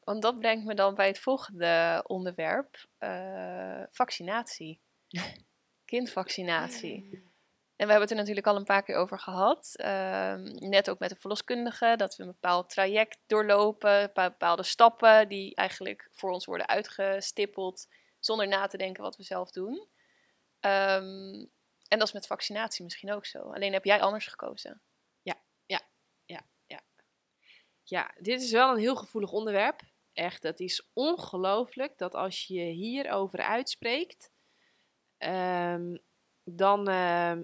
Want 0.04 0.22
dat 0.22 0.40
brengt 0.40 0.66
me 0.66 0.74
dan 0.74 0.96
bij 0.96 1.08
het 1.08 1.20
volgende 1.20 2.04
onderwerp: 2.08 2.86
uh, 3.00 3.84
vaccinatie. 3.90 4.80
Kindvaccinatie. 5.86 7.26
En 7.76 7.86
we 7.86 7.92
hebben 7.92 8.02
het 8.02 8.12
er 8.12 8.18
natuurlijk 8.18 8.48
al 8.48 8.56
een 8.56 8.64
paar 8.64 8.84
keer 8.84 8.96
over 8.96 9.20
gehad. 9.20 9.74
Uh, 9.76 10.34
net 10.70 10.90
ook 10.90 11.00
met 11.00 11.10
de 11.10 11.16
verloskundige, 11.16 11.94
dat 11.98 12.16
we 12.16 12.24
een 12.24 12.30
bepaald 12.30 12.70
traject 12.70 13.20
doorlopen, 13.26 14.12
bepaalde 14.14 14.64
stappen 14.64 15.28
die 15.28 15.56
eigenlijk 15.56 16.10
voor 16.12 16.32
ons 16.32 16.46
worden 16.46 16.68
uitgestippeld, 16.68 17.88
zonder 18.20 18.48
na 18.48 18.68
te 18.68 18.78
denken 18.78 19.04
wat 19.04 19.16
we 19.16 19.24
zelf 19.24 19.52
doen. 19.52 19.88
Um, 20.60 21.52
en 21.88 22.00
dat 22.00 22.08
is 22.08 22.14
met 22.14 22.28
vaccinatie 22.28 22.84
misschien 22.84 23.12
ook 23.12 23.26
zo. 23.26 23.40
Alleen 23.40 23.74
heb 23.74 23.86
jij 23.86 24.02
anders 24.02 24.28
gekozen. 24.28 24.82
Ja, 25.22 25.36
ja, 25.66 25.82
ja, 26.26 26.48
ja. 26.66 26.82
Ja, 27.84 28.14
dit 28.20 28.42
is 28.42 28.52
wel 28.52 28.72
een 28.72 28.80
heel 28.80 28.96
gevoelig 28.96 29.32
onderwerp. 29.32 29.82
Echt, 30.14 30.44
het 30.44 30.60
is 30.60 30.90
ongelooflijk 30.94 31.98
dat 31.98 32.16
als 32.16 32.48
je 32.48 32.62
hierover 32.62 33.40
uitspreekt, 33.40 34.32
um, 35.18 36.00
dan 36.44 36.90
uh, 36.90 37.38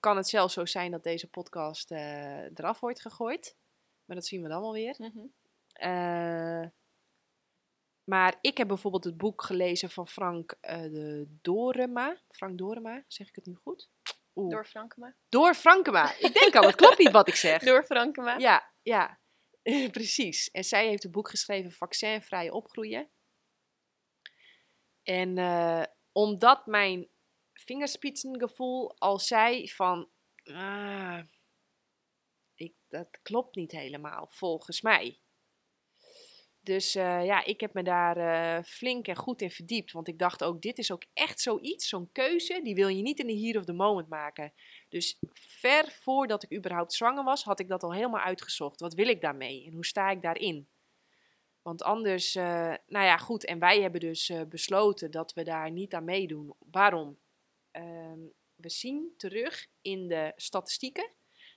kan 0.00 0.16
het 0.16 0.28
zelfs 0.28 0.54
zo 0.54 0.66
zijn 0.66 0.90
dat 0.90 1.02
deze 1.02 1.28
podcast 1.28 1.90
uh, 1.90 2.44
eraf 2.44 2.80
wordt 2.80 3.00
gegooid. 3.00 3.56
Maar 4.04 4.16
dat 4.16 4.26
zien 4.26 4.42
we 4.42 4.48
dan 4.48 4.60
wel 4.60 4.72
weer. 4.72 4.94
Mm 4.98 5.10
-hmm. 5.12 5.32
uh, 5.90 6.68
maar 8.10 8.38
ik 8.40 8.56
heb 8.56 8.68
bijvoorbeeld 8.68 9.04
het 9.04 9.16
boek 9.16 9.42
gelezen 9.42 9.90
van 9.90 10.08
Frank 10.08 10.58
uh, 10.62 10.70
de 10.70 11.38
Dorema. 11.42 12.20
Frank 12.28 12.58
Dorema, 12.58 13.04
zeg 13.08 13.28
ik 13.28 13.34
het 13.34 13.46
nu 13.46 13.54
goed? 13.54 13.90
Oeh. 14.34 14.50
Door 14.50 14.66
Frankema. 14.66 15.14
Door 15.28 15.54
Frankema. 15.54 16.18
Ik 16.18 16.32
denk 16.32 16.54
al, 16.54 16.66
het 16.66 16.74
klopt 16.74 16.98
niet 16.98 17.10
wat 17.10 17.28
ik 17.28 17.34
zeg. 17.46 17.62
Door 17.62 17.84
Frankema. 17.84 18.38
Ja, 18.38 18.72
ja. 18.82 19.20
Precies. 19.90 20.50
En 20.50 20.64
zij 20.64 20.88
heeft 20.88 21.02
het 21.02 21.12
boek 21.12 21.28
geschreven 21.28 21.72
Vaccinvrij 21.72 22.50
opgroeien. 22.50 23.10
En 25.02 25.36
uh, 25.36 25.82
omdat 26.12 26.66
mijn 26.66 27.08
vingerspitsengevoel 27.52 28.98
al 28.98 29.18
zei 29.18 29.68
van... 29.68 30.10
Ah, 30.44 31.20
ik, 32.54 32.74
dat 32.88 33.18
klopt 33.22 33.56
niet 33.56 33.72
helemaal, 33.72 34.26
volgens 34.30 34.80
mij. 34.80 35.20
Dus 36.70 36.96
uh, 36.96 37.24
ja, 37.24 37.44
ik 37.44 37.60
heb 37.60 37.74
me 37.74 37.82
daar 37.82 38.16
uh, 38.16 38.64
flink 38.64 39.06
en 39.08 39.16
goed 39.16 39.42
in 39.42 39.50
verdiept. 39.50 39.92
Want 39.92 40.08
ik 40.08 40.18
dacht 40.18 40.44
ook, 40.44 40.62
dit 40.62 40.78
is 40.78 40.90
ook 40.90 41.04
echt 41.12 41.40
zoiets, 41.40 41.88
zo'n 41.88 42.12
keuze, 42.12 42.60
die 42.62 42.74
wil 42.74 42.88
je 42.88 43.02
niet 43.02 43.18
in 43.18 43.26
de 43.26 43.38
here 43.38 43.58
of 43.58 43.64
the 43.64 43.72
moment 43.72 44.08
maken. 44.08 44.52
Dus 44.88 45.18
ver 45.32 45.90
voordat 45.90 46.42
ik 46.42 46.56
überhaupt 46.56 46.92
zwanger 46.92 47.24
was, 47.24 47.44
had 47.44 47.60
ik 47.60 47.68
dat 47.68 47.82
al 47.82 47.92
helemaal 47.92 48.20
uitgezocht. 48.20 48.80
Wat 48.80 48.94
wil 48.94 49.08
ik 49.08 49.20
daarmee 49.20 49.66
en 49.66 49.72
hoe 49.72 49.84
sta 49.84 50.10
ik 50.10 50.22
daarin? 50.22 50.68
Want 51.62 51.82
anders, 51.82 52.36
uh, 52.36 52.74
nou 52.86 53.04
ja, 53.04 53.16
goed. 53.16 53.44
En 53.44 53.58
wij 53.58 53.80
hebben 53.80 54.00
dus 54.00 54.32
besloten 54.48 55.10
dat 55.10 55.32
we 55.32 55.42
daar 55.42 55.70
niet 55.70 55.94
aan 55.94 56.04
meedoen. 56.04 56.54
Waarom? 56.70 57.18
Uh, 57.72 57.82
we 58.54 58.68
zien 58.68 59.14
terug 59.16 59.66
in 59.80 60.08
de 60.08 60.32
statistieken 60.36 61.10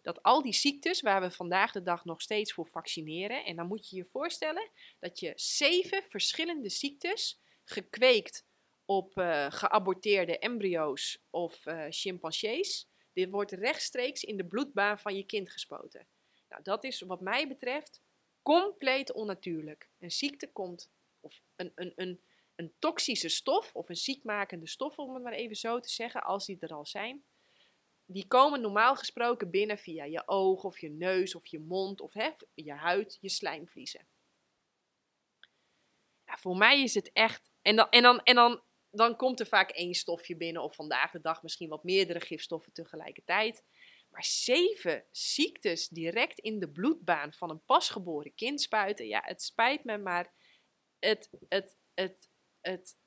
dat 0.04 0.24
al 0.24 0.42
die 0.42 0.54
ziektes 0.54 1.02
waar 1.02 1.22
we 1.22 1.32
vandaag 1.32 1.72
de 1.72 1.82
dag 1.82 2.06
nog 2.06 2.22
steeds 2.22 2.54
voor 2.54 2.68
vaccineren. 2.68 3.46
En 3.46 3.56
dan 3.56 3.68
moet 3.68 3.90
je 3.90 3.96
je 3.96 4.06
voorstellen 4.06 4.70
dat 5.00 5.20
je 5.20 5.34
zeven 5.36 6.04
verschillende 6.04 6.70
ziektes 6.70 7.42
gekweekt 7.64 8.46
op 8.86 9.18
uh, 9.18 9.46
geaborteerde 9.50 10.40
embryo's 10.40 11.20
of 11.30 11.66
uh, 11.66 11.86
chimpansees. 11.90 12.88
Dit 13.14 13.30
wordt 13.30 13.52
rechtstreeks 13.52 14.24
in 14.24 14.38
de 14.38 14.46
bloedbaan 14.46 15.00
van 15.00 15.16
je 15.16 15.24
kind 15.24 15.52
gespoten. 15.52 16.08
Nou, 16.50 16.64
dat 16.64 16.84
is 16.84 17.02
wat 17.02 17.22
mij 17.22 17.48
betreft 17.48 18.02
compleet 18.42 19.12
onnatuurlijk. 19.12 19.90
Een 20.00 20.12
ziekte 20.12 20.52
komt, 20.52 20.92
of 21.20 21.42
een, 21.56 21.72
een, 21.76 21.94
een, 21.96 22.22
een 22.56 22.74
toxische 22.80 23.30
stof, 23.30 23.76
of 23.76 23.90
een 23.90 23.96
ziekmakende 23.96 24.68
stof, 24.68 24.98
om 24.98 25.14
het 25.14 25.24
maar 25.24 25.34
even 25.34 25.56
zo 25.56 25.80
te 25.80 25.90
zeggen, 25.90 26.24
als 26.24 26.46
die 26.46 26.58
er 26.60 26.74
al 26.74 26.86
zijn, 26.86 27.24
die 28.06 28.28
komen 28.28 28.62
normaal 28.62 28.96
gesproken 28.96 29.50
binnen 29.50 29.78
via 29.78 30.04
je 30.04 30.28
oog, 30.28 30.64
of 30.64 30.80
je 30.80 30.90
neus, 30.90 31.36
of 31.36 31.48
je 31.48 31.60
mond, 31.60 32.02
of 32.02 32.14
hè, 32.14 32.30
je 32.54 32.74
huid, 32.74 33.18
je 33.22 33.30
slijmvliezen. 33.30 34.08
Ja, 36.26 36.38
voor 36.38 36.58
mij 36.58 36.82
is 36.82 36.94
het 36.94 37.12
echt. 37.12 37.52
En 37.62 37.76
dan, 37.76 37.90
en 37.90 38.02
dan, 38.02 38.24
en 38.24 38.36
dan 38.36 38.62
dan 38.96 39.16
komt 39.16 39.40
er 39.40 39.46
vaak 39.46 39.70
één 39.70 39.94
stofje 39.94 40.38
binnen, 40.38 40.64
of 40.64 40.76
vandaag 40.76 41.12
de 41.12 41.22
dag 41.22 41.44
misschien 41.44 41.70
wat 41.70 41.84
meerdere 41.84 42.20
gifstoffen 42.20 42.74
tegelijkertijd. 42.74 43.64
Maar 44.10 44.24
zeven 44.24 45.06
ziektes 45.12 45.88
direct 45.88 46.40
in 46.40 46.60
de 46.60 46.72
bloedbaan 46.72 47.34
van 47.34 47.50
een 47.50 47.66
pasgeboren 47.66 48.36
kind 48.36 48.62
spuiten. 48.62 49.08
Ja, 49.08 49.22
het 49.26 49.44
spijt 49.44 49.84
me, 49.84 49.98
maar 49.98 50.34
het, 51.00 51.30
het, 51.50 51.78
het, 51.94 52.30
het, 52.62 52.98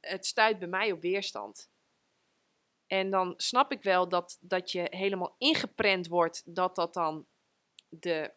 het 0.00 0.26
stuit 0.26 0.58
bij 0.58 0.68
mij 0.68 0.92
op 0.92 1.00
weerstand. 1.00 1.70
En 2.88 3.10
dan 3.10 3.34
snap 3.36 3.72
ik 3.72 3.82
wel 3.82 4.08
dat, 4.08 4.38
dat 4.40 4.72
je 4.72 4.86
helemaal 4.90 5.34
ingeprent 5.38 6.06
wordt 6.06 6.42
dat 6.54 6.74
dat 6.74 6.94
dan 6.94 7.26
de, 7.88 8.32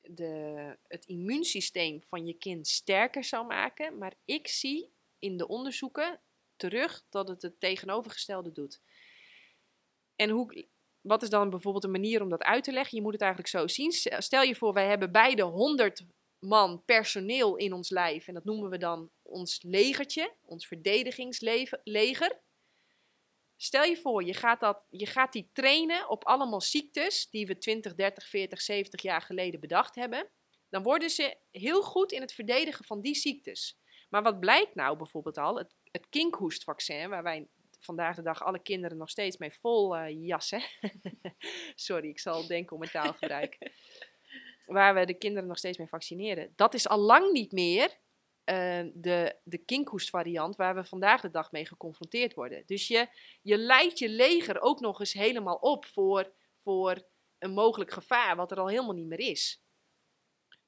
de, 0.00 0.76
het 0.86 1.04
immuunsysteem 1.04 2.02
van 2.02 2.26
je 2.26 2.34
kind 2.34 2.68
sterker 2.68 3.24
zou 3.24 3.46
maken. 3.46 3.98
Maar 3.98 4.14
ik 4.24 4.48
zie 4.48 4.92
in 5.18 5.36
de 5.36 5.48
onderzoeken 5.48 6.20
terug 6.56 7.04
dat 7.10 7.28
het 7.28 7.42
het 7.42 7.60
tegenovergestelde 7.60 8.52
doet. 8.52 8.80
En 10.16 10.30
hoe, 10.30 10.66
wat 11.00 11.22
is 11.22 11.30
dan 11.30 11.50
bijvoorbeeld 11.50 11.84
een 11.84 11.90
manier 11.90 12.22
om 12.22 12.28
dat 12.28 12.42
uit 12.42 12.64
te 12.64 12.72
leggen? 12.72 12.96
Je 12.96 13.02
moet 13.02 13.12
het 13.12 13.22
eigenlijk 13.22 13.50
zo 13.50 13.66
zien. 13.66 13.92
Stel 14.22 14.42
je 14.42 14.54
voor, 14.54 14.72
wij 14.72 14.86
hebben 14.86 15.12
beide 15.12 15.42
100 15.42 16.06
man 16.38 16.84
personeel 16.84 17.56
in 17.56 17.72
ons 17.72 17.90
lijf. 17.90 18.28
En 18.28 18.34
dat 18.34 18.44
noemen 18.44 18.70
we 18.70 18.78
dan 18.78 19.10
ons 19.22 19.62
legertje, 19.62 20.34
ons 20.42 20.66
verdedigingsleger. 20.66 22.40
Stel 23.60 23.84
je 23.84 23.96
voor, 23.96 24.24
je 24.24 24.34
gaat, 24.34 24.60
dat, 24.60 24.86
je 24.90 25.06
gaat 25.06 25.32
die 25.32 25.50
trainen 25.52 26.08
op 26.08 26.24
allemaal 26.24 26.60
ziektes 26.60 27.30
die 27.30 27.46
we 27.46 27.58
20, 27.58 27.94
30, 27.94 28.28
40, 28.28 28.60
70 28.60 29.02
jaar 29.02 29.22
geleden 29.22 29.60
bedacht 29.60 29.94
hebben. 29.94 30.28
Dan 30.68 30.82
worden 30.82 31.10
ze 31.10 31.36
heel 31.50 31.82
goed 31.82 32.12
in 32.12 32.20
het 32.20 32.32
verdedigen 32.32 32.84
van 32.84 33.00
die 33.00 33.14
ziektes. 33.14 33.78
Maar 34.08 34.22
wat 34.22 34.40
blijkt 34.40 34.74
nou 34.74 34.96
bijvoorbeeld 34.96 35.38
al? 35.38 35.56
Het, 35.56 35.74
het 35.90 36.08
kinkhoestvaccin, 36.08 37.08
waar 37.08 37.22
wij 37.22 37.48
vandaag 37.80 38.16
de 38.16 38.22
dag 38.22 38.44
alle 38.44 38.62
kinderen 38.62 38.96
nog 38.96 39.10
steeds 39.10 39.36
mee 39.36 39.52
vol 39.52 39.96
uh, 39.96 40.26
jassen. 40.26 40.62
Sorry, 41.74 42.08
ik 42.08 42.18
zal 42.18 42.46
denken 42.46 42.72
om 42.72 42.78
mijn 42.78 42.90
taalgebruik. 42.90 43.58
waar 44.66 44.94
we 44.94 45.04
de 45.04 45.18
kinderen 45.18 45.48
nog 45.48 45.58
steeds 45.58 45.78
mee 45.78 45.88
vaccineren. 45.88 46.52
Dat 46.56 46.74
is 46.74 46.88
al 46.88 46.98
lang 46.98 47.32
niet 47.32 47.52
meer 47.52 47.98
uh, 48.50 48.90
de, 48.94 49.36
de 49.42 49.58
kinkhoestvariant 49.58 50.56
waar 50.56 50.74
we 50.74 50.84
vandaag 50.84 51.20
de 51.20 51.30
dag 51.30 51.52
mee 51.52 51.66
geconfronteerd 51.66 52.34
worden. 52.34 52.62
Dus 52.66 52.88
je, 52.88 53.08
je 53.42 53.56
leidt 53.56 53.98
je 53.98 54.08
leger 54.08 54.60
ook 54.60 54.80
nog 54.80 55.00
eens 55.00 55.12
helemaal 55.12 55.56
op 55.56 55.86
voor, 55.86 56.32
voor 56.62 57.02
een 57.38 57.52
mogelijk 57.52 57.90
gevaar 57.90 58.36
wat 58.36 58.50
er 58.50 58.58
al 58.58 58.68
helemaal 58.68 58.94
niet 58.94 59.06
meer 59.06 59.30
is. 59.30 59.62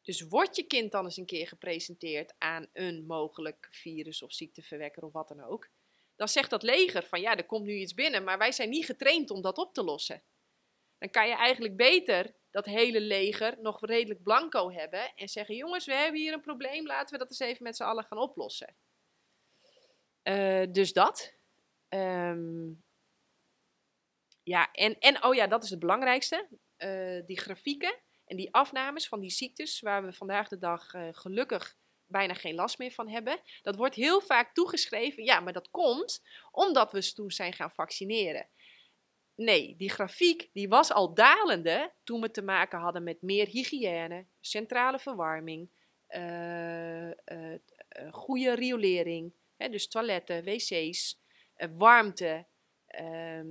Dus 0.03 0.21
wordt 0.21 0.57
je 0.57 0.63
kind 0.63 0.93
dan 0.93 1.05
eens 1.05 1.17
een 1.17 1.27
keer 1.27 1.49
gepresenteerd 1.49 2.35
aan 2.39 2.69
een 2.73 3.07
mogelijk 3.07 3.69
virus 3.71 4.23
of 4.23 4.33
ziekteverwekker 4.33 5.05
of 5.05 5.13
wat 5.13 5.29
dan 5.29 5.45
ook, 5.45 5.69
dan 6.17 6.29
zegt 6.29 6.51
dat 6.51 6.63
leger 6.63 7.03
van 7.03 7.21
ja, 7.21 7.37
er 7.37 7.47
komt 7.47 7.67
nu 7.67 7.73
iets 7.73 7.95
binnen, 7.95 8.25
maar 8.25 8.39
wij 8.39 8.53
zijn 8.53 8.69
niet 8.69 8.85
getraind 8.85 9.31
om 9.31 9.43
dat 9.43 9.59
op 9.59 9.75
te 9.75 9.83
lossen. 9.83 10.23
Dan 10.99 11.11
kan 11.11 11.29
je 11.29 11.35
eigenlijk 11.35 11.77
beter 11.77 12.35
dat 12.51 12.65
hele 12.65 13.01
leger 13.01 13.57
nog 13.61 13.81
redelijk 13.81 14.23
blanco 14.23 14.71
hebben 14.71 15.13
en 15.15 15.29
zeggen: 15.29 15.55
jongens, 15.57 15.87
we 15.87 15.95
hebben 15.95 16.21
hier 16.21 16.33
een 16.33 16.41
probleem, 16.41 16.87
laten 16.87 17.13
we 17.13 17.19
dat 17.19 17.29
eens 17.31 17.51
even 17.51 17.63
met 17.63 17.77
z'n 17.77 17.83
allen 17.83 18.05
gaan 18.05 18.19
oplossen. 18.19 18.77
Uh, 20.23 20.67
dus 20.71 20.93
dat. 20.93 21.35
Um, 21.89 22.85
ja, 24.43 24.73
en, 24.73 24.99
en 24.99 25.25
oh 25.25 25.35
ja, 25.35 25.47
dat 25.47 25.65
is 25.65 25.71
het 25.71 25.79
belangrijkste. 25.79 26.49
Uh, 26.79 27.27
die 27.27 27.41
grafieken 27.41 27.99
en 28.25 28.37
die 28.37 28.55
afnames 28.55 29.09
van 29.09 29.21
die 29.21 29.31
ziektes, 29.31 29.81
waar 29.81 30.05
we 30.05 30.13
vandaag 30.13 30.49
de 30.49 30.59
dag 30.59 30.95
uh, 30.95 31.09
gelukkig 31.13 31.77
bijna 32.07 32.35
geen 32.35 32.55
last 32.55 32.79
meer 32.79 32.91
van 32.91 33.09
hebben, 33.09 33.41
dat 33.63 33.77
wordt 33.77 33.95
heel 33.95 34.21
vaak 34.21 34.55
toegeschreven. 34.55 35.25
Ja, 35.25 35.41
maar 35.41 35.53
dat 35.53 35.71
komt 35.71 36.23
omdat 36.51 36.93
we 36.93 37.13
toen 37.13 37.31
zijn 37.31 37.53
gaan 37.53 37.73
vaccineren. 37.73 38.49
Nee, 39.41 39.77
die 39.77 39.91
grafiek 39.91 40.51
die 40.53 40.69
was 40.69 40.93
al 40.93 41.15
dalende 41.15 41.93
toen 42.05 42.21
we 42.21 42.31
te 42.31 42.43
maken 42.43 42.79
hadden 42.79 43.03
met 43.03 43.23
meer 43.23 43.47
hygiëne, 43.47 44.27
centrale 44.41 44.99
verwarming, 44.99 45.71
uh, 46.09 47.07
uh, 47.09 47.59
goede 48.11 48.55
riolering, 48.55 49.33
hè, 49.57 49.69
dus 49.69 49.89
toiletten, 49.89 50.45
wc's, 50.45 51.21
warmte, 51.77 52.47
ehm, 52.87 53.49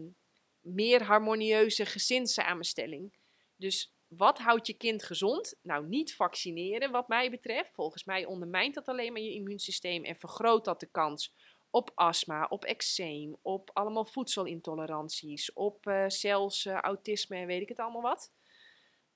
meer 0.60 1.04
harmonieuze 1.04 1.86
gezinssamenstelling. 1.86 3.14
Dus 3.56 3.94
wat 4.08 4.38
houdt 4.38 4.68
je 4.68 4.74
kind 4.74 5.04
gezond? 5.04 5.56
Nou, 5.62 5.88
niet 5.88 6.16
vaccineren, 6.16 6.92
wat 6.92 7.08
mij 7.08 7.30
betreft. 7.30 7.74
Volgens 7.74 8.04
mij 8.04 8.26
ondermijnt 8.26 8.74
dat 8.74 8.88
alleen 8.88 9.14
maar 9.14 9.22
je 9.22 9.34
immuunsysteem 9.34 10.04
en 10.04 10.16
vergroot 10.16 10.66
dat 10.66 10.80
de 10.80 10.90
kans 10.92 11.34
op 11.70 11.92
astma, 11.96 12.46
op 12.46 12.64
eczeem, 12.66 13.38
op 13.42 13.70
allemaal 13.74 14.06
voedselintoleranties, 14.06 15.54
op 15.54 15.88
uh, 15.88 16.04
zelfs 16.08 16.66
uh, 16.66 16.74
autisme 16.74 17.38
en 17.38 17.48
weet 17.48 17.62
ik 17.62 17.70
het 17.70 17.80
allemaal 17.80 18.02
wat. 18.02 18.34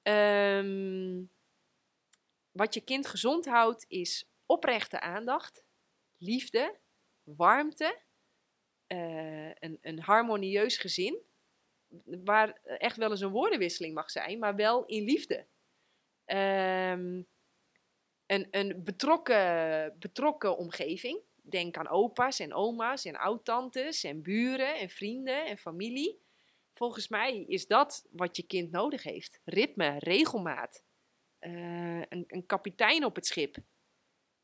Um, 0.04 1.32
wat 2.52 2.74
je 2.74 2.82
kind 2.82 3.08
gezond 3.08 3.46
houdt 3.46 3.86
is 3.88 4.30
oprechte 4.46 5.00
aandacht, 5.00 5.64
liefde, 6.18 6.80
warmte, 7.24 8.02
uh, 8.88 9.52
een, 9.54 9.78
een 9.82 10.00
harmonieus 10.00 10.78
gezin 10.78 11.22
waar 12.04 12.60
echt 12.64 12.98
wel 12.98 13.12
eens 13.12 13.22
een 13.22 13.32
woordenwisseling 13.32 13.94
mag 13.94 14.12
zijn, 14.12 14.40
maar 14.40 14.56
wel 14.56 14.86
in 14.86 15.04
liefde. 15.04 15.46
Um, 16.26 17.28
een 18.26 18.48
een 18.52 18.84
betrokken, 18.84 19.96
betrokken 20.00 20.58
omgeving. 20.58 21.22
Denk 21.50 21.78
aan 21.78 21.88
opa's 21.88 22.40
en 22.40 22.54
oma's 22.54 23.06
en 23.06 23.16
oudtantes 23.16 24.04
en 24.04 24.22
buren 24.22 24.80
en 24.80 24.90
vrienden 24.90 25.46
en 25.46 25.58
familie. 25.58 26.22
Volgens 26.74 27.08
mij 27.08 27.44
is 27.48 27.68
dat 27.68 28.06
wat 28.12 28.38
je 28.38 28.44
kind 28.44 28.72
nodig 28.72 29.04
heeft. 29.04 29.40
Ritme, 29.44 30.00
regelmaat. 30.00 30.84
Uh, 31.40 32.00
een, 32.00 32.24
een 32.28 32.46
kapitein 32.46 33.06
op 33.06 33.16
het 33.16 33.26
schip. 33.26 33.58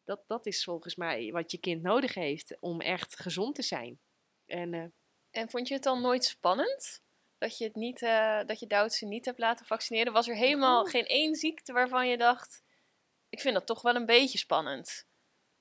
Dat, 0.04 0.24
dat 0.28 0.46
is 0.46 0.64
volgens 0.64 0.96
mij 0.96 1.32
wat 1.32 1.52
je 1.52 1.58
kind 1.58 1.82
nodig 1.82 2.14
heeft 2.14 2.58
om 2.60 2.82
echt 2.82 3.20
gezond 3.20 3.56
te 3.56 3.62
zijn. 3.62 4.00
En, 4.46 4.74
uh, 4.74 4.86
en 5.32 5.50
vond 5.50 5.68
je 5.68 5.74
het 5.74 5.84
dan 5.84 6.02
nooit 6.02 6.24
spannend? 6.24 7.02
dat 7.40 7.58
je, 7.58 7.64
het 7.64 7.76
niet, 7.76 8.02
uh, 8.02 8.40
dat 8.46 8.60
je 8.60 8.68
Duitse 8.68 9.06
niet 9.06 9.26
hebt 9.26 9.40
laten 9.40 9.66
vaccineren? 9.66 10.14
Was 10.14 10.28
er 10.28 10.36
helemaal 10.36 10.86
geen 10.86 11.06
één 11.06 11.36
ziekte 11.36 11.74
waarvan 11.74 12.08
je 12.08 12.18
dacht, 12.18 12.64
ik 13.30 13.40
vind 13.40 13.54
dat 13.54 13.66
toch 13.66 13.82
wel 13.82 13.96
een 13.96 14.06
beetje 14.06 14.38
spannend? 14.38 15.08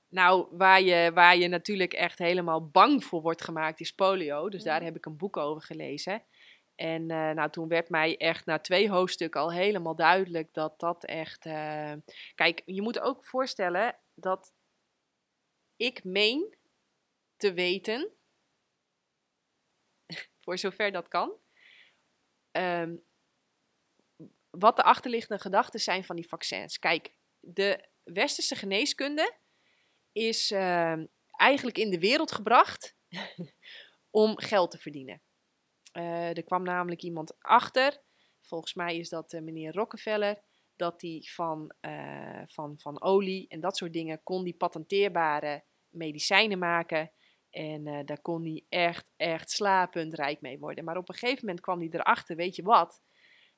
Nou, 0.09 0.47
waar 0.57 0.81
je, 0.81 1.11
waar 1.13 1.37
je 1.37 1.47
natuurlijk 1.47 1.93
echt 1.93 2.17
helemaal 2.17 2.69
bang 2.69 3.03
voor 3.03 3.21
wordt 3.21 3.43
gemaakt 3.43 3.79
is 3.79 3.91
polio. 3.91 4.49
Dus 4.49 4.63
daar 4.63 4.75
mhm. 4.75 4.85
heb 4.85 4.95
ik 4.95 5.05
een 5.05 5.17
boek 5.17 5.37
over 5.37 5.61
gelezen. 5.61 6.23
En 6.75 7.01
uh, 7.01 7.31
nou, 7.31 7.49
toen 7.49 7.67
werd 7.67 7.89
mij 7.89 8.17
echt 8.17 8.45
na 8.45 8.59
twee 8.59 8.89
hoofdstukken 8.89 9.41
al 9.41 9.51
helemaal 9.51 9.95
duidelijk 9.95 10.53
dat 10.53 10.79
dat 10.79 11.05
echt... 11.05 11.45
Uh... 11.45 11.93
Kijk, 12.35 12.61
je 12.65 12.81
moet 12.81 12.99
ook 12.99 13.25
voorstellen 13.25 13.97
dat 14.15 14.53
ik 15.75 16.03
meen 16.03 16.57
te 17.37 17.53
weten, 17.53 18.11
voor 20.43 20.57
zover 20.57 20.91
dat 20.91 21.07
kan, 21.07 21.37
um, 22.51 23.03
wat 24.49 24.75
de 24.75 24.83
achterliggende 24.83 25.41
gedachten 25.41 25.79
zijn 25.79 26.03
van 26.03 26.15
die 26.15 26.27
vaccins. 26.27 26.79
Kijk, 26.79 27.13
de 27.39 27.89
westerse 28.03 28.55
geneeskunde 28.55 29.37
is 30.11 30.51
uh, 30.51 31.03
eigenlijk 31.31 31.77
in 31.77 31.89
de 31.89 31.99
wereld 31.99 32.31
gebracht 32.31 32.95
om 34.09 34.39
geld 34.39 34.71
te 34.71 34.77
verdienen. 34.77 35.21
Eh, 35.91 36.37
er 36.37 36.43
kwam 36.43 36.63
namelijk 36.63 37.01
iemand 37.01 37.35
achter, 37.39 38.01
volgens 38.41 38.73
mij 38.73 38.97
is 38.97 39.09
dat 39.09 39.33
eh, 39.33 39.41
meneer 39.41 39.73
Rockefeller, 39.73 40.41
dat 40.75 40.99
die 40.99 41.31
van, 41.31 41.73
eh, 41.79 42.41
van, 42.45 42.79
van 42.79 43.01
olie 43.01 43.47
en 43.47 43.59
dat 43.59 43.77
soort 43.77 43.93
dingen 43.93 44.23
kon 44.23 44.43
die 44.43 44.53
patenteerbare 44.53 45.63
medicijnen 45.89 46.59
maken. 46.59 47.11
En 47.49 48.05
daar 48.05 48.21
kon 48.21 48.43
hij 48.43 48.65
echt, 48.69 49.11
echt 49.15 49.51
slapend 49.51 50.13
rijk 50.13 50.41
mee 50.41 50.59
worden. 50.59 50.83
Maar 50.83 50.97
op 50.97 51.09
een 51.09 51.15
gegeven 51.15 51.45
moment 51.45 51.61
kwam 51.61 51.79
hij 51.79 51.89
erachter, 51.91 52.35
weet 52.35 52.55
je 52.55 52.63
wat? 52.63 53.01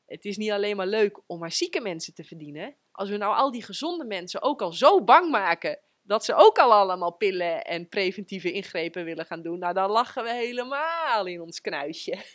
Het 0.06 0.26
is 0.26 0.38
niet 0.38 0.52
alleen 0.52 0.76
maar 0.76 0.88
leuk 0.88 1.22
om 1.26 1.40
maar 1.40 1.52
zieke 1.52 1.82
mensen 1.82 2.14
te 2.14 2.24
verdienen. 2.24 2.76
Als 2.92 3.10
we 3.10 3.18
nou 3.18 3.36
al 3.36 3.52
die 3.52 3.64
gezonde 3.64 4.06
mensen 4.06 4.42
ook 4.42 4.62
al 4.62 4.72
zo 4.72 5.04
bang 5.04 5.32
maken 5.32 5.80
dat 6.02 6.26
ze 6.26 6.36
ook 6.36 6.58
al 6.58 6.74
allemaal 6.74 7.12
pillen 7.12 7.66
en 7.66 7.90
preventieve 7.90 8.52
ingrepen 8.52 9.06
willen 9.06 9.26
gaan 9.26 9.42
doen, 9.42 9.60
nou 9.60 9.74
dan 9.74 9.90
lachen 9.90 10.24
we 10.24 10.34
helemaal 10.34 11.26
in 11.26 11.42
ons 11.42 11.62
knuisje. 11.62 12.26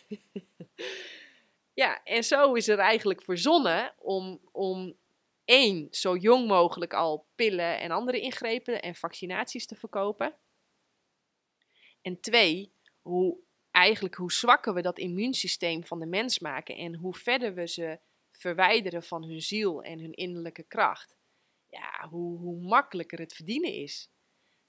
ja, 1.75 2.03
en 2.05 2.25
zo 2.25 2.53
is 2.53 2.69
er 2.69 2.79
eigenlijk 2.79 3.23
verzonnen 3.23 3.95
om, 3.99 4.41
om 4.53 4.97
één, 5.45 5.89
zo 5.91 6.17
jong 6.17 6.47
mogelijk 6.47 6.95
al 6.95 7.27
pillen 7.35 7.81
en 7.81 7.91
andere 7.91 8.21
ingrepen 8.21 8.83
en 8.83 8.95
vaccinaties 8.95 9.67
te 9.67 9.77
verkopen. 9.77 10.35
En 12.03 12.21
twee, 12.21 12.73
hoe 13.03 13.37
eigenlijk 13.71 14.15
hoe 14.15 14.33
zwakker 14.33 14.75
we 14.75 14.83
dat 14.83 14.99
immuunsysteem 14.99 15.85
van 15.85 16.01
de 16.01 16.07
mens 16.07 16.39
maken 16.39 16.77
en 16.77 16.95
hoe 16.95 17.15
verder 17.15 17.55
we 17.55 17.67
ze 17.67 17.99
verwijderen 18.31 19.03
van 19.03 19.25
hun 19.25 19.41
ziel 19.41 19.83
en 19.83 19.99
hun 19.99 20.13
innerlijke 20.13 20.63
kracht, 20.63 21.17
ja, 21.77 22.09
hoe, 22.09 22.39
hoe 22.39 22.61
makkelijker 22.61 23.19
het 23.19 23.35
verdienen 23.35 23.73
is. 23.73 24.11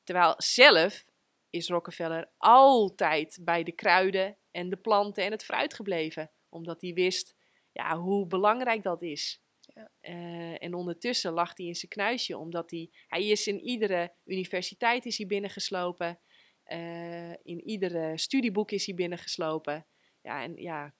Terwijl 0.04 0.34
zelf 0.38 1.06
is 1.50 1.68
Rockefeller 1.68 2.32
altijd 2.38 3.40
bij 3.42 3.64
de 3.64 3.72
kruiden 3.72 4.38
en 4.52 4.70
de 4.70 4.78
planten 4.78 5.24
en 5.24 5.32
het 5.32 5.44
fruit 5.44 5.74
gebleven, 5.74 6.32
omdat 6.50 6.82
hij 6.82 6.94
wist 6.94 7.36
ja, 7.72 7.98
hoe 7.98 8.28
belangrijk 8.28 8.84
dat 8.84 9.02
is. 9.02 9.42
Ja. 9.60 9.92
Eh, 10.00 10.64
en 10.64 10.74
ondertussen 10.74 11.34
lag 11.34 11.58
hij 11.58 11.66
in 11.66 11.76
zijn 11.76 11.92
knuisje, 11.92 12.38
omdat 12.38 12.72
hij, 12.72 12.90
hij 13.08 13.26
is 13.28 13.48
in 13.48 13.60
iedere 13.60 14.14
universiteit 14.26 15.06
is 15.06 15.18
hij 15.18 15.28
binnengeslopen. 15.28 16.20
Eh, 16.64 17.32
in 17.32 17.62
iedere 17.64 18.18
studieboek 18.18 18.72
is 18.72 18.86
hij 18.86 18.96
binnengeslopen. 18.96 19.86
Ja, 20.22 20.44
en 20.44 20.56
ja. 20.56 20.94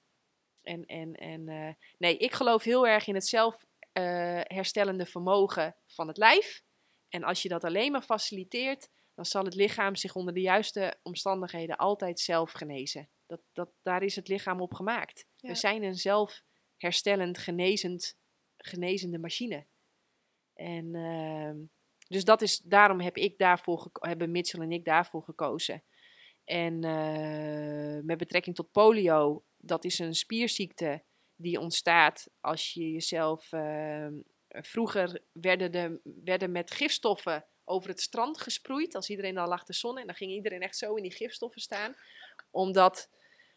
En, 0.62 0.84
en, 0.84 1.14
en 1.14 1.48
eh, 1.48 1.74
nee, 1.98 2.16
ik 2.16 2.32
geloof 2.32 2.62
heel 2.62 2.86
erg 2.86 3.06
in 3.06 3.14
het 3.14 3.26
zelf 3.26 3.64
eh, 3.98 4.40
herstellende 4.56 5.06
vermogen 5.06 5.76
van 5.86 6.08
het 6.08 6.16
lijf. 6.16 6.62
En 7.08 7.22
als 7.22 7.42
je 7.42 7.48
dat 7.48 7.64
alleen 7.64 7.92
maar 7.92 8.02
faciliteert, 8.02 8.90
dan 9.14 9.24
zal 9.24 9.44
het 9.44 9.54
lichaam 9.54 9.96
zich 9.96 10.14
onder 10.14 10.34
de 10.34 10.40
juiste 10.40 10.98
omstandigheden 11.02 11.76
altijd 11.76 12.20
zelf 12.20 12.52
genezen. 12.52 13.08
Dat, 13.26 13.40
dat, 13.52 13.70
daar 13.82 14.02
is 14.02 14.16
het 14.16 14.28
lichaam 14.28 14.60
op 14.60 14.74
gemaakt. 14.74 15.26
Ja. 15.36 15.48
We 15.48 15.54
zijn 15.54 15.82
een 15.82 15.94
zelfherstellend, 15.94 17.38
genezend, 17.38 18.18
genezende 18.56 19.18
machine. 19.18 19.66
En 20.54 20.94
ehm, 20.94 21.56
dus 22.08 22.24
dat 22.24 22.42
is, 22.42 22.58
daarom 22.58 23.00
heb 23.00 23.16
ik 23.16 23.38
daarvoor 23.38 23.90
hebben 23.92 24.30
Mitchell 24.30 24.60
en 24.60 24.72
ik 24.72 24.84
daarvoor 24.84 25.22
gekozen. 25.22 25.82
En 26.44 26.84
eh, 26.84 28.04
met 28.04 28.18
betrekking 28.18 28.56
tot 28.56 28.72
polio, 28.72 29.44
dat 29.56 29.84
is 29.84 29.98
een 29.98 30.14
spierziekte 30.14 31.02
die 31.38 31.60
ontstaat 31.60 32.28
als 32.40 32.72
je 32.72 32.90
jezelf. 32.92 33.52
ehm, 33.52 34.12
vroeger 34.48 35.20
werden, 35.32 35.72
de, 35.72 36.00
werden 36.24 36.52
met 36.52 36.70
gifstoffen 36.70 37.44
over 37.64 37.88
het 37.88 38.00
strand 38.00 38.40
gesproeid. 38.40 38.94
Als 38.94 39.10
iedereen 39.10 39.38
al 39.38 39.48
lag 39.48 39.64
te 39.64 39.72
zon 39.72 39.98
en 39.98 40.06
dan 40.06 40.14
ging 40.14 40.30
iedereen 40.32 40.60
echt 40.62 40.76
zo 40.76 40.94
in 40.94 41.02
die 41.02 41.12
gifstoffen 41.12 41.60
staan. 41.60 41.94
Omdat 42.50 43.10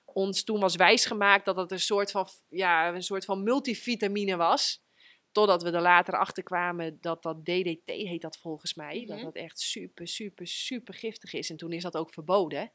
ons 0.05 0.43
toen 0.43 0.59
was 0.59 0.75
wijsgemaakt 0.75 1.45
dat 1.45 1.55
het 1.55 1.71
een 1.71 1.79
soort 1.79 2.11
van, 2.11 2.27
ja, 2.49 2.93
een 2.93 3.03
soort 3.03 3.25
van 3.25 3.43
multivitamine 3.43 4.35
was. 4.35 4.83
Totdat 5.31 5.63
we 5.63 5.71
er 5.71 5.81
later 5.81 6.17
achter 6.19 6.43
kwamen 6.43 6.97
dat 7.01 7.23
dat 7.23 7.45
DDT 7.45 7.81
heet 7.85 8.21
dat 8.21 8.37
volgens 8.37 8.73
mij. 8.73 9.05
Dat 9.05 9.15
Mhm. 9.15 9.25
dat 9.25 9.35
echt 9.35 9.59
super, 9.59 10.07
super, 10.07 10.47
super 10.47 10.93
giftig 10.93 11.33
is. 11.33 11.49
En 11.49 11.57
toen 11.57 11.71
is 11.71 11.83
dat 11.83 11.97
ook 11.97 12.13
verboden. 12.13 12.71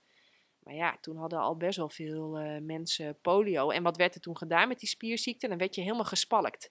Maar 0.66 0.74
ja, 0.74 0.98
toen 1.00 1.16
hadden 1.16 1.38
al 1.38 1.56
best 1.56 1.76
wel 1.76 1.88
veel 1.88 2.38
eh, 2.38 2.60
mensen 2.60 3.20
polio. 3.20 3.70
En 3.70 3.82
wat 3.82 3.96
werd 3.96 4.14
er 4.14 4.20
toen 4.20 4.36
gedaan 4.36 4.68
met 4.68 4.78
die 4.78 4.88
spierziekte? 4.88 5.48
Dan 5.48 5.58
werd 5.58 5.74
je 5.74 5.80
helemaal 5.80 6.04
gespalkt. 6.04 6.70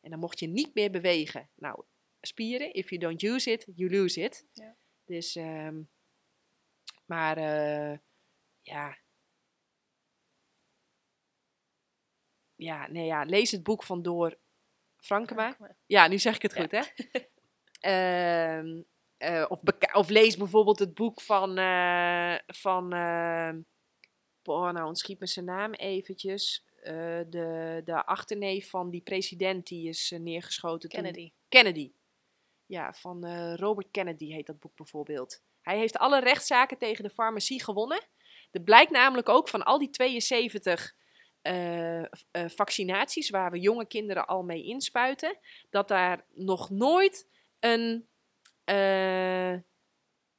En 0.00 0.10
dan 0.10 0.18
mocht 0.18 0.38
je 0.38 0.46
niet 0.46 0.74
meer 0.74 0.90
bewegen. 0.90 1.50
Nou, 1.54 1.84
spieren, 2.20 2.74
if 2.74 2.90
you 2.90 3.00
don't 3.00 3.22
use 3.22 3.50
it, 3.50 3.66
you 3.74 3.90
lose 3.90 4.20
it. 4.20 4.46
Ja. 4.52 4.76
Dus, 5.04 5.36
ehm, 5.36 5.82
maar 7.06 7.36
eh, 7.36 7.98
ja. 8.62 8.98
Ja, 12.54 12.90
nee 12.90 13.06
ja, 13.06 13.22
lees 13.22 13.50
het 13.50 13.62
boek 13.62 13.82
van 13.82 14.02
Door 14.02 14.38
Frankema. 14.96 15.42
Frankema. 15.52 15.76
Ja, 15.86 16.08
nu 16.08 16.18
zeg 16.18 16.34
ik 16.34 16.42
het 16.42 16.54
Ja. 16.54 16.60
goed, 16.60 16.70
hè? 16.70 16.82
Ehm, 17.80 18.82
eh, 19.26 19.44
of, 19.48 19.60
of 19.92 20.08
lees 20.08 20.36
bijvoorbeeld 20.36 20.78
het 20.78 20.94
boek 20.94 21.20
van. 21.20 21.58
eh 21.58 22.34
van 22.46 22.88
boah, 24.42 24.72
nou 24.72 24.86
ontschiet 24.86 25.20
me 25.20 25.26
zijn 25.26 25.44
naam 25.44 25.72
eventjes. 25.72 26.64
De, 27.28 27.80
de 27.84 28.04
achterneef 28.06 28.70
van 28.70 28.90
die 28.90 29.00
president 29.00 29.66
die 29.66 29.88
is 29.88 30.14
neergeschoten. 30.18 30.88
toen- 30.88 31.02
Kennedy. 31.02 31.32
Kennedy. 31.48 31.92
Ja, 32.66 32.92
van 32.92 33.26
Robert 33.54 33.88
Kennedy 33.90 34.32
heet 34.32 34.46
dat 34.46 34.58
boek 34.58 34.76
bijvoorbeeld. 34.76 35.42
Hij 35.62 35.78
heeft 35.78 35.96
alle 35.96 36.20
rechtszaken 36.20 36.78
tegen 36.78 37.04
de 37.04 37.10
farmacie 37.10 37.62
gewonnen. 37.62 38.02
Er 38.50 38.60
blijkt 38.60 38.90
namelijk 38.90 39.28
ook 39.28 39.48
van 39.48 39.62
al 39.62 39.78
die 39.78 39.90
72 39.90 40.94
eh, 41.42 42.02
v- 42.10 42.22
eh, 42.30 42.48
vaccinaties 42.48 43.30
waar 43.30 43.50
we 43.50 43.58
jonge 43.60 43.86
kinderen 43.86 44.26
al 44.26 44.42
mee 44.42 44.62
inspuiten, 44.62 45.38
dat 45.70 45.88
daar 45.88 46.24
nog 46.34 46.70
nooit 46.70 47.28
een, 47.60 48.08
eh, 48.66 49.52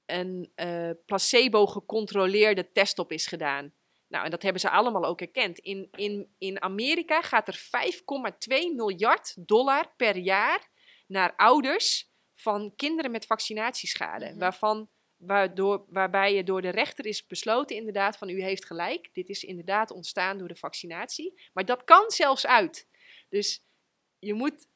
een 0.06 0.52
eh, 0.56 0.90
placebo-gecontroleerde 1.06 2.72
test 2.72 3.00
op 3.00 3.12
is 3.12 3.28
gedaan. 3.28 3.74
Nou, 4.08 4.26
en 4.26 4.32
dat 4.32 4.42
hebben 4.42 4.62
ze 4.62 4.70
allemaal 4.70 5.06
ook 5.06 5.22
erkend. 5.22 5.58
In, 5.58 5.88
in, 5.92 6.36
in 6.38 6.62
Amerika 6.62 7.22
gaat 7.22 7.48
er 7.48 7.60
5,2 7.60 8.76
miljard 8.76 9.48
dollar 9.48 9.94
per 9.96 10.18
jaar 10.18 10.70
naar 11.08 11.36
ouders 11.36 12.12
van 12.36 12.74
kinderen 12.76 13.12
met 13.12 13.26
vaccinatieschade. 13.26 14.26
Mhm. 14.26 14.38
Waarvan, 14.38 14.90
waardoor, 15.16 15.86
waarbij 15.90 16.34
je 16.34 16.44
door 16.44 16.62
de 16.62 16.70
rechter 16.70 17.06
is 17.06 17.26
besloten, 17.26 17.76
inderdaad, 17.76 18.18
van 18.18 18.30
u 18.30 18.42
heeft 18.42 18.66
gelijk. 18.66 19.10
Dit 19.13 19.30
is 19.30 19.44
inderdaad 19.44 19.92
ontstaan 19.92 20.38
door 20.38 20.48
de 20.48 20.56
vaccinatie. 20.56 21.50
Maar 21.54 21.66
dat 21.66 21.84
kan 21.84 22.12
zelfs 22.12 22.48
uit. 22.48 22.88
Dus 23.30 23.63
je 24.20 24.34
moet 24.34 24.68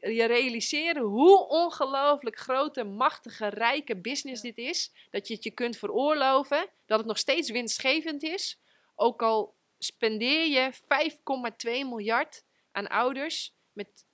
je 0.00 0.24
realiseren 0.24 1.02
hoe 1.02 1.48
ongelooflijk 1.48 2.38
grote, 2.38 2.84
machtige, 2.84 3.48
rijke 3.48 3.96
business 3.96 4.42
dit 4.42 4.58
is. 4.58 4.92
Dat 5.10 5.28
je 5.28 5.34
het 5.34 5.44
je 5.44 5.50
kunt 5.50 5.76
veroorloven. 5.76 6.68
Dat 6.86 6.98
het 6.98 7.08
nog 7.08 7.18
steeds 7.18 7.50
winstgevend 7.50 8.22
is. 8.22 8.60
Ook 8.94 9.22
al 9.22 9.54
spendeer 9.78 10.46
je 10.46 10.72
5,2 10.72 11.70
miljard 11.70 12.44
aan 12.72 12.88
ouders 12.88 13.54
met, 13.72 14.06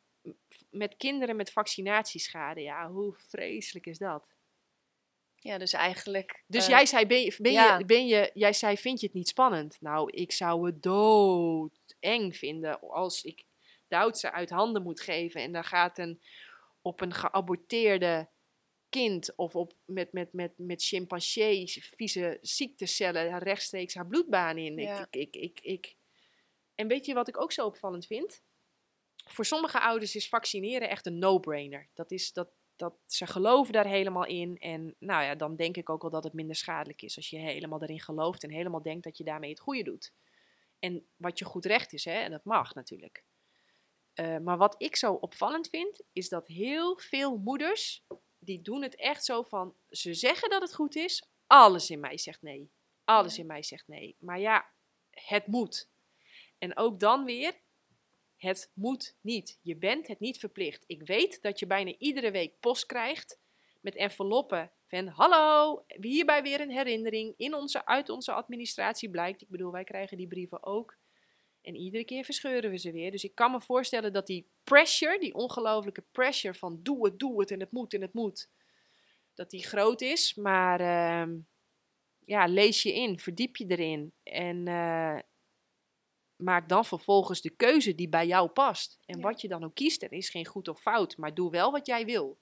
met 0.70 0.96
kinderen 0.96 1.36
met 1.36 1.52
vaccinatieschade. 1.52 2.60
Ja, 2.60 2.90
hoe 2.90 3.14
vreselijk 3.28 3.86
is 3.86 3.98
dat? 3.98 4.34
Ja, 5.34 5.58
dus 5.58 5.72
eigenlijk. 5.72 6.42
Dus 6.46 6.64
eh, 6.64 6.70
jij 6.70 6.86
zei, 6.86 7.06
ben 7.06 7.20
je, 7.20 7.36
ben 7.38 7.52
ja. 7.52 7.78
je, 7.78 7.84
ben 7.84 8.06
je, 8.06 8.30
jij 8.34 8.52
zei, 8.52 8.76
vind 8.76 9.00
je 9.00 9.06
het 9.06 9.14
niet 9.14 9.28
spannend? 9.28 9.76
Nou, 9.80 10.10
ik 10.10 10.32
zou 10.32 10.66
het 10.66 10.82
doodeng 10.82 12.36
vinden 12.36 12.80
als 12.80 13.22
ik 13.22 13.44
Duitse 13.88 14.32
uit 14.32 14.50
handen 14.50 14.82
moet 14.82 15.00
geven 15.00 15.42
en 15.42 15.52
daar 15.52 15.64
gaat 15.64 15.98
een 15.98 16.20
op 16.80 17.00
een 17.00 17.14
geaborteerde 17.14 18.28
kind 18.88 19.36
of 19.36 19.56
op, 19.56 19.72
met, 19.84 20.12
met, 20.12 20.32
met, 20.32 20.52
met 20.56 20.82
chimpansees 20.82 21.90
vieze 21.94 22.38
ziektecellen 22.40 23.38
rechtstreeks 23.38 23.94
haar 23.94 24.06
bloedbaan 24.06 24.58
in. 24.58 24.78
Ja. 24.78 25.06
Ik, 25.10 25.16
ik, 25.16 25.36
ik, 25.36 25.60
ik. 25.60 25.96
En 26.74 26.88
weet 26.88 27.06
je 27.06 27.14
wat 27.14 27.28
ik 27.28 27.40
ook 27.40 27.52
zo 27.52 27.66
opvallend 27.66 28.06
vind? 28.06 28.42
Voor 29.24 29.44
sommige 29.44 29.80
ouders 29.80 30.14
is 30.14 30.28
vaccineren 30.28 30.88
echt 30.88 31.06
een 31.06 31.18
no-brainer. 31.18 31.88
Dat 31.94 32.10
is 32.10 32.32
dat, 32.32 32.48
dat 32.76 32.94
ze 33.06 33.26
geloven 33.26 33.72
daar 33.72 33.86
helemaal 33.86 34.26
in. 34.26 34.56
En 34.58 34.96
nou 34.98 35.24
ja, 35.24 35.34
dan 35.34 35.56
denk 35.56 35.76
ik 35.76 35.90
ook 35.90 36.02
wel 36.02 36.10
dat 36.10 36.24
het 36.24 36.32
minder 36.32 36.56
schadelijk 36.56 37.02
is 37.02 37.16
als 37.16 37.30
je 37.30 37.38
helemaal 37.38 37.82
erin 37.82 38.00
gelooft 38.00 38.42
en 38.42 38.50
helemaal 38.50 38.82
denkt 38.82 39.04
dat 39.04 39.16
je 39.16 39.24
daarmee 39.24 39.50
het 39.50 39.60
goede 39.60 39.82
doet. 39.82 40.12
En 40.78 41.06
wat 41.16 41.38
je 41.38 41.44
goed 41.44 41.64
recht 41.64 41.92
is, 41.92 42.04
hè, 42.04 42.12
en 42.12 42.30
dat 42.30 42.44
mag 42.44 42.74
natuurlijk. 42.74 43.24
Eh, 44.16 44.38
maar 44.38 44.56
wat 44.56 44.74
ik 44.78 44.96
zo 44.96 45.12
opvallend 45.12 45.68
vind, 45.68 46.02
is 46.12 46.28
dat 46.28 46.46
heel 46.46 46.98
veel 46.98 47.36
moeders, 47.36 48.04
die 48.38 48.62
doen 48.62 48.82
het 48.82 48.96
echt 48.96 49.24
zo 49.24 49.42
van, 49.42 49.74
ze 49.90 50.14
zeggen 50.14 50.50
dat 50.50 50.62
het 50.62 50.74
goed 50.74 50.96
is, 50.96 51.28
alles 51.46 51.90
in 51.90 52.00
mij 52.00 52.18
zegt 52.18 52.42
nee. 52.42 52.70
Alles 53.04 53.38
in 53.38 53.46
mij 53.46 53.62
zegt 53.62 53.88
nee. 53.88 54.16
Maar 54.18 54.40
ja, 54.40 54.66
het 55.10 55.46
moet. 55.46 55.90
En 56.58 56.76
ook 56.76 57.00
dan 57.00 57.24
weer, 57.24 57.54
het 58.36 58.70
moet 58.74 59.16
niet. 59.20 59.58
Je 59.62 59.76
bent 59.76 60.06
het 60.06 60.20
niet 60.20 60.38
verplicht. 60.38 60.84
Ik 60.86 61.02
weet 61.02 61.42
dat 61.42 61.58
je 61.58 61.66
bijna 61.66 61.94
iedere 61.98 62.30
week 62.30 62.60
post 62.60 62.86
krijgt 62.86 63.38
met 63.80 63.96
enveloppen 63.96 64.72
Van 64.86 65.06
hallo, 65.06 65.84
hierbij 65.86 66.42
weer 66.42 66.60
een 66.60 66.70
herinnering. 66.70 67.34
In 67.36 67.54
onze, 67.54 67.86
uit 67.86 68.08
onze 68.08 68.32
administratie 68.32 69.10
blijkt, 69.10 69.42
ik 69.42 69.48
bedoel, 69.48 69.72
wij 69.72 69.84
krijgen 69.84 70.16
die 70.16 70.28
brieven 70.28 70.62
ook. 70.64 70.96
En 71.66 71.76
iedere 71.76 72.04
keer 72.04 72.24
verscheuren 72.24 72.70
we 72.70 72.76
ze 72.76 72.92
weer. 72.92 73.10
Dus 73.10 73.24
ik 73.24 73.34
kan 73.34 73.50
me 73.50 73.60
voorstellen 73.60 74.12
dat 74.12 74.26
die 74.26 74.50
pressure, 74.64 75.18
die 75.18 75.34
ongelofelijke 75.34 76.04
pressure 76.12 76.54
van 76.54 76.82
doe 76.82 77.04
het, 77.06 77.18
doe 77.18 77.40
het 77.40 77.50
en 77.50 77.60
het 77.60 77.72
moet 77.72 77.94
en 77.94 78.00
het 78.00 78.12
moet, 78.12 78.50
dat 79.34 79.50
die 79.50 79.64
groot 79.64 80.00
is. 80.00 80.34
Maar 80.34 80.80
ehm, 80.80 81.38
ja, 82.24 82.46
lees 82.46 82.82
je 82.82 82.94
in, 82.94 83.18
verdiep 83.18 83.56
je 83.56 83.66
erin 83.66 84.12
en 84.22 84.68
eh, 84.68 85.18
maak 86.36 86.68
dan 86.68 86.84
vervolgens 86.84 87.40
de 87.40 87.50
keuze 87.50 87.94
die 87.94 88.08
bij 88.08 88.26
jou 88.26 88.48
past. 88.48 88.98
En 89.04 89.18
Ja. 89.18 89.24
wat 89.24 89.40
je 89.40 89.48
dan 89.48 89.64
ook 89.64 89.74
kiest, 89.74 90.02
er 90.02 90.12
is 90.12 90.30
geen 90.30 90.46
goed 90.46 90.68
of 90.68 90.80
fout, 90.80 91.16
maar 91.16 91.34
doe 91.34 91.50
wel 91.50 91.72
wat 91.72 91.86
jij 91.86 92.04
wil. 92.04 92.38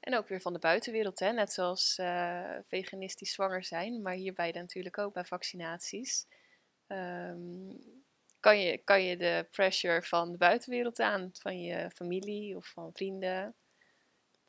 En 0.00 0.16
ook 0.16 0.28
weer 0.28 0.40
van 0.40 0.52
de 0.52 0.58
buitenwereld, 0.58 1.18
hè? 1.18 1.32
net 1.32 1.52
zoals 1.52 1.98
eh, 1.98 2.58
veganistisch 2.66 3.32
zwanger 3.32 3.64
zijn, 3.64 4.02
maar 4.02 4.14
hierbij 4.14 4.50
natuurlijk 4.50 4.98
ook 4.98 5.12
bij 5.12 5.24
vaccinaties. 5.24 6.26
Ehm, 6.86 7.70
kan, 8.40 8.60
je, 8.60 8.78
kan 8.78 9.04
je 9.04 9.16
de 9.16 9.46
pressure 9.50 10.02
van 10.02 10.32
de 10.32 10.38
buitenwereld 10.38 11.00
aan, 11.00 11.30
van 11.32 11.60
je 11.60 11.90
familie 11.90 12.56
of 12.56 12.66
van 12.66 12.90
vrienden? 12.92 13.54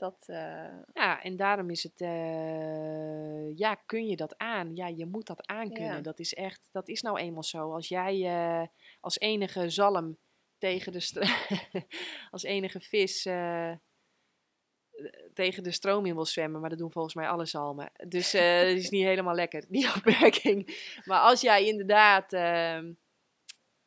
Dat, 0.01 0.23
eh, 0.27 0.77
Ja, 0.93 1.21
en 1.21 1.35
daarom 1.35 1.69
is 1.69 1.83
het, 1.83 2.01
eh, 2.01 3.57
ja, 3.57 3.75
kun 3.75 4.07
je 4.07 4.15
dat 4.15 4.37
aan? 4.37 4.75
Ja, 4.75 4.87
je 4.87 5.05
moet 5.05 5.27
dat 5.27 5.47
aankunnen. 5.47 5.95
Ja. 5.95 6.01
Dat 6.01 6.19
is 6.19 6.33
echt, 6.33 6.69
dat 6.71 6.87
is 6.87 7.01
nou 7.01 7.19
eenmaal 7.19 7.43
zo. 7.43 7.73
Als 7.73 7.87
jij 7.87 8.25
eh, 8.25 8.67
als 8.99 9.19
enige 9.19 9.69
zalm 9.69 10.17
tegen 10.57 10.91
de, 10.91 11.35
als 12.31 12.43
enige 12.43 12.79
vis 12.79 13.21
tegen 15.33 15.63
de 15.63 15.71
stroom 15.71 16.05
in 16.05 16.13
wil 16.13 16.25
zwemmen, 16.25 16.61
maar 16.61 16.69
dat 16.69 16.79
doen 16.79 16.91
volgens 16.91 17.13
mij 17.13 17.27
alle 17.27 17.45
zalmen. 17.45 17.91
Dus 18.07 18.31
dat 18.61 18.77
is 18.77 18.89
niet 18.89 19.03
helemaal 19.03 19.35
lekker, 19.35 19.65
die 19.67 19.93
opmerking. 19.95 20.89
Maar 21.05 21.19
als 21.19 21.41
jij 21.41 21.65
inderdaad 21.65 22.31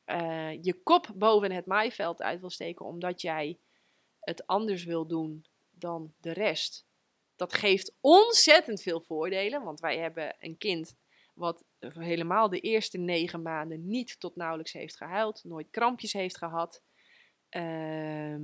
eh, 0.05 0.63
je 0.63 0.81
kop 0.83 1.13
boven 1.15 1.53
het 1.53 1.67
maaiveld 1.67 2.23
uit 2.23 2.41
wil 2.41 2.51
steken, 2.51 2.87
omdat 2.87 3.21
jij 3.21 3.59
het 4.21 4.47
anders 4.47 4.85
wil 4.85 5.07
doen 5.07 5.45
dan 5.71 6.15
de 6.21 6.33
rest. 6.33 6.87
Dat 7.37 7.53
geeft 7.53 7.95
ontzettend 8.01 8.83
veel 8.83 9.01
voordelen, 9.01 9.63
want 9.63 9.81
wij 9.81 9.99
hebben 9.99 10.37
een 10.39 10.59
kind 10.59 10.97
wat 11.35 11.65
helemaal 11.79 12.49
de 12.49 12.61
eerste 12.61 12.99
negen 12.99 13.43
maanden 13.43 13.89
niet 13.89 14.21
tot 14.21 14.37
nauwelijks 14.37 14.73
heeft 14.73 14.97
gehuild, 14.97 15.45
nooit 15.45 15.71
krampjes 15.71 16.13
heeft 16.13 16.37
gehad, 16.37 16.83
ehm, 17.49 18.43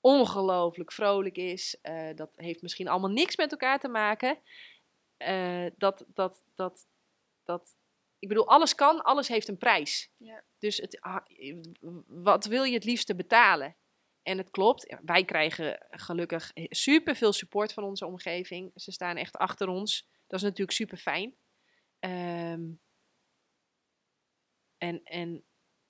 ongelooflijk 0.00 0.92
vrolijk 0.92 1.36
is. 1.36 1.78
Eh, 1.82 2.14
dat 2.14 2.30
heeft 2.34 2.62
misschien 2.62 2.88
allemaal 2.88 3.10
niks 3.10 3.36
met 3.36 3.50
elkaar 3.50 3.78
te 3.78 3.88
maken. 3.88 4.38
Eh, 5.16 5.66
dat, 5.76 6.04
dat, 6.14 6.44
dat, 6.54 6.86
dat, 7.44 7.76
ik 8.26 8.32
bedoel, 8.32 8.48
alles 8.48 8.74
kan, 8.74 9.02
alles 9.02 9.28
heeft 9.28 9.48
een 9.48 9.56
prijs. 9.56 10.10
Ja. 10.16 10.44
Dus 10.58 10.76
het, 10.76 11.00
ah, 11.00 11.24
wat 12.06 12.44
wil 12.44 12.64
je 12.64 12.74
het 12.74 12.84
liefste 12.84 13.14
betalen? 13.14 13.76
En 14.22 14.38
het 14.38 14.50
klopt, 14.50 14.96
wij 15.04 15.24
krijgen 15.24 15.86
gelukkig 15.90 16.50
super 16.54 17.16
veel 17.16 17.32
support 17.32 17.72
van 17.72 17.84
onze 17.84 18.06
omgeving. 18.06 18.70
Ze 18.74 18.92
staan 18.92 19.16
echt 19.16 19.36
achter 19.36 19.68
ons. 19.68 20.08
Dat 20.26 20.38
is 20.38 20.44
natuurlijk 20.44 20.76
super 20.76 20.98
fijn. 20.98 21.36
en, 24.78 25.02
en, 25.02 25.44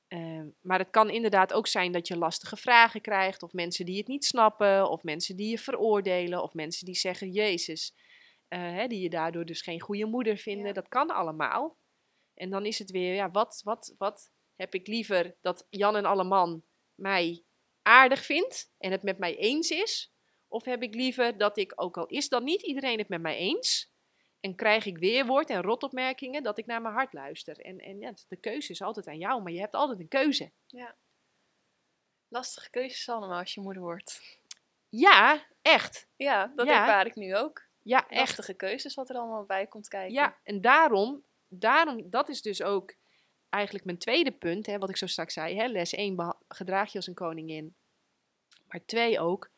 ehm, 0.09 0.49
maar 0.61 0.79
het 0.79 0.90
kan 0.90 1.11
inderdaad 1.11 1.53
ook 1.53 1.66
zijn 1.66 1.92
dat 1.92 2.09
je 2.09 2.18
lastige 2.18 2.57
vragen 2.57 3.01
krijgt, 3.01 3.42
of 3.42 3.53
mensen 3.53 3.87
die 3.87 3.99
het 3.99 4.07
niet 4.07 4.25
snappen, 4.25 4.90
of 4.90 5.03
mensen 5.03 5.37
die 5.37 5.51
je 5.51 5.59
veroordelen, 5.59 6.42
of 6.42 6.55
mensen 6.55 6.87
die 6.87 6.94
zeggen: 6.94 7.31
Jezus, 7.31 7.94
eh, 8.49 8.61
hè, 8.61 8.87
die 8.87 9.01
je 9.01 9.11
daardoor 9.11 9.44
dus 9.44 9.62
geen 9.62 9.81
goede 9.81 10.07
moeder 10.07 10.37
vinden. 10.37 10.66
Ja. 10.66 10.72
Dat 10.72 10.88
kan 10.88 11.11
allemaal. 11.11 11.79
En 12.37 12.51
dan 12.51 12.66
is 12.66 12.79
het 12.79 12.90
weer, 12.90 13.14
ja, 13.14 13.31
wat, 13.31 13.61
wat, 13.64 13.94
wat 13.99 14.31
heb 14.55 14.75
ik 14.75 14.87
liever 14.87 15.37
dat 15.40 15.66
Jan 15.70 15.96
en 15.96 16.05
Alleman 16.05 16.64
mij 16.94 17.44
aardig 17.83 18.25
vindt 18.25 18.72
en 18.79 18.90
het 18.90 19.03
met 19.03 19.18
mij 19.18 19.37
eens 19.37 19.70
is? 19.70 20.12
Of 20.49 20.64
heb 20.64 20.83
ik 20.83 20.94
liever 20.94 21.38
dat 21.38 21.57
ik, 21.57 21.72
ook 21.77 21.96
al 21.96 22.07
is 22.07 22.29
dan 22.29 22.44
niet 22.44 22.62
iedereen 22.62 22.99
het 22.99 23.09
met 23.09 23.20
mij 23.20 23.37
eens, 23.37 23.94
en 24.40 24.55
krijg 24.55 24.85
ik 24.85 24.99
weerwoord 24.99 25.51
en 25.51 25.62
rotopmerkingen, 25.62 26.42
dat 26.42 26.59
ik 26.59 26.66
naar 26.66 26.83
mijn 26.83 26.94
hart 26.94 27.12
luister. 27.12 27.61
En, 27.61 27.79
en 27.79 27.99
ja, 27.99 28.12
de 28.29 28.37
keuze 28.37 28.72
is 28.72 28.83
altijd 28.83 29.07
aan 29.07 29.18
jou, 29.18 29.42
maar 29.42 29.53
je 29.53 29.61
hebt 29.61 29.75
altijd 29.75 30.01
een 30.01 30.09
keuze. 30.09 30.53
lastige 32.29 32.70
keuzes 32.70 33.09
allemaal 33.09 33.38
als 33.38 33.55
je 33.55 33.61
moeder 33.61 33.83
wordt. 33.83 34.38
Ja, 34.88 35.46
echt. 35.62 36.09
Ja, 36.16 36.53
dat 36.55 36.66
Ja. 36.66 36.81
ervaar 36.81 37.07
ik 37.07 37.14
nu 37.14 37.37
ook. 37.37 37.62
Ja, 37.83 38.09
echt. 38.09 38.20
Lastige 38.20 38.55
keuzes 38.55 38.94
wat 38.94 39.11
er 39.11 39.16
allemaal 39.16 39.44
bij 39.44 39.66
komt 39.66 39.88
kijken. 39.88 40.12
Ja, 40.12 40.37
en 40.42 40.61
daarom, 40.61 41.25
daarom, 41.59 42.11
dat 42.11 42.29
is 42.29 42.42
dus 42.42 42.62
ook 42.62 42.95
eigenlijk 43.49 43.85
mijn 43.85 43.99
tweede 43.99 44.33
punt, 44.33 44.66
hè, 44.66 44.79
wat 44.79 44.88
ik 44.88 44.97
zo 44.97 45.07
straks 45.07 45.33
zei. 45.35 45.57
Hè, 45.57 45.66
les 45.66 45.92
1, 45.95 46.37
gedraag 46.49 46.90
je 46.92 46.97
als 46.99 47.07
een 47.07 47.14
koningin. 47.14 47.75
Maar 48.66 48.85
twee 48.85 49.21
ook, 49.21 49.51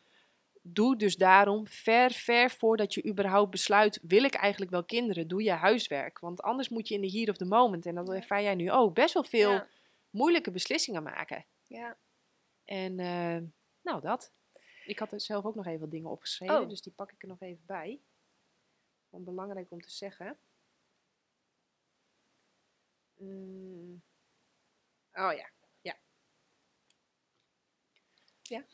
doe 0.62 0.96
dus 0.96 1.16
daarom 1.16 1.66
ver, 1.66 2.10
ver 2.10 2.50
voordat 2.50 2.94
je 2.94 3.06
überhaupt 3.06 3.50
besluit, 3.50 3.98
wil 4.02 4.22
ik 4.24 4.34
eigenlijk 4.34 4.70
wel 4.70 4.84
kinderen, 4.84 5.28
doe 5.28 5.42
je 5.42 5.50
huiswerk. 5.50 6.18
Want 6.18 6.42
anders 6.42 6.68
moet 6.68 6.88
je 6.88 6.94
in 6.94 7.00
de 7.00 7.10
here 7.10 7.30
of 7.30 7.36
the 7.36 7.44
moment, 7.44 7.86
en 7.86 7.94
dat 7.94 8.08
ervaar 8.10 8.42
jij 8.42 8.54
nu 8.54 8.70
ook, 8.70 8.94
best 8.94 9.14
wel 9.14 9.24
veel 9.24 9.50
Ja. 9.50 9.68
moeilijke 10.10 10.50
beslissingen 10.50 11.02
maken. 11.02 11.46
Ja. 11.66 11.96
En 12.64 12.98
eh, 12.98 13.38
nou, 13.82 14.00
dat. 14.00 14.32
Ik 14.84 14.98
had 14.98 15.12
er 15.12 15.20
zelf 15.20 15.44
ook 15.44 15.54
nog 15.54 15.66
even 15.66 15.80
wat 15.80 15.90
dingen 15.90 16.10
opgeschreven, 16.10 16.60
Oh. 16.60 16.68
dus 16.68 16.82
die 16.82 16.92
pak 16.92 17.12
ik 17.12 17.22
er 17.22 17.28
nog 17.28 17.40
even 17.40 17.62
bij. 17.66 18.00
Gewoon 19.10 19.24
belangrijk 19.24 19.70
om 19.70 19.80
te 19.80 19.90
zeggen. 19.90 20.38
Mm. 23.18 24.02
Oh 25.12 25.32
ja, 25.32 25.50
ja. 25.80 25.96
Ja. 28.42 28.64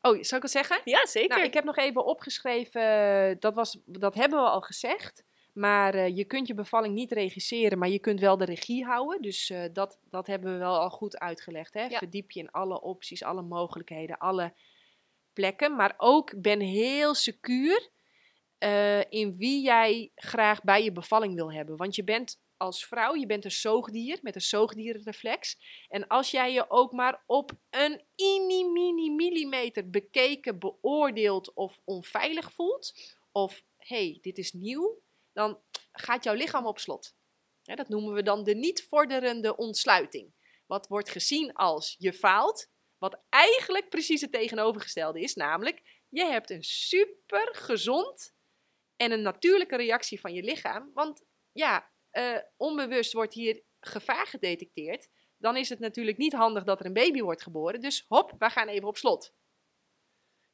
Oh, 0.00 0.22
zal 0.22 0.36
ik 0.36 0.42
het 0.42 0.52
zeggen? 0.52 0.80
ja, 0.84 1.06
zeker. 1.06 1.36
Nou, 1.36 1.42
ik 1.42 1.54
heb 1.54 1.64
nog 1.64 1.76
even 1.76 2.04
opgeschreven, 2.04 3.40
dat, 3.40 3.54
was, 3.54 3.80
dat 3.84 4.14
hebben 4.14 4.38
we 4.38 4.48
al 4.48 4.60
gezegd. 4.60 5.24
Maar 5.54 5.94
eh, 5.94 6.16
je 6.16 6.24
kunt 6.24 6.46
je 6.46 6.54
bevalling 6.54 6.94
niet 6.94 7.12
regisseren, 7.12 7.78
maar 7.78 7.88
je 7.88 7.98
kunt 7.98 8.20
wel 8.20 8.36
de 8.36 8.44
regie 8.44 8.84
houden. 8.84 9.22
Dus 9.22 9.50
eh, 9.50 9.64
dat, 9.72 9.98
dat 10.10 10.26
hebben 10.26 10.52
we 10.52 10.58
wel 10.58 10.78
al 10.78 10.90
goed 10.90 11.18
uitgelegd. 11.18 11.74
Hè? 11.74 11.84
Ja. 11.84 11.98
Verdiep 11.98 12.30
je 12.30 12.40
in 12.40 12.50
alle 12.50 12.80
opties, 12.80 13.22
alle 13.22 13.42
mogelijkheden, 13.42 14.18
alle 14.18 14.54
plekken. 15.32 15.76
Maar 15.76 15.94
ook 15.96 16.40
ben 16.42 16.60
heel 16.60 17.14
secuur 17.14 17.90
eh, 18.58 19.00
in 19.10 19.36
wie 19.36 19.62
jij 19.62 20.10
graag 20.14 20.62
bij 20.62 20.84
je 20.84 20.92
bevalling 20.92 21.34
wil 21.34 21.52
hebben. 21.52 21.76
Want 21.76 21.94
je 21.94 22.04
bent 22.04 22.40
als 22.64 22.86
vrouw, 22.86 23.14
je 23.14 23.26
bent 23.26 23.44
een 23.44 23.50
zoogdier 23.50 24.18
met 24.22 24.34
een 24.34 24.40
zoogdierenreflex. 24.40 25.56
En 25.88 26.06
als 26.06 26.30
jij 26.30 26.52
je 26.52 26.70
ook 26.70 26.92
maar 26.92 27.22
op 27.26 27.50
een 27.70 28.04
ini 28.14 28.64
mini 28.64 29.10
millimeter 29.10 29.90
bekeken, 29.90 30.58
beoordeeld 30.58 31.54
of 31.54 31.80
onveilig 31.84 32.52
voelt, 32.52 33.16
of 33.32 33.64
hey, 33.76 34.18
dit 34.20 34.38
is 34.38 34.52
nieuw, 34.52 35.02
dan 35.32 35.60
gaat 35.92 36.24
jouw 36.24 36.34
lichaam 36.34 36.66
op 36.66 36.78
slot. 36.78 37.14
Hè, 37.62 37.74
dat 37.74 37.88
noemen 37.88 38.14
we 38.14 38.22
dan 38.22 38.44
de 38.44 38.54
niet 38.54 38.86
vorderende 38.88 39.56
ontsluiting. 39.56 40.34
Wat 40.66 40.86
wordt 40.86 41.10
gezien 41.10 41.52
als 41.52 41.94
je 41.98 42.12
faalt, 42.12 42.70
wat 42.98 43.22
eigenlijk 43.28 43.88
precies 43.88 44.20
het 44.20 44.32
tegenovergestelde 44.32 45.20
is, 45.20 45.34
namelijk 45.34 46.02
je 46.08 46.24
hebt 46.24 46.50
een 46.50 46.64
super 46.64 47.54
gezond 47.54 48.34
en 48.96 49.12
een 49.12 49.22
natuurlijke 49.22 49.76
reactie 49.76 50.20
van 50.20 50.32
je 50.32 50.42
lichaam. 50.42 50.90
Want 50.94 51.22
ja, 51.52 51.92
eh, 52.14 52.38
onbewust 52.56 53.12
wordt 53.12 53.34
hier 53.34 53.62
gevaar 53.80 54.26
gedetecteerd. 54.26 55.08
Dan 55.38 55.56
is 55.56 55.68
het 55.68 55.78
natuurlijk 55.78 56.16
niet 56.16 56.32
handig 56.32 56.64
dat 56.64 56.80
er 56.80 56.86
een 56.86 56.92
baby 56.92 57.20
wordt 57.20 57.42
geboren. 57.42 57.80
Dus 57.80 58.04
hop, 58.08 58.34
we 58.38 58.50
gaan 58.50 58.68
even 58.68 58.88
op 58.88 58.96
slot. 58.96 59.34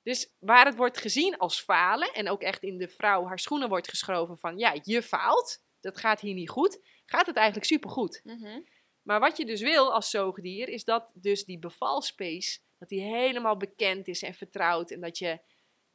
Dus 0.03 0.35
waar 0.39 0.67
het 0.67 0.77
wordt 0.77 0.99
gezien 0.99 1.37
als 1.39 1.61
falen 1.61 2.13
en 2.13 2.29
ook 2.29 2.43
echt 2.43 2.63
in 2.63 2.79
de 2.79 2.89
vrouw 2.89 3.27
haar 3.27 3.39
schoenen 3.39 3.69
wordt 3.69 3.89
geschoven 3.89 4.39
van 4.39 4.59
ja, 4.59 4.79
je 4.83 5.03
faalt, 5.03 5.65
dat 5.81 5.99
gaat 5.99 6.21
hier 6.21 6.35
niet 6.35 6.51
goed, 6.51 6.81
gaat 7.07 7.27
het 7.27 7.37
eigenlijk 7.37 7.67
supergoed. 7.67 8.21
Mhm. 8.25 8.61
Maar 9.03 9.21
wat 9.21 9.37
je 9.37 9.45
dus 9.45 9.61
wil 9.61 9.93
als 9.93 10.11
zoogdier, 10.11 10.69
is 10.69 10.85
dat 10.85 11.13
dus 11.15 11.45
die 11.45 11.59
bevalspace, 11.59 12.59
dat 12.79 12.89
die 12.89 13.01
helemaal 13.01 13.57
bekend 13.57 14.09
is 14.09 14.23
en 14.23 14.35
vertrouwd. 14.35 14.91
En 14.91 15.01
dat 15.01 15.19
je 15.19 15.41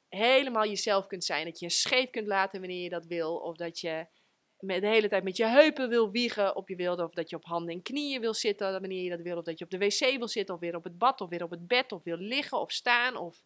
helemaal 0.09 0.65
jezelf 0.65 1.07
kunt 1.07 1.23
zijn. 1.23 1.45
Dat 1.45 1.59
je 1.59 1.65
een 1.65 1.71
scheet 1.71 2.09
kunt 2.09 2.27
laten 2.27 2.59
wanneer 2.59 2.83
je 2.83 2.89
dat 2.89 3.05
wil. 3.05 3.35
Of 3.35 3.55
dat 3.55 3.79
je 3.79 4.07
de 4.67 4.87
hele 4.87 5.07
tijd 5.07 5.23
met 5.23 5.37
je 5.37 5.45
heupen 5.45 5.89
wil 5.89 6.11
wiegen 6.11 6.55
op 6.55 6.69
je 6.69 6.75
wilde. 6.75 7.03
Of 7.03 7.13
dat 7.13 7.29
je 7.29 7.35
op 7.35 7.45
handen 7.45 7.73
en 7.73 7.81
knieën 7.81 8.21
wil 8.21 8.33
zitten 8.33 8.71
wanneer 8.71 9.03
je 9.03 9.09
dat 9.09 9.21
wil. 9.21 9.37
Of 9.37 9.43
dat 9.43 9.59
je 9.59 9.63
op 9.65 9.71
de 9.71 9.77
wc 9.77 10.17
wil 10.17 10.27
zitten. 10.27 10.55
Of 10.55 10.61
weer 10.61 10.75
op 10.75 10.83
het 10.83 10.97
bad. 10.97 11.21
Of 11.21 11.29
weer 11.29 11.43
op 11.43 11.51
het 11.51 11.67
bed. 11.67 11.91
Of 11.91 12.03
wil 12.03 12.17
liggen 12.17 12.59
of 12.59 12.71
staan. 12.71 13.15
Of 13.15 13.43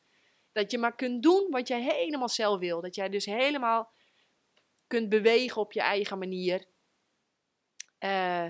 dat 0.51 0.71
je 0.71 0.77
maar 0.77 0.95
kunt 0.95 1.23
doen 1.23 1.47
wat 1.49 1.67
jij 1.67 1.81
helemaal 1.81 2.29
zelf 2.29 2.59
wil. 2.59 2.81
Dat 2.81 2.95
jij 2.95 3.09
dus 3.09 3.25
helemaal 3.25 3.91
kunt 4.87 5.09
bewegen 5.09 5.61
op 5.61 5.71
je 5.71 5.81
eigen 5.81 6.19
manier. 6.19 6.65
Eh, 7.97 8.47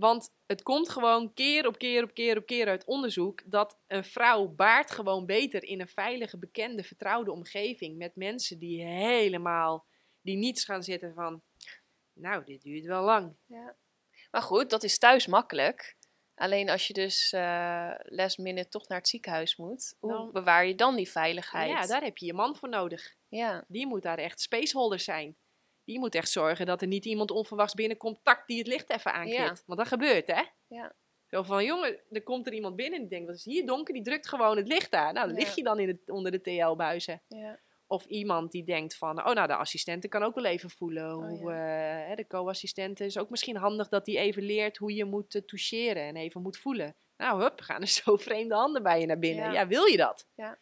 want 0.00 0.34
het 0.46 0.62
komt 0.62 0.88
gewoon 0.88 1.34
keer 1.34 1.66
op 1.66 1.78
keer 1.78 2.02
op 2.02 2.14
keer 2.14 2.36
op 2.36 2.46
keer 2.46 2.66
uit 2.66 2.84
onderzoek 2.84 3.42
dat 3.50 3.78
een 3.86 4.04
vrouw 4.04 4.48
baart 4.48 4.90
gewoon 4.90 5.26
beter 5.26 5.64
in 5.64 5.80
een 5.80 5.88
veilige, 5.88 6.38
bekende, 6.38 6.84
vertrouwde 6.84 7.32
omgeving 7.32 7.96
met 7.96 8.16
mensen 8.16 8.58
die 8.58 8.84
helemaal 8.84 9.86
Die 10.22 10.36
niet 10.36 10.64
gaan 10.64 10.82
zitten 10.82 11.14
van, 11.14 11.42
nou, 12.20 12.44
dit 12.44 12.62
duurt 12.62 12.84
wel 12.84 13.02
lang. 13.02 13.36
Ja. 13.46 13.76
Maar 14.30 14.42
goed, 14.42 14.70
dat 14.70 14.82
is 14.82 14.98
thuis 14.98 15.26
makkelijk. 15.26 15.96
Alleen 16.34 16.70
als 16.70 16.86
je 16.86 16.92
dus 16.92 17.30
last 18.02 18.38
minute 18.38 18.68
toch 18.68 18.88
naar 18.88 18.98
het 18.98 19.08
ziekenhuis 19.08 19.56
moet, 19.56 19.94
hoe 19.98 20.12
Dan- 20.12 20.32
bewaar 20.32 20.66
je 20.66 20.74
dan 20.74 20.96
die 20.96 21.10
veiligheid? 21.10 21.70
Ja, 21.70 21.86
daar 21.86 22.02
heb 22.02 22.18
je 22.18 22.26
je 22.26 22.32
man 22.32 22.56
voor 22.56 22.68
nodig. 22.68 23.14
Ja, 23.28 23.64
Die 23.68 23.86
moet 23.86 24.02
daar 24.02 24.18
echt 24.18 24.40
spaceholder 24.40 25.00
zijn. 25.00 25.36
Die 25.84 25.98
moet 25.98 26.14
echt 26.14 26.30
zorgen 26.30 26.66
dat 26.66 26.80
er 26.80 26.86
niet 26.86 27.04
iemand 27.04 27.30
onverwachts 27.30 27.74
binnenkomt, 27.74 28.18
tak, 28.22 28.46
die 28.46 28.58
het 28.58 28.66
licht 28.66 28.90
even 28.90 29.12
aanknipt. 29.12 29.38
Ja. 29.58 29.62
Want 29.66 29.78
dat 29.78 29.88
gebeurt, 29.88 30.26
hè? 30.26 30.42
Ja. 30.66 30.94
Zo 31.26 31.42
van, 31.42 31.64
jongen, 31.64 32.00
er 32.10 32.22
komt 32.22 32.46
er 32.46 32.52
iemand 32.52 32.76
binnen 32.76 32.94
en 32.94 33.00
die 33.00 33.10
denkt, 33.10 33.26
wat 33.26 33.36
is 33.36 33.44
hier 33.44 33.66
donker? 33.66 33.94
Die 33.94 34.02
drukt 34.02 34.28
gewoon 34.28 34.56
het 34.56 34.68
licht 34.68 34.92
aan. 34.94 35.14
Nou, 35.14 35.26
dan 35.26 35.36
Ja. 35.36 35.42
lig 35.44 35.54
je 35.54 35.62
dan 35.62 35.78
in 35.78 35.88
het, 35.88 36.10
onder 36.10 36.32
de 36.32 36.40
TL-buizen. 36.40 37.22
ja, 37.28 37.60
Of 37.90 38.04
iemand 38.04 38.52
die 38.52 38.64
denkt 38.64 38.96
van, 38.96 39.18
oh 39.26 39.34
nou, 39.34 39.46
de 39.46 39.56
assistente 39.56 40.08
kan 40.08 40.22
ook 40.22 40.34
wel 40.34 40.44
even 40.44 40.70
voelen. 40.70 41.16
Oh, 41.16 41.28
hoe, 41.28 41.52
eh, 41.52 42.16
de 42.16 42.26
co-assistente 42.26 43.04
is 43.04 43.18
ook 43.18 43.30
misschien 43.30 43.56
handig 43.56 43.88
dat 43.88 44.04
die 44.04 44.18
even 44.18 44.42
leert 44.42 44.76
hoe 44.76 44.94
je 44.94 45.04
moet 45.04 45.34
eh, 45.34 45.42
toucheren 45.42 46.02
en 46.02 46.16
even 46.16 46.42
moet 46.42 46.58
voelen. 46.58 46.94
Nou, 47.16 47.42
hup, 47.42 47.60
gaan 47.60 47.80
er 47.80 47.86
zo 48.04 48.16
vreemde 48.16 48.54
handen 48.54 48.82
bij 48.82 49.00
je 49.00 49.06
naar 49.06 49.18
binnen. 49.18 49.44
Ja. 49.44 49.52
Ja, 49.52 49.66
wil 49.66 49.84
je 49.84 49.96
dat? 49.96 50.26
Ja. 50.34 50.58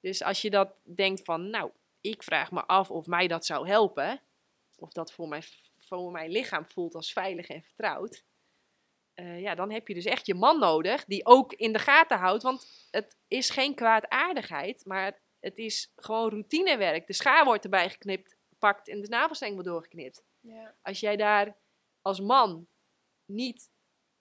Dus 0.00 0.22
als 0.22 0.42
je 0.42 0.50
dat 0.50 0.80
denkt 0.82 1.24
van, 1.24 1.50
nou, 1.50 1.70
ik 2.00 2.22
vraag 2.22 2.50
me 2.50 2.66
af 2.66 2.90
of 2.90 3.06
mij 3.06 3.26
dat 3.26 3.46
zou 3.46 3.66
helpen. 3.68 4.20
Of 4.78 4.92
dat 4.92 5.12
voor 5.12 5.28
mijn, 5.28 5.42
voor 5.78 6.10
mijn 6.10 6.30
lichaam 6.30 6.66
voelt 6.66 6.94
als 6.94 7.12
veilig 7.12 7.48
en 7.48 7.62
vertrouwd. 7.62 8.24
eh, 9.14 9.40
ja, 9.40 9.54
dan 9.54 9.70
heb 9.70 9.88
je 9.88 9.94
dus 9.94 10.04
echt 10.04 10.26
je 10.26 10.34
man 10.34 10.58
nodig 10.58 11.04
die 11.04 11.26
ook 11.26 11.52
in 11.52 11.72
de 11.72 11.78
gaten 11.78 12.18
houdt. 12.18 12.42
Want 12.42 12.86
het 12.90 13.16
is 13.28 13.50
geen 13.50 13.74
kwaadaardigheid, 13.74 14.84
maar 14.86 15.20
het 15.40 15.58
is 15.58 15.92
gewoon 15.96 16.28
routinewerk. 16.30 17.06
De 17.06 17.12
schaar 17.12 17.44
wordt 17.44 17.64
erbij 17.64 17.90
geknipt, 17.90 18.36
pakt 18.58 18.88
en 18.88 19.00
de 19.00 19.08
navelstreng 19.08 19.52
wordt 19.54 19.68
doorgeknipt. 19.68 20.24
ja, 20.40 20.76
Als 20.82 21.00
jij 21.00 21.16
daar 21.16 21.56
als 22.02 22.20
man 22.20 22.68
niet 23.24 23.70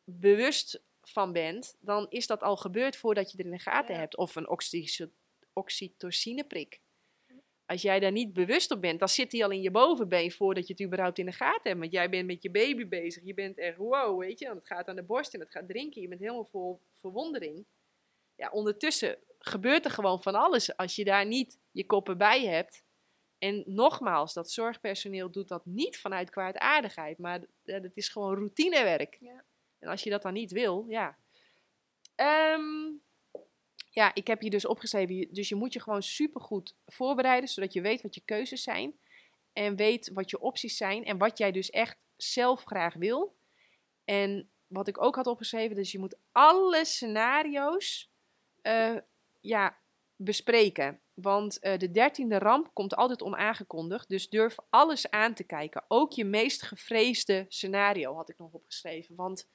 bewust 0.03 0.84
van 1.01 1.34
bent, 1.34 1.76
dan 1.80 2.05
is 2.09 2.28
dat 2.28 2.43
al 2.43 2.57
gebeurd 2.57 2.95
voordat 2.97 3.32
je 3.32 3.38
er 3.38 3.45
in 3.45 3.51
de 3.51 3.59
gaten 3.59 3.93
Ja. 3.93 3.99
hebt. 3.99 4.17
Of 4.17 4.36
een 4.36 4.49
oxyto- 4.49 5.09
oxytocineprik. 5.53 6.80
Als 7.65 7.82
jij 7.82 7.99
daar 7.99 8.11
niet 8.11 8.34
bewust 8.34 8.72
op 8.72 8.82
bent, 8.82 8.99
dan 8.99 9.09
zit 9.09 9.32
die 9.32 9.43
al 9.43 9.51
in 9.51 9.61
je 9.61 9.72
bovenbeen 9.72 10.32
voordat 10.32 10.67
je 10.67 10.74
het 10.74 10.82
überhaupt 10.82 11.17
in 11.17 11.26
de 11.26 11.32
gaten 11.32 11.61
hebt. 11.70 11.80
Want 11.80 11.91
jij 11.91 12.09
bent 12.09 12.28
met 12.28 12.43
je 12.43 12.51
baby 12.51 12.88
bezig. 12.88 13.24
Je 13.24 13.34
bent 13.34 13.57
echt 13.57 13.78
wow, 13.78 14.20
weet 14.20 14.39
je. 14.39 14.45
Want 14.45 14.57
het 14.59 14.67
gaat 14.67 14.88
aan 14.88 14.95
de 14.95 15.03
borst 15.03 15.34
en 15.34 15.39
het 15.39 15.51
gaat 15.51 15.67
drinken. 15.67 16.01
Je 16.01 16.07
bent 16.07 16.20
helemaal 16.22 16.45
vol 16.51 16.82
verwondering. 16.93 17.65
Ja, 18.36 18.49
ondertussen 18.49 19.17
gebeurt 19.40 19.86
er 19.86 19.92
gewoon 19.92 20.22
van 20.22 20.36
alles 20.36 20.78
als 20.78 20.96
je 20.96 21.04
daar 21.04 21.26
niet 21.26 21.60
je 21.72 21.86
koppen 21.86 22.18
bij 22.18 22.46
hebt. 22.46 22.84
En 23.38 23.64
nogmaals, 23.66 24.34
dat 24.34 24.52
zorgpersoneel 24.52 25.32
doet 25.32 25.48
dat 25.48 25.66
niet 25.66 26.00
vanuit 26.00 26.30
kwaadaardigheid, 26.30 27.18
maar 27.18 27.46
dat 27.64 27.92
is 27.94 28.10
gewoon 28.10 28.36
routinewerk. 28.36 29.18
Ja. 29.20 29.44
En 29.80 29.90
als 29.90 30.04
je 30.04 30.10
dat 30.10 30.22
dan 30.22 30.34
niet 30.34 30.52
wil, 30.52 30.86
ja. 30.88 31.18
Ehm, 32.16 32.92
ja, 33.90 34.12
ik 34.14 34.28
heb 34.28 34.42
je 34.42 34.50
dus 34.50 34.66
opgeschreven, 34.66 35.34
dus 35.34 35.50
je 35.50 35.56
moet 35.56 35.74
je 35.74 35.82
gewoon 35.82 36.04
supergoed 36.04 36.76
voorbereiden, 36.86 37.50
zodat 37.50 37.74
je 37.74 37.82
weet 37.82 38.02
wat 38.02 38.16
je 38.16 38.22
keuzes 38.26 38.64
zijn. 38.64 39.00
En 39.54 39.76
weet 39.76 40.12
wat 40.14 40.30
je 40.30 40.40
opties 40.40 40.78
zijn 40.78 41.06
en 41.06 41.18
wat 41.18 41.38
jij 41.38 41.52
dus 41.52 41.70
echt 41.70 41.98
zelf 42.16 42.64
graag 42.64 42.94
wil. 42.94 43.36
En 44.06 44.50
wat 44.68 44.88
ik 44.88 45.02
ook 45.02 45.16
had 45.16 45.28
opgeschreven, 45.28 45.76
dus 45.76 45.92
je 45.92 46.00
moet 46.00 46.18
alle 46.32 46.86
scenario's 46.86 48.12
eh, 48.62 48.96
ja, 49.40 49.78
bespreken. 50.16 51.02
Want 51.14 51.60
eh, 51.60 51.78
de 51.78 51.92
dertiende 51.92 52.38
ramp 52.38 52.74
komt 52.74 52.96
altijd 52.96 53.22
onaangekondigd. 53.22 54.10
Dus 54.10 54.30
durf 54.30 54.56
alles 54.70 55.10
aan 55.10 55.34
te 55.34 55.44
kijken. 55.44 55.84
Ook 55.88 56.12
je 56.12 56.26
meest 56.26 56.62
gevreesde 56.62 57.46
scenario 57.48 58.16
had 58.16 58.30
ik 58.30 58.38
nog 58.38 58.52
opgeschreven. 58.52 59.16
Want 59.16 59.50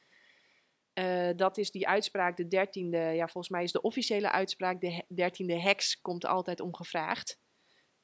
eh, 0.92 1.30
dat 1.36 1.58
is 1.58 1.70
die 1.70 1.88
uitspraak, 1.88 2.36
de 2.36 2.48
dertiende, 2.48 2.98
ja, 2.98 3.24
volgens 3.28 3.48
mij 3.48 3.62
is 3.62 3.72
de 3.72 3.80
officiële 3.80 4.30
uitspraak, 4.30 4.80
de 4.80 5.04
dertiende 5.08 5.60
heks 5.60 6.00
komt 6.00 6.26
altijd 6.26 6.60
omgevraagd. 6.60 7.38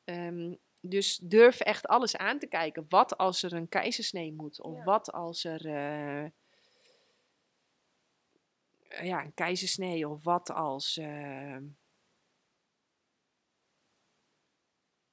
Ehm, 0.05 0.55
dus 0.81 1.17
durf 1.17 1.61
echt 1.61 1.87
alles 1.87 2.17
aan 2.17 2.39
te 2.39 2.47
kijken. 2.47 2.85
Wat 2.89 3.17
als 3.17 3.43
er 3.43 3.53
een 3.53 3.69
keizersnee 3.69 4.33
moet? 4.33 4.63
Of 4.63 4.77
Ja. 4.77 4.85
wat 4.85 5.13
als 5.13 5.45
er 5.45 5.67
eh, 5.67 6.31
ja, 9.03 9.25
een 9.25 9.35
keizersnee? 9.35 10.09
Of 10.09 10.25
wat 10.25 10.51
als... 10.51 10.97
ehm, 10.97 11.65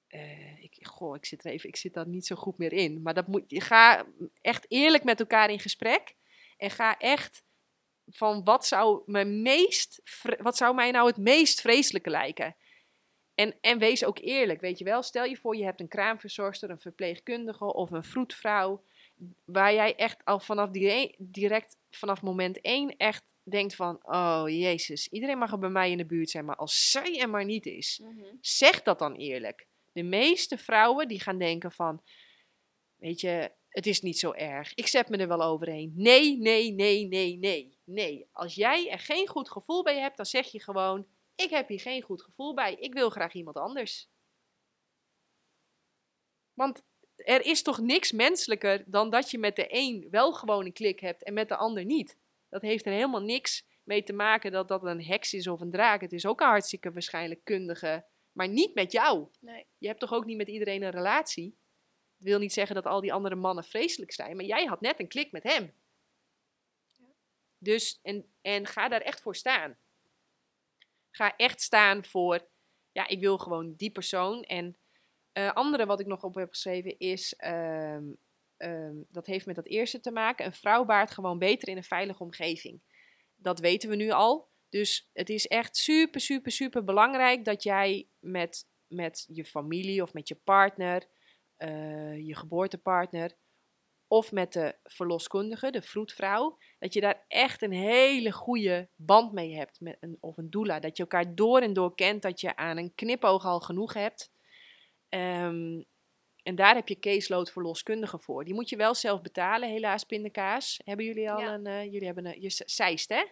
eh, 0.07 0.63
ik, 0.63 0.87
goh, 0.87 1.15
ik 1.15 1.25
zit 1.25 1.45
er 1.45 1.51
even, 1.51 1.69
ik 1.69 1.75
zit 1.75 1.93
daar 1.93 2.07
niet 2.07 2.25
zo 2.25 2.35
goed 2.35 2.57
meer 2.57 2.73
in. 2.73 3.01
Maar 3.01 3.13
dat 3.13 3.27
moet, 3.27 3.43
ga 3.47 4.05
echt 4.41 4.65
eerlijk 4.67 5.03
met 5.03 5.19
elkaar 5.19 5.49
in 5.49 5.59
gesprek. 5.59 6.15
En 6.57 6.71
ga 6.71 6.97
echt 6.97 7.43
van 8.07 8.43
wat 8.43 8.67
zou, 8.67 9.03
me 9.05 9.25
meest, 9.25 10.01
wat 10.41 10.57
zou 10.57 10.75
mij 10.75 10.91
nou 10.91 11.07
het 11.07 11.17
meest 11.17 11.61
vreselijke 11.61 12.09
lijken? 12.09 12.55
En, 13.35 13.55
en 13.61 13.79
wees 13.79 14.05
ook 14.05 14.19
eerlijk, 14.19 14.61
weet 14.61 14.77
je 14.77 14.83
wel. 14.83 15.03
Stel 15.03 15.25
je 15.25 15.37
voor, 15.37 15.55
je 15.55 15.63
hebt 15.63 15.79
een 15.79 15.87
kraamverzorgster, 15.87 16.69
een 16.69 16.79
verpleegkundige 16.79 17.73
of 17.73 17.91
een 17.91 18.03
vroedvrouw. 18.03 18.83
Waar 19.45 19.73
jij 19.73 19.95
echt 19.95 20.25
al 20.25 20.39
vanaf 20.39 20.69
direct 21.17 21.77
vanaf 21.89 22.21
moment 22.21 22.61
één 22.61 22.97
echt 22.97 23.35
denkt 23.49 23.75
van... 23.75 23.99
Oh, 24.01 24.43
jezus, 24.45 25.07
iedereen 25.07 25.37
mag 25.37 25.51
er 25.51 25.59
bij 25.59 25.69
mij 25.69 25.91
in 25.91 25.97
de 25.97 26.05
buurt 26.05 26.29
zijn, 26.29 26.45
maar 26.45 26.55
als 26.55 26.91
zij 26.91 27.19
er 27.19 27.29
maar 27.29 27.45
niet 27.45 27.65
is... 27.65 27.99
Mhm. 28.03 28.23
Zeg 28.41 28.81
dat 28.81 28.99
dan 28.99 29.15
eerlijk. 29.15 29.67
De 29.91 30.03
meeste 30.03 30.57
vrouwen 30.57 31.07
die 31.07 31.19
gaan 31.19 31.37
denken 31.37 31.71
van, 31.71 32.01
weet 32.95 33.21
je, 33.21 33.51
het 33.69 33.85
is 33.85 34.01
niet 34.01 34.19
zo 34.19 34.31
erg. 34.31 34.73
Ik 34.73 34.87
zet 34.87 35.09
me 35.09 35.17
er 35.17 35.27
wel 35.27 35.41
overheen. 35.41 35.91
Nee, 35.95 36.37
nee, 36.37 36.71
nee, 36.71 37.05
nee, 37.05 37.37
nee, 37.37 37.77
nee. 37.83 38.27
Als 38.31 38.55
jij 38.55 38.89
er 38.89 38.99
geen 38.99 39.27
goed 39.27 39.49
gevoel 39.49 39.83
bij 39.83 39.99
hebt, 39.99 40.17
dan 40.17 40.25
zeg 40.25 40.51
je 40.51 40.61
gewoon, 40.61 41.07
ik 41.35 41.49
heb 41.49 41.67
hier 41.67 41.79
geen 41.79 42.01
goed 42.01 42.21
gevoel 42.21 42.53
bij. 42.53 42.73
Ik 42.73 42.93
wil 42.93 43.09
graag 43.09 43.33
iemand 43.33 43.57
anders. 43.57 44.09
Want 46.53 46.83
er 47.15 47.45
is 47.45 47.61
toch 47.61 47.79
niks 47.79 48.11
menselijker 48.11 48.83
dan 48.85 49.09
dat 49.09 49.31
je 49.31 49.37
met 49.37 49.55
de 49.55 49.65
een 49.69 50.07
wel 50.11 50.33
gewoon 50.33 50.65
een 50.65 50.73
klik 50.73 50.99
hebt 50.99 51.23
en 51.23 51.33
met 51.33 51.47
de 51.47 51.55
ander 51.55 51.85
niet. 51.85 52.17
Dat 52.49 52.61
heeft 52.61 52.85
er 52.85 52.91
helemaal 52.91 53.21
niks 53.21 53.65
mee 53.83 54.03
te 54.03 54.13
maken 54.13 54.51
dat 54.51 54.67
dat 54.67 54.83
een 54.83 55.03
heks 55.03 55.33
is 55.33 55.47
of 55.47 55.61
een 55.61 55.71
draak. 55.71 56.01
Het 56.01 56.13
is 56.13 56.25
ook 56.25 56.41
een 56.41 56.47
hartstikke 56.47 56.91
waarschijnlijk 56.91 57.43
kundige, 57.43 58.05
maar 58.31 58.47
niet 58.47 58.73
met 58.73 58.91
jou. 58.91 59.27
Nee. 59.39 59.65
Je 59.77 59.87
hebt 59.87 59.99
toch 59.99 60.13
ook 60.13 60.25
niet 60.25 60.37
met 60.37 60.47
iedereen 60.47 60.81
een 60.81 60.89
relatie? 60.89 61.57
Dat 62.17 62.27
wil 62.27 62.39
niet 62.39 62.53
zeggen 62.53 62.75
dat 62.75 62.85
al 62.85 63.01
die 63.01 63.13
andere 63.13 63.35
mannen 63.35 63.63
vreselijk 63.63 64.11
zijn, 64.11 64.35
maar 64.35 64.45
jij 64.45 64.65
had 64.65 64.81
net 64.81 64.99
een 64.99 65.07
klik 65.07 65.31
met 65.31 65.43
hem. 65.43 65.73
Dus, 67.57 67.99
en, 68.01 68.25
en 68.41 68.65
ga 68.65 68.87
daar 68.87 69.01
echt 69.01 69.21
voor 69.21 69.35
staan. 69.35 69.77
Ga 71.11 71.35
echt 71.35 71.61
staan 71.61 72.05
voor, 72.05 72.47
ja, 72.91 73.07
ik 73.07 73.19
wil 73.19 73.37
gewoon 73.37 73.73
die 73.75 73.91
persoon. 73.91 74.43
En 74.43 74.77
eh 75.31 75.53
andere 75.53 75.85
wat 75.85 75.99
ik 75.99 76.05
nog 76.05 76.23
op 76.23 76.35
heb 76.35 76.49
geschreven 76.49 76.99
is, 76.99 77.35
ehm, 77.35 78.03
ehm, 78.57 78.95
dat 79.09 79.25
heeft 79.25 79.45
met 79.45 79.55
dat 79.55 79.67
eerste 79.67 79.99
te 79.99 80.11
maken. 80.11 80.45
Een 80.45 80.53
vrouw 80.53 80.85
baart 80.85 81.11
gewoon 81.11 81.39
beter 81.39 81.67
in 81.67 81.77
een 81.77 81.83
veilige 81.83 82.23
omgeving. 82.23 82.81
Dat 83.35 83.59
weten 83.59 83.89
we 83.89 83.95
nu 83.95 84.09
al. 84.09 84.49
Dus 84.69 85.09
het 85.13 85.29
is 85.29 85.47
echt 85.47 85.77
super, 85.77 86.21
super, 86.21 86.51
super 86.51 86.83
belangrijk 86.83 87.45
dat 87.45 87.63
jij 87.63 88.07
met, 88.19 88.67
met 88.87 89.25
je 89.31 89.45
familie 89.45 90.01
of 90.01 90.13
met 90.13 90.27
je 90.27 90.35
partner, 90.35 91.07
eh, 91.55 92.25
je 92.27 92.35
geboortepartner, 92.35 93.37
of 94.07 94.31
met 94.31 94.53
de 94.53 94.75
verloskundige, 94.83 95.71
de 95.71 95.81
vroedvrouw, 95.81 96.57
dat 96.79 96.93
je 96.93 97.01
daar 97.01 97.25
echt 97.27 97.61
een 97.61 97.71
hele 97.71 98.31
goede 98.31 98.89
band 98.95 99.31
mee 99.31 99.55
hebt. 99.55 99.79
Met 99.79 99.97
een, 99.99 100.17
of 100.19 100.37
een 100.37 100.49
doula. 100.49 100.79
Dat 100.79 100.97
je 100.97 101.03
elkaar 101.03 101.35
door 101.35 101.59
en 101.59 101.73
door 101.73 101.95
kent, 101.95 102.21
dat 102.21 102.41
je 102.41 102.55
aan 102.55 102.77
een 102.77 102.95
knipoog 102.95 103.45
al 103.45 103.59
genoeg 103.59 103.93
hebt. 103.93 104.31
Ehm, 105.09 105.81
en 106.47 106.55
daar 106.55 106.75
heb 106.75 106.87
je 106.87 106.99
caseload 106.99 107.51
verloskundige 107.51 108.19
voor. 108.19 108.43
Die 108.45 108.53
moet 108.53 108.69
je 108.69 108.75
wel 108.75 108.95
zelf 108.95 109.21
betalen, 109.21 109.69
helaas 109.69 110.03
pindakaas. 110.03 110.79
Hebben 110.83 111.05
jullie 111.05 111.31
al 111.31 111.39
Ja. 111.39 111.53
een, 111.53 111.65
eh, 111.65 111.83
jullie 111.83 112.05
hebben 112.05 112.25
een, 112.25 112.41
je 112.41 112.51
Zeist 112.65 113.09
hè? 113.09 113.23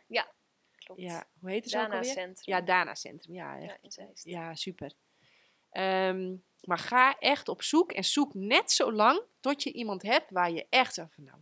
Klopt. 0.76 1.02
Ja, 1.02 1.28
hoe 1.40 1.50
heet 1.50 1.66
het 1.66 1.76
ook 1.76 1.82
Dana? 1.82 2.04
Centrum. 2.04 2.56
Ja, 2.56 2.62
Dana 2.62 2.96
Centrum. 2.96 3.36
Ja, 3.36 3.58
echt. 3.60 3.66
Ja, 3.66 3.78
in 3.82 3.92
Zeist. 3.92 4.24
Ja, 4.24 4.56
super. 4.56 4.94
Ehm, 5.70 6.36
maar 6.62 6.78
ga 6.78 7.18
echt 7.20 7.48
op 7.48 7.62
zoek 7.64 7.92
en 7.92 8.04
zoek 8.04 8.34
net 8.34 8.72
zo 8.72 8.92
lang 8.92 9.22
tot 9.40 9.64
je 9.64 9.72
iemand 9.72 10.02
hebt 10.02 10.32
waar 10.32 10.52
je 10.52 10.66
echt 10.70 10.94
van, 10.94 11.10
nou, 11.16 11.38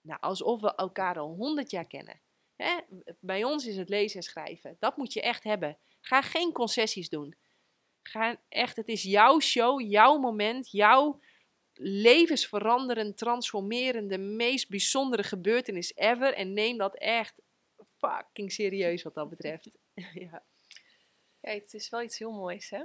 nou 0.00 0.20
alsof 0.20 0.60
we 0.60 0.74
elkaar 0.74 1.18
al 1.18 1.34
honderd 1.34 1.70
jaar 1.70 1.86
kennen. 1.86 2.20
Hè? 2.56 2.78
Bij 3.20 3.44
ons 3.44 3.66
is 3.66 3.76
het 3.76 3.88
lezen 3.88 4.16
en 4.16 4.22
schrijven. 4.22 4.76
Dat 4.78 4.96
moet 4.96 5.12
je 5.12 5.22
echt 5.22 5.44
hebben. 5.44 5.78
Ga 6.00 6.22
geen 6.22 6.52
concessies 6.52 7.08
doen. 7.08 7.34
Ga 8.02 8.40
echt, 8.48 8.76
het 8.76 8.88
is 8.88 9.02
jouw 9.02 9.40
show, 9.40 9.80
jouw 9.80 10.18
moment, 10.18 10.70
jouw 10.70 11.20
levensveranderend, 11.74 13.16
transformerende, 13.18 14.18
meest 14.18 14.68
bijzondere 14.68 15.22
gebeurtenis 15.22 15.94
ever. 15.94 16.34
En 16.34 16.52
neem 16.52 16.76
dat 16.78 16.96
echt 16.96 17.42
fucking 17.98 18.52
serieus 18.52 19.02
wat 19.02 19.14
dat 19.14 19.28
betreft. 19.28 19.70
ja. 20.14 20.42
Ja, 21.40 21.50
het 21.50 21.74
is 21.74 21.88
wel 21.88 22.02
iets 22.02 22.18
heel 22.18 22.32
moois, 22.32 22.70
hè? 22.70 22.84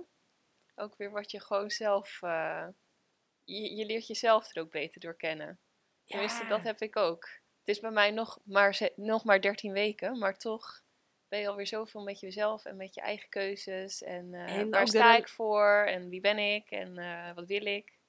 Ook 0.76 0.98
weer 0.98 1.12
wat 1.12 1.32
je 1.32 1.40
gewoon 1.40 1.72
zelf, 1.72 2.22
eh, 2.22 2.68
je, 3.44 3.76
je 3.76 3.86
leert 3.86 4.08
jezelf 4.08 4.56
er 4.56 4.62
ook 4.62 4.72
beter 4.72 5.02
door 5.02 5.16
kennen. 5.18 5.60
Tenminste, 6.06 6.44
Ja. 6.44 6.50
dat 6.50 6.64
heb 6.64 6.82
ik 6.82 6.96
ook. 6.96 7.30
Het 7.60 7.76
is 7.76 7.80
bij 7.80 7.92
mij 7.92 8.12
nog 8.12 8.40
maar, 8.44 8.90
nog 8.96 9.24
maar 9.24 9.42
13 9.42 9.72
weken, 9.72 10.18
maar 10.18 10.38
toch 10.38 10.82
ben 11.28 11.40
je 11.40 11.48
alweer 11.48 11.68
zoveel 11.68 12.04
met 12.04 12.20
jezelf 12.20 12.66
en 12.66 12.78
met 12.78 12.94
je 12.94 13.02
eigen 13.02 13.30
keuzes. 13.30 14.04
En, 14.04 14.34
eh, 14.34 14.58
En 14.58 14.70
waar 14.70 14.84
de 14.86 14.90
sta 14.90 15.18
ik 15.18 15.28
voor 15.30 15.84
en 15.86 16.10
wie 16.10 16.22
ben 16.22 16.38
ik 16.38 16.70
en 16.72 16.98
eh, 16.98 17.34
wat 17.34 17.48
wil 17.48 17.66
ik. 17.66 18.00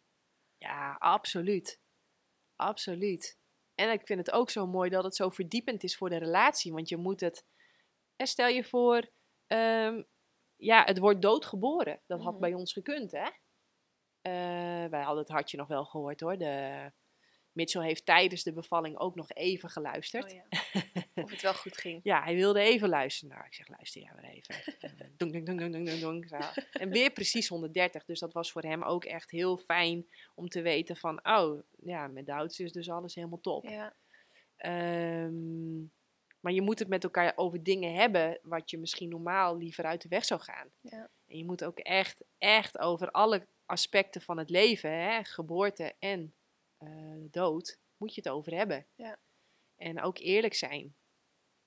Ja, 0.58 0.96
absoluut. 0.98 1.80
Absoluut. 2.56 3.38
En 3.74 3.90
ik 3.90 4.06
vind 4.06 4.18
het 4.26 4.30
ook 4.34 4.50
zo 4.50 4.66
mooi 4.66 4.90
dat 4.90 5.04
het 5.04 5.16
zo 5.16 5.28
verdiepend 5.28 5.82
is 5.82 5.96
voor 5.96 6.08
de 6.08 6.16
relatie. 6.16 6.72
Want 6.72 6.88
je 6.88 6.96
moet 6.96 7.20
het. 7.20 7.44
En 8.16 8.26
stel 8.26 8.48
je 8.48 8.64
voor, 8.64 9.10
ehm, 9.46 10.02
ja, 10.56 10.84
het 10.84 10.98
wordt 10.98 11.22
doodgeboren. 11.22 12.02
Dat 12.06 12.22
had 12.22 12.32
Mhm. 12.32 12.40
bij 12.40 12.54
ons 12.54 12.72
gekund, 12.72 13.12
hè? 13.12 13.28
Eh, 14.20 14.90
wij 14.90 15.02
hadden 15.02 15.22
het 15.22 15.28
hartje 15.32 15.56
nog 15.56 15.68
wel 15.68 15.84
gehoord 15.84 16.20
hoor. 16.20 16.38
De, 16.38 16.92
Mitchell 17.58 17.82
heeft 17.82 18.06
tijdens 18.06 18.42
de 18.42 18.52
bevalling 18.52 18.98
ook 18.98 19.14
nog 19.14 19.30
even 19.32 19.70
geluisterd. 19.70 20.24
Oh, 20.24 20.30
ja. 20.30 20.82
Of 21.22 21.30
het 21.30 21.42
wel 21.42 21.54
goed 21.54 21.76
ging. 21.76 22.00
Ja, 22.12 22.22
hij 22.22 22.34
wilde 22.34 22.60
even 22.60 22.88
luisteren. 22.88 23.34
Nou, 23.34 23.46
ik 23.46 23.54
zeg, 23.54 23.68
luister 23.68 24.02
jij 24.02 24.12
maar 24.14 24.30
even. 24.30 24.54
Zo. 26.28 26.60
En 26.72 26.90
weer 26.90 27.10
precies 27.10 27.48
130. 27.48 28.04
Dus 28.04 28.18
dat 28.18 28.32
was 28.32 28.52
voor 28.52 28.62
hem 28.62 28.82
ook 28.82 29.04
echt 29.04 29.30
heel 29.30 29.56
fijn 29.56 30.06
om 30.34 30.48
te 30.48 30.62
weten 30.62 30.96
van... 30.96 31.26
Oh, 31.26 31.62
ja, 31.82 32.06
met 32.06 32.26
de 32.26 32.34
oudste 32.34 32.64
is 32.64 32.72
dus 32.72 32.90
alles 32.90 33.14
helemaal 33.14 33.40
top. 33.40 33.64
Ja, 33.68 33.96
Ehm, 34.56 35.78
maar 36.40 36.52
je 36.52 36.62
moet 36.62 36.78
het 36.78 36.88
met 36.88 37.04
elkaar 37.04 37.32
over 37.36 37.62
dingen 37.62 37.94
hebben... 37.94 38.38
wat 38.42 38.70
je 38.70 38.78
misschien 38.78 39.08
normaal 39.08 39.56
liever 39.56 39.84
uit 39.84 40.02
de 40.02 40.08
weg 40.08 40.24
zou 40.24 40.40
gaan. 40.40 40.68
ja. 40.80 41.10
En 41.26 41.38
je 41.38 41.44
moet 41.44 41.64
ook 41.64 41.78
echt, 41.78 42.24
echt 42.38 42.78
over 42.78 43.10
alle 43.10 43.46
aspecten 43.66 44.20
van 44.20 44.38
het 44.38 44.50
leven... 44.50 44.90
Hè, 44.90 45.24
geboorte 45.24 45.94
en 45.98 46.34
eh, 46.78 47.24
dood... 47.30 47.78
moet 47.96 48.14
je 48.14 48.20
het 48.20 48.30
over 48.30 48.54
hebben. 48.54 48.86
Ja. 48.94 49.18
En 49.76 50.02
ook 50.02 50.18
eerlijk 50.18 50.54
zijn. 50.54 50.96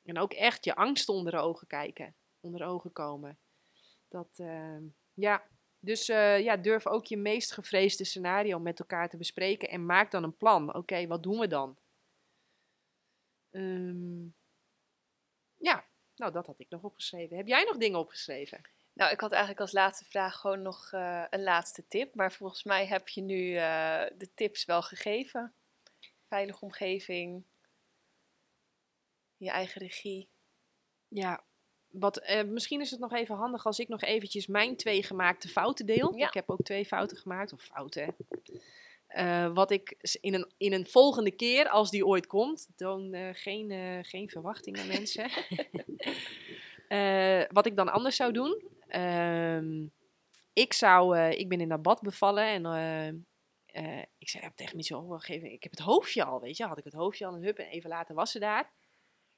En 0.04 0.18
ook 0.18 0.34
echt 0.34 0.66
je 0.66 0.76
angst 0.76 1.10
onder 1.10 1.40
ogen 1.40 1.68
kijken. 1.68 2.16
Onder 2.40 2.66
ogen 2.66 2.92
komen. 2.92 3.40
Dat, 4.08 4.40
ehm, 4.40 4.84
ja. 5.14 5.50
Dus 5.80 6.10
eh, 6.10 6.40
ja, 6.40 6.58
durf 6.58 6.88
ook 6.88 7.06
je 7.06 7.18
meest 7.18 7.54
gevreesde 7.54 8.04
scenario 8.06 8.60
met 8.60 8.80
elkaar 8.80 9.10
te 9.10 9.18
bespreken. 9.18 9.70
En 9.70 9.86
maak 9.86 10.12
dan 10.12 10.24
een 10.24 10.38
plan. 10.38 10.76
Oké, 10.76 11.08
wat 11.08 11.24
doen 11.24 11.40
we 11.40 11.48
dan? 11.48 11.78
Ehm, 13.52 14.24
ja, 15.58 15.86
nou 16.16 16.32
dat 16.32 16.46
had 16.46 16.60
ik 16.60 16.70
nog 16.70 16.84
opgeschreven. 16.84 17.38
Heb 17.38 17.48
jij 17.48 17.64
nog 17.64 17.78
dingen 17.78 18.00
opgeschreven? 18.00 18.62
Nou, 19.02 19.14
ik 19.14 19.20
had 19.20 19.32
eigenlijk 19.32 19.62
als 19.62 19.72
laatste 19.72 20.06
vraag 20.06 20.36
gewoon 20.36 20.62
nog 20.62 20.92
eh, 20.92 21.24
een 21.30 21.44
laatste 21.44 21.88
tip. 21.88 22.16
Maar 22.16 22.32
volgens 22.32 22.64
mij 22.64 22.86
heb 22.86 23.08
je 23.08 23.22
nu 23.22 23.56
eh, 23.56 24.04
de 24.18 24.30
tips 24.34 24.66
wel 24.66 24.82
gegeven. 24.82 25.54
Veilige 26.28 26.66
omgeving. 26.66 27.44
Je 29.38 29.50
eigen 29.50 29.82
regie. 29.82 30.30
Ja, 31.08 31.44
wat, 31.88 32.18
eh, 32.18 32.44
misschien 32.44 32.82
is 32.82 32.92
het 32.92 33.00
nog 33.00 33.14
even 33.14 33.36
handig 33.36 33.66
als 33.66 33.80
ik 33.80 33.88
nog 33.88 34.02
eventjes 34.02 34.48
mijn 34.48 34.76
twee 34.76 35.04
gemaakte 35.04 35.48
fouten 35.48 35.86
deel. 35.86 36.18
Ja. 36.18 36.28
Ik 36.28 36.34
heb 36.34 36.50
ook 36.50 36.64
twee 36.64 36.86
fouten 36.86 37.18
gemaakt, 37.18 37.54
of 37.54 37.62
fouten. 37.62 38.16
Wat 39.54 39.72
ik 39.72 39.96
in 40.22 40.34
een, 40.34 40.52
in 40.58 40.74
een 40.74 40.88
volgende 40.88 41.32
keer, 41.32 41.70
als 41.70 41.90
die 41.90 42.06
ooit 42.06 42.28
komt, 42.28 42.68
dan 42.76 43.16
geen, 43.34 44.00
geen 44.06 44.30
verwachtingen 44.30 44.88
mensen. 44.88 45.30
Wat 47.58 47.66
ik 47.66 47.76
dan 47.76 47.90
anders 47.90 48.16
zou 48.16 48.32
doen. 48.32 48.71
Ehm, 48.92 49.88
ik 50.54 50.74
zou, 50.74 51.18
eh, 51.18 51.40
ik 51.40 51.50
ben 51.50 51.62
in 51.62 51.70
dat 51.70 51.82
bad 51.82 52.02
bevallen 52.02 52.46
en 52.46 52.66
eh, 52.66 53.08
eh, 53.66 54.06
ik 54.18 54.30
zei 54.30 54.44
ja, 54.44 54.52
tegen 54.56 54.76
Mitchell, 54.76 54.98
oh, 54.98 55.20
geef, 55.20 55.44
ik 55.44 55.64
heb 55.64 55.72
het 55.72 55.82
hoofdje 55.82 56.24
al, 56.24 56.40
weet 56.40 56.58
je. 56.58 56.66
Had 56.66 56.78
ik 56.78 56.84
het 56.84 56.94
hoofdje 56.94 57.26
al 57.26 57.34
en 57.34 57.44
hup 57.44 57.58
en 57.58 57.68
even 57.68 57.90
later 57.90 58.16
was 58.16 58.32
ze 58.32 58.40
daar. 58.40 58.72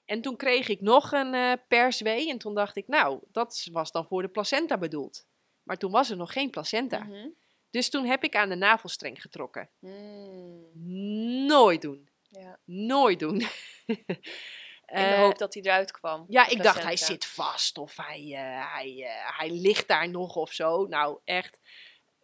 En 0.05 0.21
toen 0.21 0.35
kreeg 0.35 0.67
ik 0.67 0.81
nog 0.81 1.11
een 1.11 1.59
perswee 1.67 2.29
en 2.29 2.37
toen 2.37 2.55
dacht 2.55 2.75
ik, 2.75 2.87
nou, 2.87 3.19
dat 3.31 3.67
was 3.71 3.91
dan 3.91 4.05
voor 4.05 4.21
de 4.21 4.27
placenta 4.27 4.77
bedoeld. 4.77 5.27
Maar 5.63 5.77
toen 5.77 5.91
was 5.91 6.09
er 6.09 6.17
nog 6.17 6.33
geen 6.33 6.49
placenta. 6.49 7.03
Mhm. 7.03 7.29
Dus 7.69 7.89
toen 7.89 8.05
heb 8.05 8.23
ik 8.23 8.35
aan 8.35 8.49
de 8.49 8.55
navelstreng 8.55 9.21
getrokken. 9.21 9.69
Mm, 9.79 11.45
Nooit 11.45 11.81
doen. 11.81 12.09
ja. 12.29 12.59
Nooit 12.65 13.19
doen. 13.19 13.41
In 14.93 14.99
de 14.99 15.05
Eh, 15.15 15.19
hoop 15.19 15.37
dat 15.37 15.53
hij 15.53 15.63
eruit 15.63 15.91
kwam. 15.91 16.25
ja, 16.27 16.49
ik 16.49 16.63
dacht 16.63 16.83
hij 16.83 16.97
zit 16.97 17.25
vast 17.25 17.77
of 17.77 17.97
hij, 17.97 18.21
eh, 18.33 18.73
hij, 18.73 19.03
eh, 19.03 19.37
hij 19.37 19.49
ligt 19.49 19.87
daar 19.87 20.09
nog 20.09 20.35
of 20.35 20.51
zo. 20.53 20.85
Nou, 20.87 21.19
echt. 21.25 21.59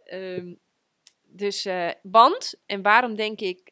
Ehm, 0.04 0.54
dus 1.22 1.66
eh, 1.66 1.90
band. 2.02 2.54
En 2.66 2.82
waarom 2.82 3.16
denk 3.16 3.40
ik, 3.40 3.72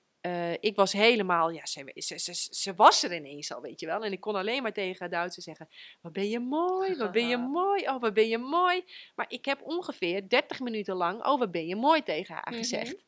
ik 0.59 0.75
was 0.75 0.91
helemaal, 0.93 1.49
ja, 1.49 1.65
ze, 1.65 1.91
ze, 1.95 2.17
ze, 2.19 2.33
ze 2.49 2.73
was 2.75 3.03
er 3.03 3.13
ineens 3.15 3.51
al, 3.53 3.61
weet 3.61 3.79
je 3.79 3.85
wel. 3.85 4.03
En 4.03 4.11
ik 4.11 4.19
kon 4.19 4.35
alleen 4.35 4.61
maar 4.63 4.73
tegen 4.73 5.09
Duitsers 5.09 5.45
zeggen, 5.45 5.69
wat 6.01 6.13
ben 6.13 6.29
je 6.29 6.39
mooi, 6.39 6.95
wat 6.95 7.11
ben 7.11 7.27
je 7.27 7.37
mooi, 7.61 7.87
oh, 7.87 8.01
wat 8.01 8.13
ben 8.13 8.27
je 8.27 8.37
mooi. 8.37 8.83
Maar 9.15 9.25
ik 9.29 9.45
heb 9.45 9.61
ongeveer 9.61 10.29
30 10.29 10.59
minuten 10.59 10.95
lang, 10.95 11.25
oh, 11.25 11.39
wat 11.39 11.51
ben 11.51 11.67
je 11.67 11.75
mooi 11.75 12.03
tegen 12.03 12.33
haar 12.33 12.47
Mhm. 12.49 12.57
gezegd. 12.57 13.05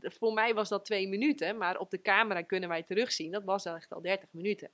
Voor 0.00 0.32
mij 0.32 0.54
was 0.54 0.68
dat 0.68 0.84
twee 0.84 1.08
minuten, 1.08 1.58
maar 1.58 1.78
op 1.78 1.90
de 1.90 2.00
camera 2.02 2.42
kunnen 2.42 2.68
wij 2.68 2.82
terugzien, 2.82 3.30
dat 3.32 3.44
was 3.44 3.64
echt 3.64 3.92
al 3.92 4.00
30 4.00 4.28
minuten. 4.32 4.70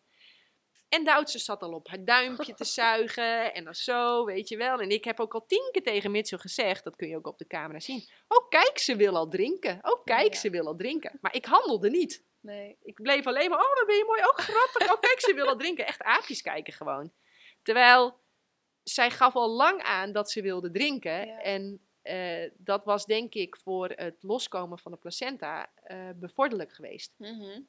En 0.89 1.05
Duitse 1.05 1.39
zat 1.39 1.63
al 1.63 1.73
op 1.73 1.89
haar 1.89 2.05
duimpje 2.05 2.55
te 2.55 2.65
zuigen 2.81 3.55
en 3.55 3.65
dan 3.65 3.75
zo, 3.75 4.25
weet 4.25 4.49
je 4.49 4.57
wel. 4.57 4.79
En 4.81 4.91
ik 4.91 5.05
heb 5.05 5.21
ook 5.21 5.35
al 5.35 5.47
tien 5.47 5.69
keer 5.73 5.83
tegen 5.83 6.11
Mitchell 6.11 6.39
gezegd, 6.39 6.85
dat 6.85 6.97
kun 6.97 7.09
je 7.09 7.17
ook 7.17 7.27
op 7.27 7.39
de 7.39 7.47
camera 7.47 7.81
zien. 7.81 8.09
Oh, 8.29 8.49
kijk, 8.49 8.79
ze 8.79 8.97
wil 8.97 9.17
al 9.17 9.29
drinken. 9.29 9.79
Oh, 9.83 10.05
kijk, 10.05 10.33
Ja. 10.33 10.39
ze 10.41 10.51
wil 10.51 10.67
al 10.67 10.77
drinken. 10.77 11.19
Maar 11.21 11.35
ik 11.35 11.45
handelde 11.45 11.91
niet. 11.91 12.25
Nee. 12.41 12.77
Ik 12.83 12.95
bleef 13.03 13.27
alleen 13.27 13.51
maar, 13.51 13.59
oh, 13.59 13.75
wat 13.75 13.87
ben 13.87 13.97
je 13.97 14.05
mooi. 14.07 14.21
Oh, 14.21 14.35
grappig. 14.37 14.93
Oh, 14.95 15.01
kijk, 15.01 15.21
ze 15.21 15.35
wil 15.35 15.47
al 15.47 15.57
drinken. 15.57 15.87
Echt 15.87 16.03
aapjes 16.03 16.43
kijken 16.43 16.73
gewoon. 16.73 17.13
Terwijl, 17.63 18.19
zij 18.83 19.11
gaf 19.11 19.35
al 19.35 19.51
lang 19.51 19.83
aan 19.83 20.13
dat 20.13 20.31
ze 20.31 20.43
wilde 20.43 20.71
drinken. 20.71 21.27
Ja. 21.27 21.41
En 21.41 21.81
eh, 22.03 22.51
dat 22.57 22.85
was 22.85 23.05
denk 23.07 23.35
ik 23.35 23.57
voor 23.57 23.89
het 23.89 24.17
loskomen 24.21 24.79
van 24.79 24.93
de 24.93 24.99
placenta 24.99 25.73
eh, 25.75 26.09
bevorderlijk 26.15 26.73
geweest. 26.73 27.13
Mhm. 27.17 27.61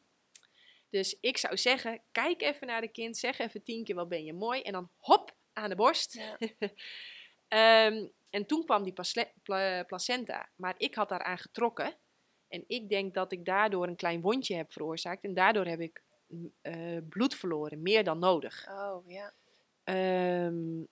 Dus 0.90 1.18
ik 1.22 1.38
zou 1.38 1.58
zeggen, 1.58 2.02
kijk 2.12 2.42
even 2.42 2.68
naar 2.68 2.82
de 2.82 2.92
kind, 2.92 3.18
zeg 3.18 3.40
even 3.40 3.64
tien 3.64 3.84
keer 3.84 3.96
wat 3.96 4.10
ben 4.10 4.24
je 4.24 4.34
mooi 4.34 4.62
en 4.62 4.72
dan 4.72 4.90
hop 4.98 5.36
aan 5.54 5.70
de 5.70 5.76
borst. 5.76 6.14
Ja. 6.14 6.38
Ehm, 7.48 8.08
en 8.30 8.46
toen 8.46 8.66
kwam 8.66 8.84
die 8.84 8.94
pla- 9.44 9.84
placenta, 9.84 10.50
maar 10.56 10.76
ik 10.78 10.96
had 10.96 11.10
daaraan 11.10 11.38
getrokken. 11.38 11.96
En 12.48 12.64
ik 12.68 12.90
denk 12.90 13.14
dat 13.14 13.32
ik 13.32 13.46
daardoor 13.46 13.88
een 13.88 13.96
klein 13.96 14.22
wondje 14.22 14.56
heb 14.56 14.72
veroorzaakt 14.72 15.24
en 15.24 15.34
daardoor 15.34 15.66
heb 15.66 15.80
ik 15.80 16.02
eh, 16.62 16.98
bloed 17.10 17.36
verloren, 17.36 17.82
meer 17.82 18.04
dan 18.04 18.20
nodig. 18.20 18.68
Oh, 18.70 19.10
ja. 19.10 19.34
Ehm, 19.84 20.84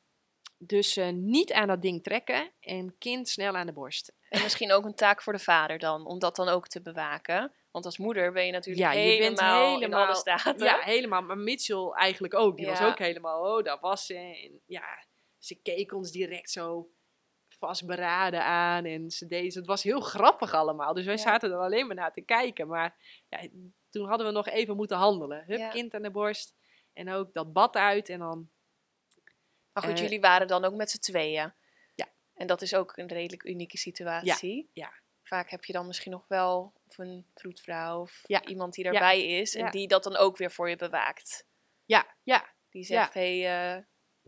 dus 0.57 0.97
eh, 0.97 1.09
niet 1.09 1.53
aan 1.53 1.67
dat 1.67 1.81
ding 1.81 2.03
trekken 2.03 2.51
en 2.59 2.97
kind 2.97 3.29
snel 3.29 3.55
aan 3.55 3.65
de 3.65 3.73
borst. 3.73 4.13
En 4.29 4.41
misschien 4.41 4.71
ook 4.71 4.85
een 4.85 4.95
taak 4.95 5.21
voor 5.21 5.33
de 5.33 5.39
vader 5.39 5.79
dan, 5.79 6.05
om 6.05 6.19
dat 6.19 6.35
dan 6.35 6.47
ook 6.47 6.67
te 6.67 6.81
bewaken. 6.81 7.53
Want 7.76 7.88
als 7.88 7.97
moeder 7.97 8.32
ben 8.32 8.45
je 8.45 8.51
natuurlijk 8.51 8.86
Ja, 8.86 8.91
je 8.91 8.99
helemaal, 8.99 9.28
bent 9.28 9.39
helemaal 9.39 9.82
in 9.82 9.93
alle 9.93 10.15
staten. 10.15 10.63
Ja, 10.65 10.80
helemaal. 10.80 11.21
Maar 11.21 11.38
Mitchell 11.38 11.89
eigenlijk 11.91 12.34
ook. 12.34 12.57
Die 12.57 12.65
was 12.65 12.82
ook 12.82 12.97
helemaal, 12.97 13.55
oh, 13.57 13.63
daar 13.63 13.80
was 13.80 14.05
ze. 14.05 14.13
En 14.15 14.61
ja, 14.65 15.05
ze 15.38 15.55
keek 15.61 15.93
ons 15.93 16.11
direct 16.11 16.51
zo 16.51 16.89
vastberaden 17.49 18.43
aan. 18.43 18.86
En 18.86 19.11
ze 19.11 19.28
deed, 19.28 19.53
het 19.53 19.65
was 19.65 19.84
heel 19.84 19.99
grappig 19.99 20.53
allemaal. 20.53 20.93
Dus 20.93 21.05
wij 21.05 21.13
Ja. 21.15 21.21
zaten 21.21 21.51
er 21.51 21.57
alleen 21.57 21.88
maar 21.88 21.95
naar 21.95 22.13
te 22.13 22.21
kijken. 22.21 22.67
Maar 22.67 22.95
ja, 23.30 23.47
toen 23.89 24.07
hadden 24.07 24.28
we 24.28 24.34
nog 24.34 24.47
even 24.47 24.76
moeten 24.76 24.97
handelen. 24.97 25.43
Hup, 25.47 25.69
kind 25.71 25.93
aan 25.93 26.01
de 26.01 26.11
borst. 26.11 26.55
En 26.93 27.09
ook 27.11 27.34
dat 27.34 27.53
bad 27.53 27.76
uit. 27.76 28.09
En 28.09 28.19
dan, 28.19 28.49
Maar 29.73 29.84
goed, 29.84 29.93
Eh, 29.93 30.01
jullie 30.01 30.19
waren 30.21 30.47
dan 30.47 30.65
ook 30.65 30.73
met 30.76 30.91
z'n 30.91 30.99
tweeën. 30.99 31.53
Ja. 31.95 32.07
En 32.34 32.47
dat 32.47 32.61
is 32.61 32.76
ook 32.76 32.97
een 32.97 33.07
redelijk 33.07 33.43
unieke 33.43 33.78
situatie. 33.78 34.69
ja. 34.73 34.91
Vaak 35.28 35.49
heb 35.49 35.65
je 35.65 35.73
dan 35.73 35.88
misschien 35.88 36.11
nog 36.11 36.26
wel 36.28 36.73
of 36.99 37.05
een 37.05 37.25
vroedvrouw 37.33 38.01
of 38.01 38.21
Ja. 38.27 38.45
iemand 38.45 38.73
die 38.73 38.83
daarbij 38.83 39.25
is. 39.25 39.55
En 39.55 39.71
die 39.71 39.87
dat 39.87 40.03
dan 40.03 40.15
ook 40.15 40.37
weer 40.37 40.51
voor 40.51 40.69
je 40.69 40.75
bewaakt. 40.75 41.45
ja, 41.85 42.15
ja, 42.23 42.53
Die 42.69 42.83
zegt, 42.83 43.13
hé, 43.13 43.39
hey, 43.41 43.75
eh, 43.75 43.83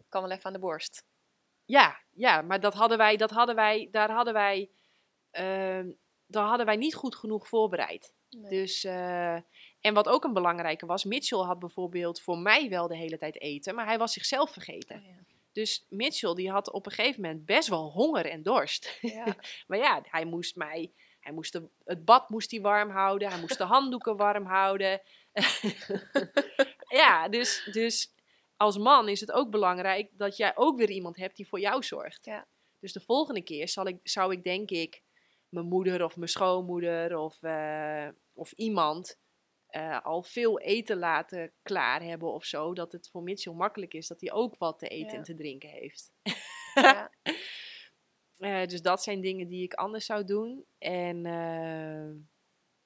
kan 0.09 0.22
wel 0.22 0.32
even 0.32 0.45
aan 0.45 0.53
de 0.53 0.59
borst. 0.59 1.05
Ja, 1.65 1.99
ja, 2.11 2.41
maar 2.41 2.59
dat 2.59 2.74
hadden 2.74 2.97
wij, 2.97 3.18
dat 3.18 3.30
hadden 3.32 3.55
wij, 3.55 3.88
daar 3.91 4.11
hadden 4.11 4.34
wij, 4.34 4.72
ehm, 5.32 5.91
daar 6.26 6.47
hadden 6.47 6.65
wij 6.65 6.76
niet 6.76 6.95
goed 6.95 7.15
genoeg 7.15 7.47
voorbereid. 7.47 8.13
Nee. 8.30 8.49
Dus, 8.49 8.84
eh, 8.84 9.34
en 9.82 9.93
wat 9.93 10.07
ook 10.07 10.24
een 10.24 10.34
belangrijke 10.34 10.86
was, 10.86 11.03
Mitchell 11.03 11.38
had 11.39 11.59
bijvoorbeeld 11.59 12.22
voor 12.22 12.38
mij 12.38 12.70
wel 12.70 12.88
de 12.88 12.97
hele 12.97 13.18
tijd 13.18 13.41
eten, 13.41 13.76
maar 13.76 13.86
hij 13.86 13.97
was 13.97 14.13
zichzelf 14.13 14.51
vergeten. 14.51 14.95
Oh, 14.99 15.05
ja. 15.05 15.26
Dus 15.51 15.86
Mitchell 15.89 16.34
die 16.34 16.51
had 16.51 16.72
op 16.72 16.86
een 16.86 16.91
gegeven 16.91 17.22
moment 17.22 17.45
best 17.45 17.68
wel 17.68 17.91
honger 17.91 18.26
en 18.26 18.43
dorst. 18.43 18.97
Ja. 19.01 19.26
maar 19.68 19.78
ja, 19.78 20.01
hij 20.09 20.26
moest 20.26 20.55
mij, 20.55 20.93
hij 21.28 21.36
moest 21.36 21.53
de, 21.53 21.69
het 21.84 22.05
bad 22.05 22.30
moest 22.30 22.51
hij 22.51 22.61
warm 22.61 22.89
houden, 22.89 23.30
hij 23.30 23.39
moest 23.39 23.57
de 23.57 23.63
handdoeken 23.63 24.17
warm 24.25 24.45
houden. 24.45 25.01
ja, 27.01 27.30
dus, 27.30 27.69
dus 27.71 28.13
als 28.57 28.78
man 28.78 29.09
is 29.09 29.19
het 29.19 29.32
ook 29.32 29.49
belangrijk 29.49 30.09
dat 30.11 30.38
jij 30.38 30.51
ook 30.55 30.78
weer 30.78 30.89
iemand 30.89 31.17
hebt 31.17 31.36
die 31.36 31.47
voor 31.47 31.59
jou 31.59 31.84
zorgt. 31.84 32.25
Ja. 32.25 32.47
Dus 32.80 32.93
de 32.93 32.99
volgende 32.99 33.41
keer 33.41 33.67
zal 33.67 33.88
ik, 33.88 33.99
zou 34.03 34.32
ik 34.32 34.43
denk 34.43 34.69
ik 34.69 35.01
mijn 35.49 35.65
moeder 35.65 36.03
of 36.03 36.15
mijn 36.15 36.30
schoonmoeder 36.30 37.17
of, 37.17 37.43
eh, 37.43 38.07
of 38.34 38.51
iemand 38.51 39.19
eh, 39.67 40.05
al 40.05 40.23
veel 40.23 40.59
eten 40.59 40.97
laten 40.97 41.53
klaar 41.61 42.01
hebben 42.01 42.34
of 42.34 42.45
zo. 42.45 42.73
Dat 42.73 42.91
het 42.91 43.09
voor 43.09 43.23
Mitchell 43.23 43.53
makkelijk 43.53 43.93
is 43.93 44.07
dat 44.07 44.21
hij 44.21 44.32
ook 44.32 44.55
wat 44.57 44.80
te 44.80 44.88
eten 44.88 45.11
Ja. 45.11 45.17
en 45.17 45.23
te 45.23 45.36
drinken 45.36 45.69
heeft. 45.69 46.11
Ja. 46.73 47.11
Eh, 48.38 48.66
dus 48.66 48.82
dat 48.82 49.04
zijn 49.04 49.22
dingen 49.22 49.48
die 49.48 49.64
ik 49.64 49.74
anders 49.74 50.06
zou 50.06 50.24
doen. 50.24 50.66
En 50.78 51.26
eh, 51.26 52.10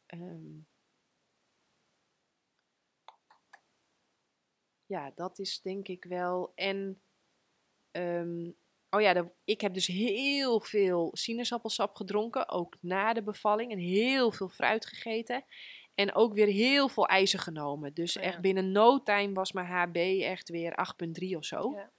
ehm, 0.05 0.59
ja, 4.85 5.11
dat 5.15 5.39
is 5.39 5.61
denk 5.61 5.87
ik 5.87 6.03
wel. 6.05 6.51
En 6.55 7.01
ehm, 7.91 8.51
oh 8.89 9.01
ja, 9.01 9.13
de- 9.13 9.31
ik 9.43 9.61
heb 9.61 9.73
dus 9.73 9.87
heel 9.87 10.61
veel 10.61 11.09
sinaasappelsap 11.13 11.95
gedronken, 11.95 12.49
ook 12.49 12.77
na 12.81 13.13
de 13.13 13.23
bevalling. 13.23 13.71
En 13.71 13.77
heel 13.77 14.31
veel 14.31 14.49
fruit 14.49 14.85
gegeten. 14.85 15.45
En 15.95 16.13
ook 16.13 16.33
weer 16.33 16.47
heel 16.47 16.87
veel 16.89 17.07
ijzer 17.07 17.39
genomen. 17.39 17.93
Dus 17.93 18.17
Oh 18.17 18.23
ja. 18.23 18.29
echt 18.29 18.41
binnen 18.41 18.71
no 18.71 19.03
time 19.03 19.33
was 19.33 19.51
mijn 19.51 19.67
HB 19.67 19.95
echt 20.21 20.49
weer 20.49 20.75
8,3 20.75 21.35
of 21.37 21.45
zo. 21.45 21.71
Ja. 21.75 21.91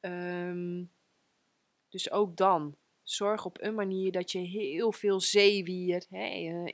Ehm, 0.00 0.84
dus 1.94 2.10
ook 2.10 2.36
dan, 2.36 2.76
zorg 3.02 3.44
op 3.44 3.60
een 3.62 3.74
manier 3.74 4.12
dat 4.12 4.32
je 4.32 4.38
heel 4.38 4.92
veel 4.92 5.20
zeewier. 5.20 6.06
Hè, 6.10 6.24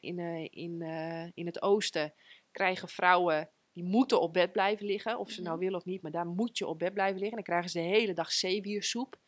in, 0.00 0.18
eh, 0.18 0.46
in, 0.50 0.82
eh, 0.82 1.28
in 1.34 1.46
het 1.46 1.62
oosten 1.62 2.14
krijgen 2.50 2.88
vrouwen, 2.88 3.50
die 3.72 3.84
moeten 3.84 4.20
op 4.20 4.32
bed 4.32 4.52
blijven 4.52 4.86
liggen. 4.86 5.18
Of 5.18 5.30
ze 5.30 5.42
nou 5.42 5.54
Mhm. 5.54 5.64
willen 5.64 5.78
of 5.78 5.84
niet, 5.84 6.02
maar 6.02 6.10
daar 6.10 6.26
moet 6.26 6.58
je 6.58 6.66
op 6.66 6.78
bed 6.78 6.94
blijven 6.94 7.18
liggen. 7.18 7.34
Dan 7.34 7.44
krijgen 7.44 7.70
ze 7.70 7.78
de 7.78 7.84
hele 7.84 8.12
dag 8.12 8.32
zeewiersoep. 8.32 9.18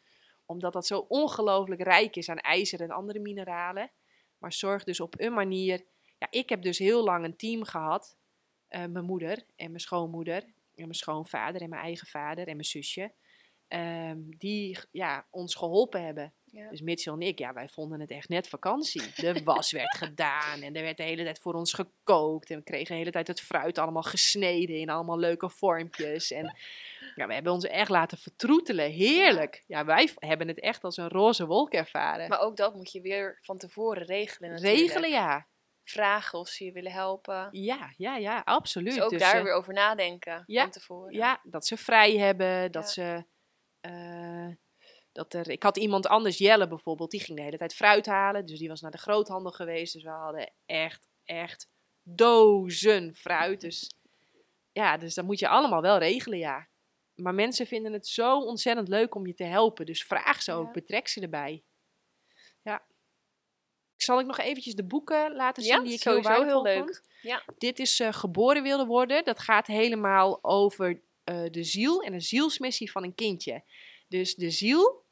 Omdat 0.47 0.73
dat 0.73 0.87
zo 0.87 0.99
ongelooflijk 1.09 1.83
rijk 1.83 2.17
is 2.17 2.29
aan 2.29 2.39
ijzer 2.39 2.81
en 2.81 2.91
andere 2.91 3.21
mineralen. 3.21 3.91
Maar 4.39 4.53
zorg 4.53 4.85
dus 4.85 5.01
op 5.01 5.21
een 5.21 5.33
manier... 5.33 5.85
Ja, 6.19 6.27
ik 6.31 6.49
heb 6.49 6.63
dus 6.63 6.79
heel 6.79 7.05
lang 7.05 7.25
een 7.25 7.37
team 7.37 7.65
gehad. 7.65 8.17
eh, 8.69 8.85
mijn 8.87 9.05
moeder 9.05 9.45
en 9.57 9.67
mijn 9.69 9.81
schoonmoeder 9.81 10.43
en 10.43 10.53
mijn 10.83 10.95
schoonvader 10.95 11.63
en 11.63 11.69
mijn 11.69 11.83
eigen 11.83 12.07
vader 12.07 12.47
en 12.49 12.57
mijn 12.57 12.65
zusje 12.65 13.13
ehm, 13.73 14.19
die 14.39 14.79
ja, 14.91 15.27
ons 15.31 15.55
geholpen 15.55 16.05
hebben. 16.05 16.33
Ja. 16.45 16.71
Dus 16.71 16.81
Mitchell 16.81 17.13
en 17.13 17.21
ik, 17.23 17.39
ja, 17.39 17.53
wij 17.53 17.69
vonden 17.69 18.01
het 18.01 18.11
echt 18.11 18.29
net 18.29 18.49
vakantie. 18.49 19.03
De 19.15 19.43
was 19.45 19.73
werd 19.73 19.97
gedaan 19.97 20.63
en 20.63 20.77
er 20.77 20.83
werd 20.83 20.97
de 20.97 21.03
hele 21.03 21.25
tijd 21.25 21.39
voor 21.39 21.55
ons 21.55 21.73
gekookt. 21.73 22.51
En 22.51 22.57
we 22.57 22.63
kregen 22.63 22.87
de 22.87 22.95
hele 22.95 23.11
tijd 23.11 23.27
het 23.27 23.41
fruit 23.41 23.79
allemaal 23.79 24.03
gesneden 24.03 24.77
in 24.77 24.91
allemaal 24.91 25.19
leuke 25.19 25.51
vormpjes. 25.51 26.31
En 26.31 26.57
ja, 27.15 27.27
we 27.27 27.35
hebben 27.35 27.53
ons 27.53 27.65
echt 27.65 27.91
laten 27.91 28.19
vertroetelen. 28.19 28.91
Heerlijk. 28.91 29.65
Ja, 29.67 29.85
wij 29.85 30.11
hebben 30.15 30.49
het 30.49 30.61
echt 30.61 30.85
als 30.85 30.97
een 30.97 31.09
roze 31.09 31.47
wolk 31.47 31.73
ervaren. 31.73 32.29
Maar 32.29 32.41
ook 32.41 32.57
dat 32.57 32.75
moet 32.75 32.93
je 32.93 33.01
weer 33.01 33.39
van 33.43 33.59
tevoren 33.59 34.05
regelen 34.05 34.51
natuurlijk. 34.51 34.81
Regelen, 34.81 35.11
ja. 35.11 35.47
Vragen 35.85 36.39
of 36.39 36.49
ze 36.49 36.65
je 36.65 36.73
willen 36.73 36.93
helpen. 36.93 37.49
Ja, 37.51 37.93
ja, 37.97 38.17
ja, 38.17 38.43
absoluut. 38.45 38.95
Dus 38.95 39.03
ook 39.03 39.11
Dus, 39.11 39.21
daar 39.21 39.37
eh, 39.37 39.43
weer 39.43 39.53
over 39.53 39.73
nadenken 39.73 40.43
ja, 40.47 40.63
van 40.63 40.71
tevoren. 40.71 41.15
Ja, 41.15 41.41
dat 41.43 41.67
ze 41.67 41.77
vrij 41.77 42.17
hebben, 42.17 42.73
dat 42.73 42.83
Ja. 42.85 42.91
ze... 42.91 43.25
eh, 43.83 44.49
dat 45.13 45.35
er, 45.35 45.49
ik 45.51 45.63
had 45.63 45.77
iemand 45.77 46.07
anders, 46.07 46.39
Jelle 46.39 46.69
bijvoorbeeld, 46.69 47.11
die 47.11 47.21
ging 47.21 47.39
de 47.39 47.45
hele 47.45 47.57
tijd 47.57 47.75
fruit 47.75 48.07
halen. 48.07 48.47
Dus 48.47 48.59
die 48.59 48.69
was 48.69 48.81
naar 48.81 48.91
de 48.91 48.99
groothandel 48.99 49.53
geweest. 49.53 49.93
Dus 49.93 50.03
we 50.03 50.09
hadden 50.11 50.53
echt, 50.67 51.09
echt 51.25 51.69
dozen 52.03 53.15
fruit. 53.15 53.61
Dus 53.61 53.91
ja, 54.73 54.97
dus 54.97 55.15
dat 55.15 55.25
moet 55.25 55.39
je 55.39 55.49
allemaal 55.49 55.83
wel 55.83 55.99
regelen, 55.99 56.39
ja. 56.39 56.69
Maar 57.15 57.35
mensen 57.35 57.67
vinden 57.67 57.93
het 57.93 58.07
zo 58.07 58.39
ontzettend 58.39 58.89
leuk 58.89 59.15
om 59.15 59.27
je 59.27 59.35
te 59.35 59.45
helpen. 59.45 59.87
Dus 59.87 60.05
vraag 60.05 60.43
ze 60.43 60.53
ook, 60.53 60.67
Ja. 60.67 60.73
betrek 60.73 61.09
ze 61.09 61.21
erbij. 61.21 61.63
Ja. 62.63 62.83
Zal 63.97 64.21
ik 64.21 64.27
nog 64.27 64.39
eventjes 64.39 64.75
de 64.75 64.85
boeken 64.85 65.35
laten 65.37 65.63
zien 65.63 65.73
Ja, 65.73 65.81
die 65.83 65.93
ik 65.93 66.01
sowieso 66.01 66.45
heel, 66.45 66.63
leuk. 66.63 66.79
vond? 66.79 67.01
Ja. 67.21 67.43
Dit 67.59 67.79
is 67.79 68.01
eh, 68.01 68.13
Geboren 68.13 68.63
wilde 68.63 68.87
worden. 68.87 69.25
Dat 69.25 69.39
gaat 69.39 69.67
helemaal 69.67 70.39
over 70.45 71.03
eh, 71.25 71.45
de 71.51 71.65
ziel 71.65 72.03
en 72.03 72.13
de 72.13 72.21
zielsmissie 72.21 72.91
van 72.91 73.03
een 73.03 73.15
kindje. 73.15 73.63
Dus 74.09 74.35
de 74.35 74.51
ziel 74.51 75.05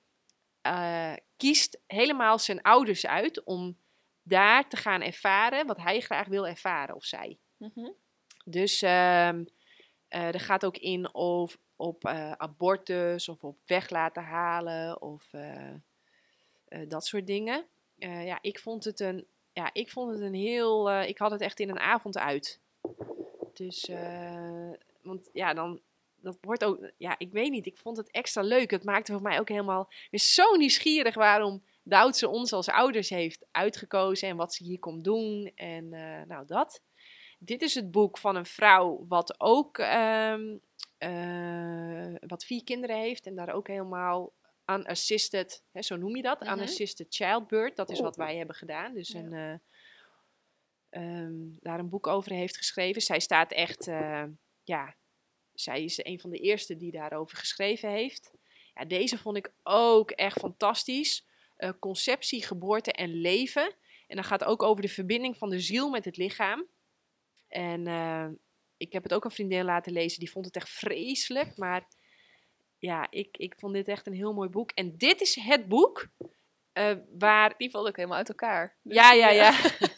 eh, 0.61 1.13
kiest 1.37 1.79
helemaal 1.87 2.39
zijn 2.39 2.63
ouders 2.63 3.07
uit 3.07 3.45
om 3.45 3.77
daar 4.23 4.69
te 4.69 4.77
gaan 4.77 5.03
ervaren 5.03 5.67
wat 5.67 5.77
hij 5.77 6.01
graag 6.01 6.27
wil 6.27 6.47
ervaren 6.47 6.95
of 6.95 7.05
zij. 7.05 7.39
Mhm. 7.57 7.91
Dus 8.45 8.83
ehm 8.83 9.45
eh, 10.09 10.35
er 10.35 10.41
gaat 10.41 10.65
ook 10.65 10.77
in 10.77 11.15
of, 11.15 11.59
op 11.77 12.07
abortus 12.37 13.29
of 13.29 13.45
op 13.45 13.57
weg 13.67 13.91
laten 13.91 14.23
halen 14.23 15.03
of 15.03 15.31
dat 16.89 17.07
soort 17.07 17.27
dingen. 17.27 17.67
Ja, 17.99 18.39
ik 18.41 18.59
vond 18.59 18.85
het 18.85 19.01
een, 19.01 19.27
ja, 19.53 19.71
ik 19.73 19.91
vond 19.91 20.13
het 20.13 20.21
een 20.21 20.35
heel, 20.35 21.01
ik 21.03 21.19
had 21.19 21.31
het 21.31 21.41
echt 21.41 21.61
in 21.61 21.69
een 21.69 21.79
avond 21.79 22.19
uit. 22.19 22.61
Dus, 23.53 23.91
want 25.03 25.29
ja, 25.33 25.55
dan, 25.55 25.81
dat 26.23 26.39
wordt 26.41 26.65
ook, 26.65 26.91
ja, 26.97 27.15
ik 27.19 27.33
weet 27.33 27.51
niet, 27.51 27.67
ik 27.67 27.77
vond 27.79 27.97
het 27.97 28.11
extra 28.11 28.43
leuk. 28.43 28.71
Het 28.71 28.85
maakte 28.85 29.13
voor 29.13 29.23
mij 29.23 29.41
ook 29.41 29.49
helemaal 29.49 29.93
weer 30.11 30.21
zo 30.21 30.55
nieuwsgierig 30.57 31.15
waarom 31.15 31.65
Doutse 31.83 32.29
ons 32.29 32.53
als 32.53 32.69
ouders 32.69 33.09
heeft 33.09 33.47
uitgekozen 33.51 34.29
en 34.29 34.37
wat 34.37 34.55
ze 34.55 34.65
hier 34.65 34.79
komt 34.79 35.05
doen 35.05 35.53
en 35.55 35.93
eh, 35.93 36.27
nou 36.27 36.47
dat. 36.47 36.83
Dit 37.39 37.63
is 37.63 37.75
het 37.75 37.91
boek 37.91 38.19
van 38.19 38.37
een 38.37 38.47
vrouw 38.47 39.05
wat 39.09 39.41
ook 39.41 39.79
ehm, 39.79 40.57
eh, 40.99 42.15
wat 42.27 42.45
vier 42.45 42.65
kinderen 42.65 42.97
heeft 42.97 43.27
en 43.27 43.35
daar 43.35 43.53
ook 43.55 43.67
helemaal 43.69 44.33
unassisted, 44.67 45.63
hè, 45.73 45.83
zo 45.83 45.97
noem 45.97 46.17
je 46.17 46.23
dat, 46.23 46.41
Mhm. 46.41 46.53
unassisted 46.53 47.07
childbirth. 47.15 47.77
Dat 47.77 47.91
is 47.91 48.01
wat 48.01 48.17
wij 48.17 48.37
hebben 48.37 48.57
gedaan. 48.57 48.95
Dus 48.95 49.09
Ja. 49.09 49.19
een, 49.19 49.33
eh, 49.33 49.55
ehm, 51.03 51.35
daar 51.61 51.79
een 51.79 51.89
boek 51.89 52.07
over 52.07 52.33
heeft 52.33 52.57
geschreven. 52.57 53.03
Zij 53.03 53.21
staat 53.21 53.53
echt, 53.53 53.87
eh, 53.89 54.25
ja, 54.65 54.95
zij 55.63 55.85
is 55.85 56.05
een 56.05 56.21
van 56.21 56.31
de 56.31 56.39
eerste 56.39 56.77
die 56.77 56.91
daarover 56.91 57.37
geschreven 57.37 57.91
heeft. 57.91 58.33
Ja, 58.75 58.85
deze 58.85 59.19
vond 59.19 59.37
ik 59.37 59.53
ook 59.63 60.11
echt 60.11 60.39
fantastisch. 60.39 61.27
Eh, 61.57 61.71
conceptie, 61.79 62.45
geboorte 62.45 62.93
en 62.93 63.21
leven. 63.21 63.75
En 64.07 64.17
dan 64.17 64.25
gaat 64.25 64.45
ook 64.45 64.63
over 64.63 64.83
de 64.83 64.89
verbinding 64.89 65.37
van 65.37 65.51
de 65.51 65.61
ziel 65.61 65.91
met 65.91 66.05
het 66.05 66.17
lichaam. 66.17 66.67
En 67.49 67.87
eh, 67.87 68.27
ik 68.77 68.93
heb 68.93 69.03
het 69.03 69.15
ook 69.15 69.25
een 69.25 69.31
vriendin 69.31 69.65
laten 69.65 69.93
lezen, 69.93 70.19
die 70.19 70.31
vond 70.31 70.45
het 70.45 70.57
echt 70.57 70.71
vreselijk. 70.71 71.57
Maar 71.57 71.89
ja, 72.79 73.07
ik, 73.11 73.37
ik 73.37 73.55
vond 73.59 73.75
dit 73.75 73.89
echt 73.89 74.07
een 74.07 74.13
heel 74.13 74.33
mooi 74.33 74.49
boek. 74.49 74.71
En 74.71 74.97
dit 74.97 75.21
is 75.21 75.35
het 75.35 75.69
boek 75.69 76.09
eh, 76.73 76.97
waar 77.19 77.55
Die 77.57 77.71
valt 77.71 77.89
ook 77.89 77.97
helemaal 77.97 78.19
uit 78.19 78.29
elkaar. 78.29 78.77
Dus 78.83 78.97
ja, 78.97 79.13
ja, 79.13 79.31
ja. 79.31 79.53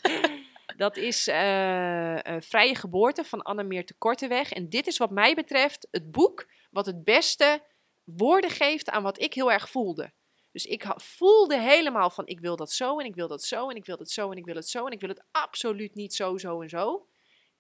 Dat 0.77 0.97
is 0.97 1.29
eh, 1.29 2.27
eh, 2.27 2.43
Vrije 2.43 2.75
Geboorte 2.75 3.25
van 3.25 3.43
Annemeer 3.43 3.87
te 3.87 3.95
Korteweg. 3.95 4.53
En 4.53 4.69
dit 4.69 4.87
is 4.87 4.99
wat 4.99 5.11
mij 5.11 5.35
betreft 5.35 5.89
het 5.91 6.11
boek 6.11 6.47
wat 6.71 6.87
het 6.87 7.05
beste 7.05 7.63
woorden 8.05 8.51
geeft 8.51 8.91
aan 8.91 9.03
wat 9.03 9.21
ik 9.21 9.35
heel 9.35 9.53
erg 9.53 9.71
voelde. 9.71 10.13
Dus 10.53 10.65
ik 10.65 10.85
voelde 10.97 11.61
helemaal 11.61 12.11
van 12.11 12.27
ik 12.27 12.41
wil 12.41 12.57
dat 12.57 12.73
zo 12.73 12.99
en 12.99 13.07
ik 13.07 13.15
wil 13.15 13.29
dat 13.29 13.43
zo 13.43 13.71
en 13.71 13.77
ik 13.77 13.85
wil 13.85 13.97
dat 13.97 14.11
zo 14.11 14.31
en 14.31 14.37
ik 14.37 14.45
wil 14.45 14.55
het 14.55 14.69
zo 14.69 14.87
en 14.87 14.93
ik 14.93 15.01
wil 15.01 15.09
het 15.09 15.25
absoluut 15.31 15.95
niet 15.95 16.15
zo, 16.15 16.39
zo 16.39 16.63
en 16.63 16.69
zo. 16.69 17.07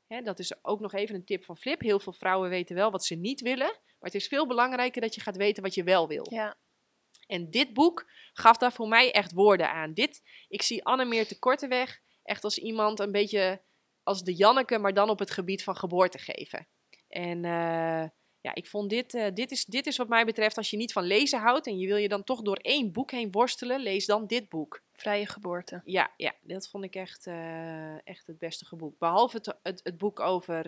Hè, 0.06 0.20
dat 0.20 0.38
is 0.38 0.64
ook 0.64 0.80
nog 0.80 0.92
even 0.92 1.14
een 1.14 1.24
tip 1.24 1.44
van 1.44 1.56
Flip. 1.56 1.80
Heel 1.80 2.00
veel 2.00 2.12
vrouwen 2.12 2.50
weten 2.50 2.76
wel 2.76 2.90
wat 2.90 3.04
ze 3.04 3.14
niet 3.14 3.40
willen. 3.40 3.66
Maar 3.66 4.10
het 4.10 4.14
is 4.14 4.26
veel 4.26 4.46
belangrijker 4.46 5.00
dat 5.00 5.14
je 5.14 5.20
gaat 5.20 5.36
weten 5.36 5.62
wat 5.62 5.74
je 5.74 5.82
wel 5.84 6.08
wil. 6.08 6.26
ja. 6.30 6.56
En 7.26 7.50
dit 7.50 7.72
boek 7.72 8.10
gaf 8.32 8.56
daar 8.56 8.72
voor 8.72 8.88
mij 8.88 9.12
echt 9.12 9.32
woorden 9.32 9.70
aan. 9.70 9.92
Dit, 9.92 10.22
ik 10.48 10.62
zie 10.62 10.84
Annemeer 10.84 11.26
te 11.26 11.38
Korteweg 11.38 12.00
echt 12.22 12.44
als 12.44 12.58
iemand 12.58 13.00
een 13.00 13.12
beetje 13.12 13.62
als 14.02 14.22
de 14.22 14.34
Janneke, 14.34 14.78
maar 14.78 14.94
dan 14.94 15.10
op 15.10 15.18
het 15.18 15.30
gebied 15.30 15.64
van 15.64 15.76
geboorte 15.76 16.18
geven. 16.18 16.66
En 17.08 17.44
eh, 17.44 18.08
ja, 18.40 18.54
ik 18.54 18.66
vond 18.66 18.90
dit, 18.90 19.14
eh, 19.14 19.26
dit, 19.34 19.50
is, 19.50 19.64
dit 19.64 19.86
is 19.86 19.96
wat 19.96 20.08
mij 20.08 20.24
betreft, 20.24 20.56
als 20.56 20.70
je 20.70 20.76
niet 20.76 20.92
van 20.92 21.04
lezen 21.04 21.40
houdt 21.40 21.66
en 21.66 21.78
je 21.78 21.86
wil 21.86 21.96
je 21.96 22.08
dan 22.08 22.24
toch 22.24 22.42
door 22.42 22.56
één 22.56 22.92
boek 22.92 23.10
heen 23.10 23.30
worstelen, 23.30 23.80
lees 23.80 24.06
dan 24.06 24.26
dit 24.26 24.48
boek. 24.48 24.82
Vrije 24.92 25.26
geboorte. 25.26 25.80
Ja, 25.84 26.12
ja 26.16 26.34
dat 26.40 26.68
vond 26.68 26.84
ik 26.84 26.94
echt, 26.94 27.26
eh, 27.26 28.06
echt 28.06 28.26
het 28.26 28.38
beste 28.38 28.76
boek. 28.76 28.98
Behalve 28.98 29.36
het, 29.36 29.54
het, 29.62 29.80
het 29.82 29.98
boek 29.98 30.20
over 30.20 30.66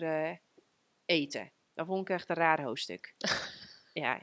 eten. 1.05 1.51
Dat 1.73 1.85
vond 1.85 2.09
ik 2.09 2.15
echt 2.15 2.29
een 2.29 2.35
raar 2.35 2.63
hoofdstuk. 2.63 3.13
ja, 3.93 4.19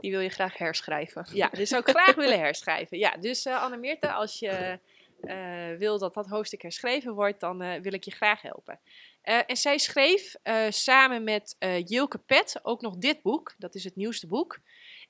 Die 0.00 0.10
wil 0.10 0.20
je 0.20 0.28
graag 0.28 0.58
herschrijven. 0.58 1.26
ja, 1.32 1.48
dus 1.48 1.68
zou 1.68 1.82
ik 1.82 1.88
graag 1.88 2.14
willen 2.14 2.38
herschrijven. 2.38 2.98
Ja, 2.98 3.16
dus 3.16 3.46
Anne 3.46 3.76
Meerte, 3.76 4.12
als 4.12 4.38
je 4.38 4.80
eh, 5.22 5.78
wil 5.78 5.98
dat 5.98 6.14
dat 6.14 6.26
hoofdstuk 6.26 6.62
herschreven 6.62 7.14
wordt, 7.14 7.40
dan 7.40 7.62
eh, 7.62 7.80
wil 7.80 7.92
ik 7.92 8.04
je 8.04 8.10
graag 8.10 8.42
helpen. 8.42 8.80
Eh, 9.20 9.40
en 9.46 9.56
zij 9.56 9.78
schreef 9.78 10.34
samen 10.68 11.24
met 11.24 11.56
Jilke 11.84 12.18
Pet 12.18 12.60
ook 12.62 12.80
nog 12.80 12.96
dit 12.96 13.22
boek. 13.22 13.54
Dat 13.58 13.74
is 13.74 13.84
het 13.84 13.96
nieuwste 13.96 14.26
boek. 14.26 14.60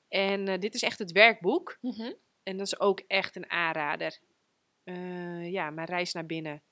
En 0.08 0.60
dit 0.60 0.74
is 0.74 0.82
echt 0.82 0.98
het 0.98 1.12
werkboek. 1.12 1.78
Mhm. 1.80 2.12
En 2.42 2.56
dat 2.56 2.66
is 2.66 2.80
ook 2.80 3.00
echt 3.06 3.36
een 3.36 3.50
aanrader. 3.50 4.18
Ja, 5.42 5.70
mijn 5.70 5.86
reis 5.86 6.12
naar 6.12 6.26
binnen. 6.26 6.62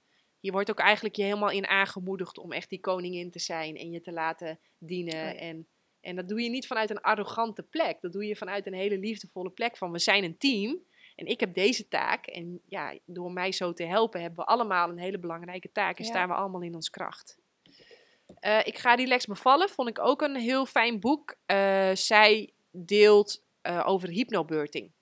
Hier 0.41 0.53
wordt 0.53 0.71
ook 0.71 0.79
eigenlijk 0.79 1.17
je 1.17 1.23
helemaal 1.23 1.51
in 1.51 1.67
aangemoedigd 1.67 2.39
om 2.39 2.53
echt 2.53 2.69
die 2.69 2.81
koningin 2.81 3.31
te 3.31 3.39
zijn 3.39 3.77
en 3.77 3.91
je 3.91 4.01
te 4.01 4.13
laten 4.13 4.61
dienen. 4.79 5.37
En, 5.39 5.69
en 6.01 6.17
dat 6.17 6.29
doe 6.29 6.43
je 6.43 6.51
niet 6.51 6.67
vanuit 6.67 6.91
een 6.91 7.01
arrogante 7.01 7.63
plek. 7.63 8.01
Dat 8.01 8.13
doe 8.13 8.27
je 8.27 8.37
vanuit 8.37 8.67
een 8.67 8.75
hele 8.75 8.99
liefdevolle 8.99 9.51
plek 9.51 9.77
van 9.77 9.93
we 9.93 9.99
zijn 9.99 10.25
een 10.25 10.39
team. 10.39 10.83
En 11.21 11.27
ik 11.27 11.41
heb 11.41 11.55
deze 11.55 11.89
taak. 11.89 12.27
En 12.27 12.61
ja, 12.69 12.99
door 13.05 13.33
mij 13.33 13.53
zo 13.53 13.73
te 13.73 13.85
helpen 13.85 14.21
hebben 14.21 14.39
we 14.39 14.51
allemaal 14.51 14.89
een 14.89 14.99
hele 14.99 15.19
belangrijke 15.19 15.73
taak. 15.73 15.99
En 15.99 16.05
Ja. 16.05 16.11
staan 16.11 16.29
we 16.29 16.35
allemaal 16.35 16.63
in 16.63 16.75
ons 16.75 16.91
kracht. 16.91 17.39
Eh, 18.35 18.67
ik 18.67 18.79
ga 18.79 18.95
Relax 18.95 19.27
bevallen. 19.27 19.69
Vond 19.69 19.89
ik 19.89 19.99
ook 19.99 20.23
een 20.23 20.37
heel 20.37 20.67
fijn 20.67 21.01
boek. 21.01 21.37
Eh, 21.47 21.91
zij 21.95 22.53
deelt 22.71 23.43
eh, 23.61 23.83
over 23.87 24.09
hypnobirthing. 24.09 24.93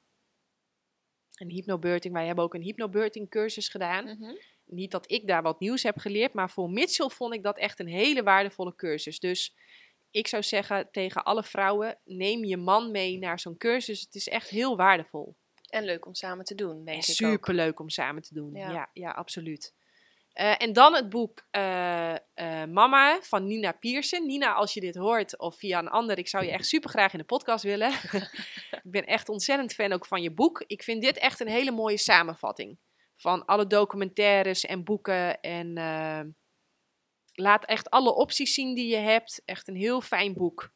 En 1.35 1.51
hypnobirthing, 1.51 2.15
wij 2.15 2.27
hebben 2.27 2.45
ook 2.45 2.55
een 2.55 2.63
hypnobirthing 2.63 3.29
cursus 3.31 3.69
gedaan. 3.69 4.05
Mhm. 4.05 4.35
Niet 4.65 4.91
dat 4.91 5.11
ik 5.11 5.27
daar 5.27 5.43
wat 5.43 5.61
nieuws 5.61 5.83
heb 5.83 5.99
geleerd, 5.99 6.33
maar 6.33 6.51
voor 6.51 6.71
Mitchell 6.71 7.09
vond 7.09 7.35
ik 7.35 7.43
dat 7.43 7.59
echt 7.59 7.79
een 7.79 7.89
hele 7.89 8.23
waardevolle 8.23 8.75
cursus. 8.75 9.19
Dus 9.19 9.55
ik 10.11 10.27
zou 10.27 10.43
zeggen 10.43 10.89
tegen 10.91 11.25
alle 11.25 11.43
vrouwen, 11.43 11.99
neem 12.05 12.45
je 12.45 12.57
man 12.57 12.91
mee 12.91 13.19
naar 13.19 13.41
zo'n 13.41 13.57
cursus. 13.57 14.01
Het 14.01 14.15
is 14.15 14.29
echt 14.29 14.49
heel 14.49 14.77
waardevol. 14.77 15.37
En 15.69 15.85
leuk 15.85 16.07
om 16.07 16.15
samen 16.15 16.45
te 16.45 16.55
doen, 16.55 16.85
denk 16.85 16.89
En 16.89 16.93
ik 16.95 17.09
ook. 17.09 17.33
superleuk 17.33 17.81
om 17.81 17.89
samen 17.89 18.23
te 18.23 18.35
doen. 18.35 18.55
Ja. 18.55 18.71
Ja, 18.71 18.91
ja, 18.93 19.11
absoluut. 19.11 19.75
Eh, 20.39 20.55
en 20.59 20.73
dan 20.73 20.95
het 20.95 21.09
boek 21.09 21.47
eh, 21.51 22.15
eh, 22.15 22.69
Mama 22.69 23.19
van 23.23 23.47
Nina 23.47 23.73
Piersen. 23.73 24.27
Nina, 24.27 24.53
als 24.53 24.75
je 24.75 24.81
dit 24.81 24.95
hoort 24.95 25.39
of 25.39 25.57
via 25.57 25.79
een 25.79 25.89
ander, 25.89 26.19
ik 26.19 26.29
zou 26.29 26.45
je 26.45 26.51
echt 26.51 26.67
super 26.67 26.91
graag 26.91 27.13
in 27.13 27.19
de 27.19 27.25
podcast 27.25 27.65
willen. 27.65 27.93
ik 28.85 28.91
ben 28.91 29.05
echt 29.07 29.29
ontzettend 29.29 29.75
fan 29.75 29.93
ook 29.93 30.07
van 30.07 30.23
je 30.23 30.31
boek. 30.31 30.65
Ik 30.67 30.83
vind 30.83 31.03
dit 31.03 31.19
echt 31.19 31.41
een 31.41 31.49
hele 31.49 31.71
mooie 31.71 31.97
samenvatting 31.97 32.79
van 33.17 33.45
alle 33.45 33.67
documentaires 33.67 34.65
en 34.65 34.85
boeken. 34.85 35.41
En 35.41 35.73
laat 37.33 37.65
echt 37.65 37.91
alle 37.91 38.15
opties 38.15 38.55
zien 38.55 38.75
die 38.75 38.89
je 38.89 38.97
hebt. 38.97 39.43
Echt 39.45 39.69
een 39.69 39.77
heel 39.77 40.01
fijn 40.01 40.35
boek. 40.35 40.73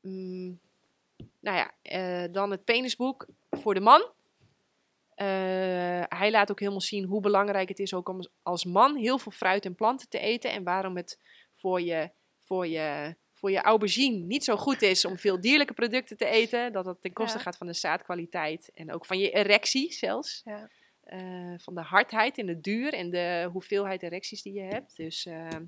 Mm, 0.00 0.60
nou 1.40 1.56
ja, 1.56 2.28
dan 2.28 2.50
het 2.50 2.64
penisboek 2.64 3.26
voor 3.50 3.74
de 3.74 3.80
man. 3.80 4.12
Eh, 5.14 5.26
hij 6.08 6.30
laat 6.30 6.50
ook 6.50 6.58
helemaal 6.60 6.80
zien 6.80 7.04
hoe 7.04 7.20
belangrijk 7.20 7.68
het 7.68 7.78
is 7.78 7.94
ook 7.94 8.08
om 8.08 8.28
als 8.42 8.64
man 8.64 8.96
heel 8.96 9.18
veel 9.18 9.32
fruit 9.32 9.64
en 9.64 9.74
planten 9.74 10.08
te 10.08 10.18
eten. 10.18 10.50
En 10.52 10.64
waarom 10.64 10.96
het 10.96 11.18
voor 11.54 11.80
je, 11.80 12.10
voor 12.38 12.66
je, 12.66 13.14
voor 13.34 13.50
je 13.50 13.60
aubergine 13.60 14.16
niet 14.16 14.44
zo 14.44 14.56
goed 14.56 14.82
is 14.82 15.04
om 15.04 15.18
veel 15.18 15.40
dierlijke 15.40 15.72
producten 15.74 16.16
te 16.16 16.26
eten. 16.26 16.72
Dat 16.72 16.84
dat 16.84 17.00
ten 17.00 17.12
koste 17.12 17.36
Ja. 17.36 17.42
gaat 17.42 17.56
van 17.56 17.66
de 17.66 17.72
zaadkwaliteit 17.72 18.70
en 18.74 18.92
ook 18.92 19.06
van 19.06 19.18
je 19.18 19.30
erectie 19.30 19.92
zelfs. 19.92 20.40
Ja. 20.44 20.68
Eh, 21.10 21.54
van 21.56 21.74
de 21.74 21.80
hardheid 21.82 22.38
en 22.38 22.46
de 22.46 22.60
duur 22.60 22.92
en 22.92 23.10
de 23.10 23.48
hoeveelheid 23.52 24.02
erecties 24.02 24.42
die 24.42 24.52
je 24.52 24.62
hebt. 24.62 24.96
Dus 24.96 25.26
eh, 25.26 25.34
Nou 25.48 25.60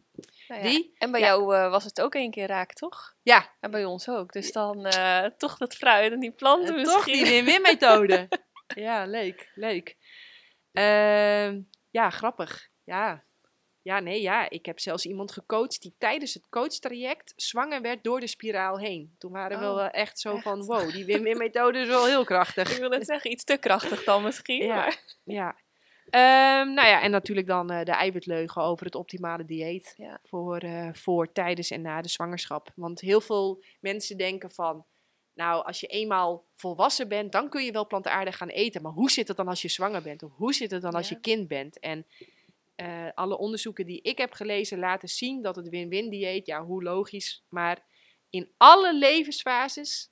ja. 0.48 0.60
die, 0.62 0.92
En 0.98 1.10
bij 1.10 1.20
Ja. 1.20 1.26
jou 1.26 1.54
eh, 1.56 1.70
was 1.70 1.84
het 1.84 2.00
ook 2.00 2.14
één 2.14 2.30
keer 2.30 2.46
raak, 2.46 2.72
toch? 2.72 3.14
ja, 3.22 3.50
En 3.60 3.70
bij 3.70 3.84
ons 3.84 4.08
ook. 4.08 4.32
Dus 4.32 4.52
dan 4.52 4.86
eh, 4.86 5.24
toch 5.24 5.56
dat 5.56 5.74
fruit 5.74 6.12
en 6.12 6.20
die 6.20 6.30
planten 6.30 6.76
Eh, 6.76 6.82
toch 6.84 6.94
misschien. 7.06 7.24
die 7.24 7.32
win-win 7.32 7.62
methode. 7.62 8.28
ja, 8.86 9.04
leuk, 9.06 9.50
leuk. 9.54 9.96
Ehm, 10.72 11.60
ja, 11.90 12.10
grappig. 12.10 12.68
Ja. 12.84 13.24
Ja, 13.82 14.00
nee, 14.00 14.20
ja. 14.20 14.50
Ik 14.50 14.66
heb 14.66 14.80
zelfs 14.80 15.06
iemand 15.06 15.32
gecoacht 15.32 15.82
die 15.82 15.94
tijdens 15.98 16.34
het 16.34 16.48
coachtraject 16.48 17.32
zwanger 17.36 17.80
werd 17.80 18.04
door 18.04 18.20
de 18.20 18.26
spiraal 18.26 18.78
heen. 18.78 19.14
Toen 19.18 19.32
waren 19.32 19.58
we 19.60 19.66
Oh, 19.66 19.74
wel 19.74 19.88
echt 19.88 20.18
zo 20.20 20.34
echt? 20.34 20.42
van, 20.42 20.64
wow, 20.64 20.90
die 20.92 21.04
win-win 21.04 21.36
methode 21.36 21.78
is 21.78 21.86
wel 21.88 22.06
heel 22.06 22.24
krachtig. 22.24 22.72
Ik 22.72 22.78
wil 22.78 22.88
net 22.88 23.06
zeggen, 23.06 23.30
iets 23.30 23.44
te 23.44 23.56
krachtig 23.56 24.04
dan 24.04 24.22
misschien. 24.22 24.64
Ja. 24.64 24.74
maar- 24.74 25.02
Ja. 25.24 25.56
Ehm, 26.10 26.72
nou 26.74 26.88
ja, 26.88 27.02
en 27.02 27.10
natuurlijk 27.10 27.46
dan 27.46 27.70
eh, 27.70 27.84
de 27.84 27.92
eiwitleugen 27.92 28.62
over 28.62 28.84
het 28.86 28.94
optimale 28.94 29.44
dieet 29.44 29.94
Ja. 29.96 30.18
voor, 30.24 30.58
eh, 30.58 30.88
voor 30.92 31.32
tijdens 31.32 31.70
en 31.70 31.82
na 31.82 32.00
de 32.02 32.08
zwangerschap. 32.08 32.72
Want 32.74 33.00
heel 33.00 33.20
veel 33.20 33.64
mensen 33.80 34.16
denken 34.16 34.50
van, 34.50 34.84
nou, 35.34 35.64
als 35.64 35.80
je 35.80 35.86
eenmaal 35.86 36.44
volwassen 36.54 37.08
bent, 37.08 37.32
dan 37.32 37.48
kun 37.48 37.64
je 37.64 37.72
wel 37.72 37.86
plantaardig 37.86 38.36
gaan 38.36 38.48
eten. 38.48 38.82
Maar 38.82 38.92
hoe 38.92 39.10
zit 39.10 39.28
het 39.28 39.36
dan 39.36 39.48
als 39.48 39.62
je 39.62 39.68
zwanger 39.68 40.02
bent? 40.02 40.22
Of 40.22 40.30
hoe 40.36 40.52
zit 40.54 40.70
het 40.70 40.82
dan 40.82 40.94
als 40.94 41.08
je 41.08 41.20
kind 41.20 41.48
bent? 41.48 41.78
En 41.78 42.06
eh, 42.74 43.08
alle 43.14 43.38
onderzoeken 43.38 43.86
die 43.86 44.02
ik 44.02 44.18
heb 44.18 44.32
gelezen 44.32 44.78
laten 44.78 45.08
zien 45.08 45.42
dat 45.42 45.56
het 45.56 45.68
win-win 45.68 46.10
dieet, 46.10 46.46
ja, 46.46 46.64
hoe 46.64 46.82
logisch, 46.82 47.44
maar 47.48 47.86
in 48.30 48.52
alle 48.56 48.94
levensfases 48.94 50.10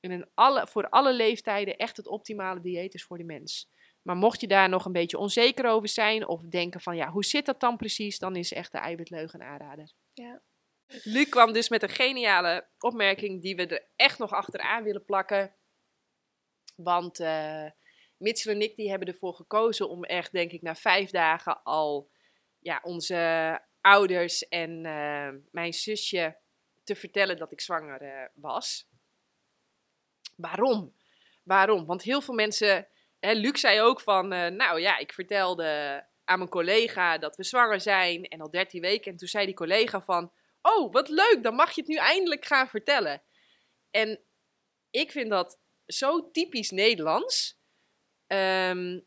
en 0.00 0.10
in 0.10 0.30
alle, 0.34 0.66
voor 0.66 0.88
alle 0.88 1.12
leeftijden 1.12 1.76
echt 1.76 1.96
het 1.96 2.06
optimale 2.06 2.60
dieet 2.60 2.94
is 2.94 3.04
voor 3.04 3.18
de 3.18 3.24
mens. 3.24 3.70
Maar 4.02 4.16
mocht 4.16 4.40
je 4.40 4.46
daar 4.46 4.68
nog 4.68 4.84
een 4.84 4.92
beetje 4.92 5.18
onzeker 5.18 5.66
over 5.66 5.88
zijn 5.88 6.26
of 6.26 6.42
denken 6.42 6.80
van 6.80 6.96
ja, 6.96 7.10
hoe 7.10 7.24
zit 7.24 7.46
dat 7.46 7.60
dan 7.60 7.76
precies, 7.76 8.18
dan 8.18 8.36
is 8.36 8.52
echt 8.52 8.72
de 8.72 8.78
eiwitleugen 8.78 9.42
aanrader. 9.42 9.92
Ja. 10.12 10.42
Luc 10.86 11.28
kwam 11.28 11.52
dus 11.52 11.68
met 11.68 11.82
een 11.82 11.88
geniale 11.88 12.68
opmerking 12.78 13.42
die 13.42 13.56
we 13.56 13.66
er 13.66 13.88
echt 13.96 14.18
nog 14.18 14.32
achteraan 14.32 14.82
willen 14.84 15.04
plakken. 15.04 15.54
Want 16.76 17.20
eh 17.20 17.70
Mitchell 18.18 18.54
en 18.54 18.60
ik 18.60 18.76
die 18.76 18.90
hebben 18.90 19.08
ervoor 19.08 19.34
gekozen 19.34 19.88
om 19.88 20.04
echt, 20.04 20.32
denk 20.32 20.52
ik, 20.52 20.62
na 20.62 20.74
vijf 20.74 21.10
dagen 21.10 21.62
al 21.62 22.10
ja, 22.58 22.80
onze 22.82 23.60
ouders 23.80 24.48
en 24.48 24.86
eh, 24.86 25.28
mijn 25.50 25.72
zusje 25.72 26.36
te 26.84 26.94
vertellen 26.94 27.36
dat 27.36 27.52
ik 27.52 27.60
zwanger 27.60 28.02
eh, 28.02 28.28
was. 28.34 28.88
Waarom? 30.36 30.94
Waarom? 31.42 31.86
Want 31.86 32.02
heel 32.02 32.20
veel 32.20 32.34
mensen, 32.34 32.88
hè, 33.20 33.32
Luc 33.32 33.60
zei 33.60 33.80
ook 33.80 34.00
van, 34.00 34.32
eh, 34.32 34.50
nou 34.50 34.80
ja, 34.80 34.98
ik 34.98 35.12
vertelde 35.12 36.04
aan 36.24 36.38
mijn 36.38 36.50
collega 36.50 37.18
dat 37.18 37.36
we 37.36 37.44
zwanger 37.44 37.80
zijn 37.80 38.24
en 38.24 38.40
al 38.40 38.50
13 38.50 38.80
weken. 38.80 39.12
En 39.12 39.16
toen 39.16 39.28
zei 39.28 39.46
die 39.46 39.54
collega 39.54 40.00
van, 40.00 40.32
oh 40.62 40.92
wat 40.92 41.08
leuk, 41.08 41.38
dan 41.42 41.54
mag 41.54 41.72
je 41.74 41.80
het 41.80 41.90
nu 41.90 41.96
eindelijk 41.96 42.44
gaan 42.44 42.68
vertellen. 42.68 43.22
En 43.90 44.20
ik 44.90 45.10
vind 45.10 45.30
dat 45.30 45.58
zo 45.86 46.30
typisch 46.30 46.70
Nederlands. 46.70 47.60
Ehm, 48.26 49.00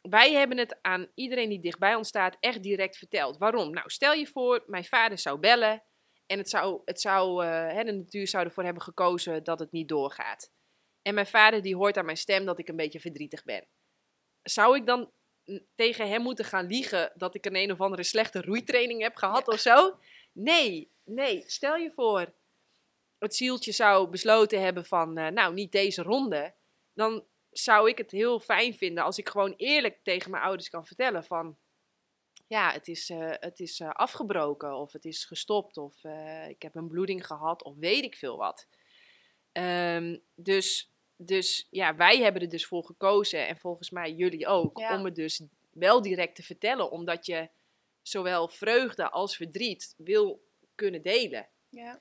wij 0.00 0.32
hebben 0.32 0.58
het 0.58 0.78
aan 0.82 1.10
iedereen 1.14 1.48
die 1.48 1.60
dichtbij 1.60 1.94
ons 1.94 2.08
staat 2.08 2.36
echt 2.40 2.62
direct 2.62 2.96
verteld. 2.98 3.38
Waarom? 3.38 3.70
Nou, 3.70 3.90
stel 3.90 4.12
je 4.12 4.26
voor, 4.26 4.64
mijn 4.66 4.84
vader 4.84 5.18
zou 5.18 5.38
bellen 5.38 5.82
en 6.26 6.38
het 6.38 6.48
zou, 6.48 6.82
het 6.84 7.00
zou, 7.00 7.44
hè, 7.44 7.84
de 7.84 7.92
natuur 7.92 8.28
zou 8.28 8.44
ervoor 8.44 8.64
hebben 8.64 8.82
gekozen 8.82 9.44
dat 9.44 9.58
het 9.58 9.72
niet 9.72 9.88
doorgaat. 9.88 10.50
En 11.02 11.14
mijn 11.14 11.26
vader 11.26 11.62
die 11.62 11.76
hoort 11.76 11.96
aan 11.96 12.04
mijn 12.04 12.16
stem 12.16 12.44
dat 12.44 12.58
ik 12.58 12.68
een 12.68 12.76
beetje 12.76 13.00
verdrietig 13.00 13.44
ben. 13.44 13.66
Zou 14.42 14.76
ik 14.76 14.86
dan 14.86 15.12
tegen 15.74 16.08
hem 16.08 16.22
moeten 16.22 16.44
gaan 16.44 16.66
liegen 16.66 17.12
dat 17.14 17.34
ik 17.34 17.46
een 17.46 17.56
een 17.56 17.72
of 17.72 17.80
andere 17.80 18.02
slechte 18.02 18.40
roeitraining 18.40 19.02
heb 19.02 19.16
gehad 19.16 19.48
of 19.48 19.60
zo? 19.60 19.98
Nee, 20.32 20.92
nee. 21.04 21.42
Stel 21.46 21.76
je 21.76 21.92
voor, 21.94 22.34
het 23.18 23.34
zieltje 23.34 23.72
zou 23.72 24.08
besloten 24.08 24.62
hebben 24.62 24.84
van, 24.84 25.18
eh, 25.18 25.28
nou, 25.28 25.54
niet 25.54 25.72
deze 25.72 26.02
ronde. 26.02 26.54
Dan 26.92 27.26
zou 27.52 27.88
ik 27.88 27.98
het 27.98 28.10
heel 28.10 28.40
fijn 28.40 28.74
vinden 28.74 29.04
als 29.04 29.18
ik 29.18 29.28
gewoon 29.28 29.54
eerlijk 29.56 29.98
tegen 30.02 30.30
mijn 30.30 30.42
ouders 30.42 30.68
kan 30.68 30.86
vertellen 30.86 31.24
van, 31.24 31.56
ja, 32.46 32.72
het 32.72 32.88
is, 32.88 33.10
eh, 33.10 33.30
het 33.30 33.60
is 33.60 33.80
eh, 33.80 33.90
afgebroken 33.90 34.74
of 34.76 34.92
het 34.92 35.04
is 35.04 35.24
gestopt 35.24 35.76
of 35.76 36.04
eh, 36.04 36.48
ik 36.48 36.62
heb 36.62 36.74
een 36.74 36.88
bloeding 36.88 37.26
gehad 37.26 37.62
of 37.62 37.76
weet 37.76 38.04
ik 38.04 38.16
veel 38.16 38.36
wat. 38.36 38.66
Ehm, 39.52 40.18
dus, 40.34 40.90
dus 41.16 41.66
ja, 41.70 41.96
wij 41.96 42.18
hebben 42.18 42.42
er 42.42 42.48
dus 42.48 42.66
voor 42.66 42.84
gekozen 42.84 43.46
en 43.46 43.56
volgens 43.56 43.90
mij 43.90 44.12
jullie 44.12 44.46
ook, 44.46 44.78
Ja. 44.78 44.98
om 44.98 45.04
het 45.04 45.14
dus 45.14 45.42
wel 45.70 46.02
direct 46.02 46.34
te 46.34 46.42
vertellen, 46.42 46.90
omdat 46.90 47.26
je 47.26 47.48
zowel 48.02 48.48
vreugde 48.48 49.10
als 49.10 49.36
verdriet 49.36 49.94
wil 49.96 50.44
kunnen 50.74 51.02
delen. 51.02 51.48
Ja. 51.68 52.00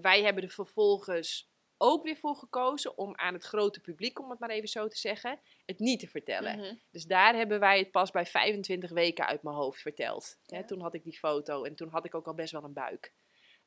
Wij 0.00 0.22
hebben 0.22 0.42
er 0.42 0.50
vervolgens 0.50 1.49
ook 1.82 2.04
weer 2.04 2.16
voor 2.16 2.36
gekozen 2.36 2.98
om 2.98 3.16
aan 3.16 3.34
het 3.34 3.44
grote 3.44 3.80
publiek, 3.80 4.18
om 4.18 4.30
het 4.30 4.38
maar 4.38 4.50
even 4.50 4.68
zo 4.68 4.88
te 4.88 4.98
zeggen, 4.98 5.40
het 5.66 5.78
niet 5.78 6.00
te 6.00 6.08
vertellen. 6.08 6.58
Mhm. 6.58 6.74
Dus 6.90 7.04
daar 7.04 7.34
hebben 7.34 7.60
wij 7.60 7.78
het 7.78 7.90
pas 7.90 8.10
bij 8.10 8.26
25 8.26 8.90
weken 8.90 9.26
uit 9.26 9.42
mijn 9.42 9.56
hoofd 9.56 9.80
verteld. 9.80 10.38
Hè, 10.46 10.66
toen 10.66 10.80
had 10.80 10.94
ik 10.94 11.04
die 11.04 11.18
foto 11.18 11.64
en 11.64 11.74
toen 11.74 11.88
had 11.88 12.04
ik 12.04 12.14
ook 12.14 12.26
al 12.26 12.34
best 12.34 12.52
wel 12.52 12.64
een 12.64 12.72
buik. 12.72 13.12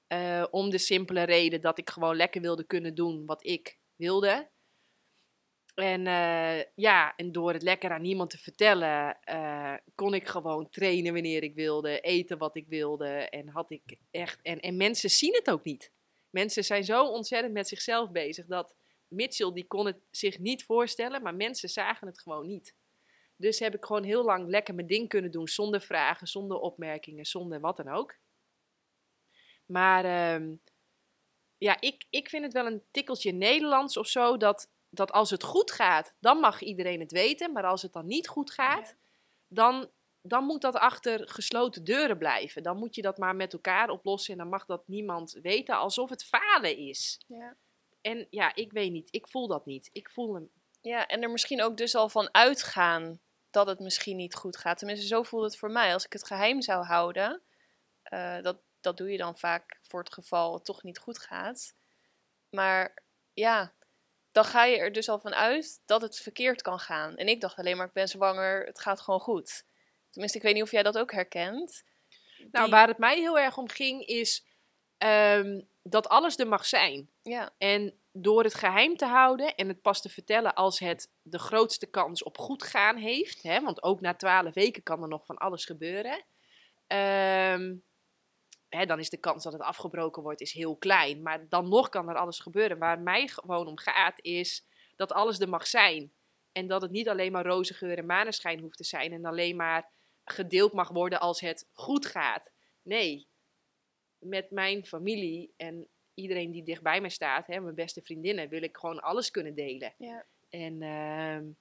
Eh, 0.08 0.46
om 0.52 0.70
de 0.70 0.78
simpele 0.78 1.24
reden 1.24 1.62
dat 1.62 1.78
ik 1.78 1.90
gewoon 1.90 2.16
lekker 2.16 2.42
wilde 2.42 2.64
kunnen 2.64 2.96
doen 2.96 3.26
wat 3.26 3.46
ik 3.46 3.78
wilde. 3.96 4.52
En 5.76 6.08
eh, 6.08 6.64
ja, 6.76 7.16
en 7.16 7.32
door 7.32 7.54
het 7.54 7.62
lekker 7.62 7.92
aan 7.92 8.02
niemand 8.02 8.30
te 8.30 8.38
vertellen, 8.38 9.20
eh, 9.22 9.74
kon 9.96 10.14
ik 10.14 10.28
gewoon 10.28 10.70
trainen 10.70 11.14
wanneer 11.14 11.44
ik 11.44 11.56
wilde, 11.56 12.00
eten 12.00 12.38
wat 12.38 12.56
ik 12.56 12.68
wilde. 12.68 13.08
En 13.08 13.48
had 13.48 13.72
ik 13.72 13.98
echt. 14.12 14.42
En, 14.42 14.60
en 14.60 14.78
mensen 14.78 15.10
zien 15.10 15.34
het 15.34 15.50
ook 15.50 15.64
niet. 15.64 15.92
Mensen 16.34 16.64
zijn 16.64 16.84
zo 16.84 17.06
ontzettend 17.06 17.54
met 17.54 17.68
zichzelf 17.68 18.12
bezig 18.12 18.46
dat 18.46 18.76
Mitchell 19.08 19.52
die 19.54 19.68
kon 19.68 19.86
het 19.86 19.98
zich 20.12 20.40
niet 20.40 20.64
voorstellen, 20.64 21.22
maar 21.22 21.36
mensen 21.36 21.70
zagen 21.70 22.08
het 22.08 22.22
gewoon 22.22 22.48
niet. 22.48 22.76
Dus 23.36 23.60
heb 23.60 23.76
ik 23.76 23.86
gewoon 23.86 24.04
heel 24.04 24.24
lang 24.24 24.48
lekker 24.48 24.76
mijn 24.76 24.88
ding 24.88 25.10
kunnen 25.10 25.32
doen 25.32 25.48
zonder 25.48 25.82
vragen, 25.82 26.28
zonder 26.28 26.58
opmerkingen, 26.58 27.26
zonder 27.26 27.60
wat 27.60 27.78
dan 27.78 27.90
ook. 27.90 28.16
Maar 29.66 30.06
ehm, 30.06 30.56
ja, 31.58 31.82
ik, 31.82 32.06
ik 32.10 32.30
vind 32.30 32.44
het 32.44 32.54
wel 32.54 32.66
een 32.66 32.84
tikkeltje 32.92 33.32
Nederlands 33.32 33.98
of 33.98 34.08
zo 34.08 34.38
dat, 34.38 34.70
dat 34.90 35.12
als 35.12 35.30
het 35.30 35.44
goed 35.44 35.72
gaat, 35.72 36.14
dan 36.20 36.38
mag 36.38 36.62
iedereen 36.62 37.00
het 37.00 37.12
weten. 37.12 37.52
Maar 37.52 37.66
als 37.66 37.82
het 37.82 37.94
dan 37.94 38.06
niet 38.06 38.28
goed 38.28 38.52
gaat, 38.52 38.96
dan, 39.48 39.90
dan 40.26 40.44
moet 40.44 40.62
dat 40.62 40.76
achter 40.76 41.30
gesloten 41.30 41.84
deuren 41.84 42.18
blijven. 42.18 42.64
Dan 42.64 42.78
moet 42.78 42.96
je 42.96 43.02
dat 43.02 43.18
maar 43.18 43.36
met 43.36 43.54
elkaar 43.54 43.90
oplossen 43.90 44.34
en 44.34 44.40
dan 44.40 44.50
mag 44.50 44.66
dat 44.66 44.88
niemand 44.88 45.38
weten 45.42 45.78
alsof 45.78 46.10
het 46.10 46.26
falen 46.26 46.78
is. 46.78 47.20
Ja. 47.28 47.56
En 48.02 48.28
ja, 48.30 48.56
ik 48.56 48.72
weet 48.72 48.92
niet, 48.92 49.08
ik 49.12 49.28
voel 49.28 49.48
dat 49.48 49.66
niet. 49.66 49.90
Ik 49.92 50.10
voel, 50.10 50.36
een, 50.36 50.52
Ja, 50.82 51.08
en 51.08 51.22
er 51.22 51.30
misschien 51.30 51.62
ook 51.64 51.78
dus 51.78 51.96
al 51.96 52.10
van 52.10 52.30
uitgaan 52.32 53.20
dat 53.50 53.68
het 53.68 53.80
misschien 53.80 54.16
niet 54.16 54.36
goed 54.36 54.58
gaat. 54.58 54.78
Tenminste, 54.78 55.08
zo 55.08 55.24
voelt 55.24 55.44
het 55.44 55.58
voor 55.58 55.72
mij. 55.72 55.94
Als 55.94 56.06
ik 56.06 56.14
het 56.14 56.28
geheim 56.28 56.62
zou 56.62 56.86
houden, 56.86 57.42
uh, 58.14 58.42
dat, 58.42 58.58
dat 58.82 58.98
doe 58.98 59.12
je 59.12 59.18
dan 59.18 59.38
vaak 59.38 59.80
voor 59.82 60.00
het 60.00 60.14
geval 60.14 60.54
het 60.54 60.66
toch 60.66 60.84
niet 60.84 60.98
goed 60.98 61.20
gaat. 61.20 61.76
Maar 62.50 63.04
ja, 63.34 63.74
dan 64.32 64.46
ga 64.46 64.66
je 64.66 64.78
er 64.78 64.92
dus 64.92 65.10
al 65.10 65.20
van 65.20 65.34
uit 65.34 65.82
dat 65.86 66.02
het 66.02 66.20
verkeerd 66.20 66.62
kan 66.62 66.80
gaan. 66.80 67.16
En 67.16 67.28
ik 67.28 67.42
dacht 67.42 67.58
alleen 67.58 67.78
maar, 67.78 67.88
ik 67.88 67.94
ben 67.94 68.08
zwanger, 68.08 68.66
het 68.66 68.80
gaat 68.80 69.02
gewoon 69.02 69.20
goed. 69.20 69.66
Tenminste, 70.14 70.38
ik 70.38 70.44
weet 70.44 70.54
niet 70.54 70.64
of 70.64 70.72
jij 70.72 70.84
dat 70.84 70.98
ook 70.98 71.12
herkent. 71.12 71.84
Nou, 72.52 72.70
waar 72.70 72.88
het 72.88 72.98
mij 72.98 73.20
heel 73.20 73.40
erg 73.40 73.58
om 73.58 73.70
ging, 73.70 74.06
is 74.06 74.46
ehm, 74.98 75.62
dat 75.84 76.08
alles 76.08 76.38
er 76.38 76.48
mag 76.48 76.66
zijn. 76.66 77.10
Ja. 77.22 77.54
En 77.58 78.00
door 78.12 78.44
het 78.44 78.54
geheim 78.54 78.98
te 78.98 79.06
houden 79.06 79.56
en 79.56 79.68
het 79.68 79.82
pas 79.82 80.02
te 80.02 80.10
vertellen 80.10 80.54
als 80.56 80.80
het 80.80 81.10
de 81.22 81.40
grootste 81.40 81.86
kans 81.86 82.24
op 82.24 82.38
goed 82.38 82.64
gaan 82.64 82.98
heeft, 82.98 83.44
hè, 83.44 83.62
want 83.62 83.84
ook 83.84 84.02
na 84.02 84.14
twaalf 84.14 84.54
weken 84.54 84.84
kan 84.84 85.02
er 85.02 85.08
nog 85.08 85.26
van 85.26 85.38
alles 85.38 85.66
gebeuren, 85.66 86.24
ehm, 86.88 87.76
hè, 88.70 88.86
dan 88.86 89.00
is 89.00 89.10
de 89.10 89.18
kans 89.18 89.44
dat 89.44 89.54
het 89.54 89.62
afgebroken 89.62 90.24
wordt 90.24 90.42
is 90.42 90.52
heel 90.52 90.76
klein. 90.76 91.22
Maar 91.22 91.50
dan 91.50 91.70
nog 91.70 91.90
kan 91.90 92.10
er 92.10 92.16
alles 92.16 92.40
gebeuren. 92.40 92.78
Waar 92.78 93.00
mij 93.00 93.28
gewoon 93.28 93.68
om 93.68 93.78
gaat 93.78 94.20
is 94.22 94.66
dat 94.96 95.12
alles 95.12 95.40
er 95.40 95.50
mag 95.50 95.68
zijn. 95.68 96.14
En 96.52 96.68
dat 96.68 96.82
het 96.82 96.92
niet 96.92 97.10
alleen 97.10 97.32
maar 97.32 97.46
roze 97.46 97.74
geur 97.74 97.98
en 97.98 98.06
maneschijn 98.06 98.60
hoeft 98.60 98.78
te 98.78 98.84
zijn 98.84 99.12
en 99.12 99.26
alleen 99.26 99.56
maar 99.56 99.90
gedeeld 100.26 100.74
mag 100.74 100.90
worden 100.90 101.20
als 101.20 101.40
het 101.40 101.70
goed 101.72 102.06
gaat. 102.06 102.52
Nee, 102.82 103.28
met 104.18 104.52
mijn 104.52 104.86
familie 104.86 105.54
en 105.58 105.88
iedereen 106.14 106.52
die 106.52 106.64
dichtbij 106.64 107.02
mij 107.02 107.10
staat, 107.10 107.48
hè, 107.48 107.60
mijn 107.60 107.76
beste 107.76 108.02
vriendinnen, 108.02 108.50
wil 108.50 108.62
ik 108.62 108.78
gewoon 108.78 109.00
alles 109.00 109.32
kunnen 109.32 109.56
delen. 109.56 109.94
Ja. 109.98 110.26
En 110.50 110.82
uh, 110.82 111.52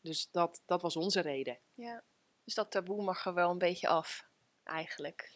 dus 0.00 0.30
dat, 0.30 0.62
dat 0.66 0.82
was 0.82 0.96
onze 0.96 1.20
reden. 1.20 1.60
Ja. 1.74 2.04
Dus 2.44 2.54
dat 2.54 2.70
taboe 2.70 3.02
mag 3.02 3.24
er 3.26 3.34
wel 3.34 3.50
een 3.50 3.58
beetje 3.58 3.88
af, 3.88 4.28
eigenlijk. 4.62 5.32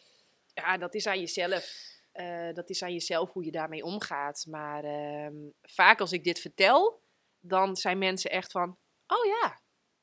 Ja, 0.53 0.77
dat 0.77 0.93
is 0.93 1.07
aan 1.07 1.19
jezelf. 1.19 1.97
Uh, 2.13 2.53
dat 2.53 2.69
is 2.69 2.83
aan 2.83 2.93
jezelf 2.93 3.31
hoe 3.31 3.45
je 3.45 3.51
daarmee 3.51 3.83
omgaat. 3.83 4.45
Maar 4.49 4.83
uh, 4.85 5.51
vaak 5.61 5.99
als 5.99 6.11
ik 6.11 6.23
dit 6.23 6.39
vertel, 6.39 7.03
dan 7.39 7.75
zijn 7.75 7.97
mensen 7.97 8.31
echt 8.31 8.51
van: 8.51 8.77
Oh 9.07 9.25
ja, 9.25 9.61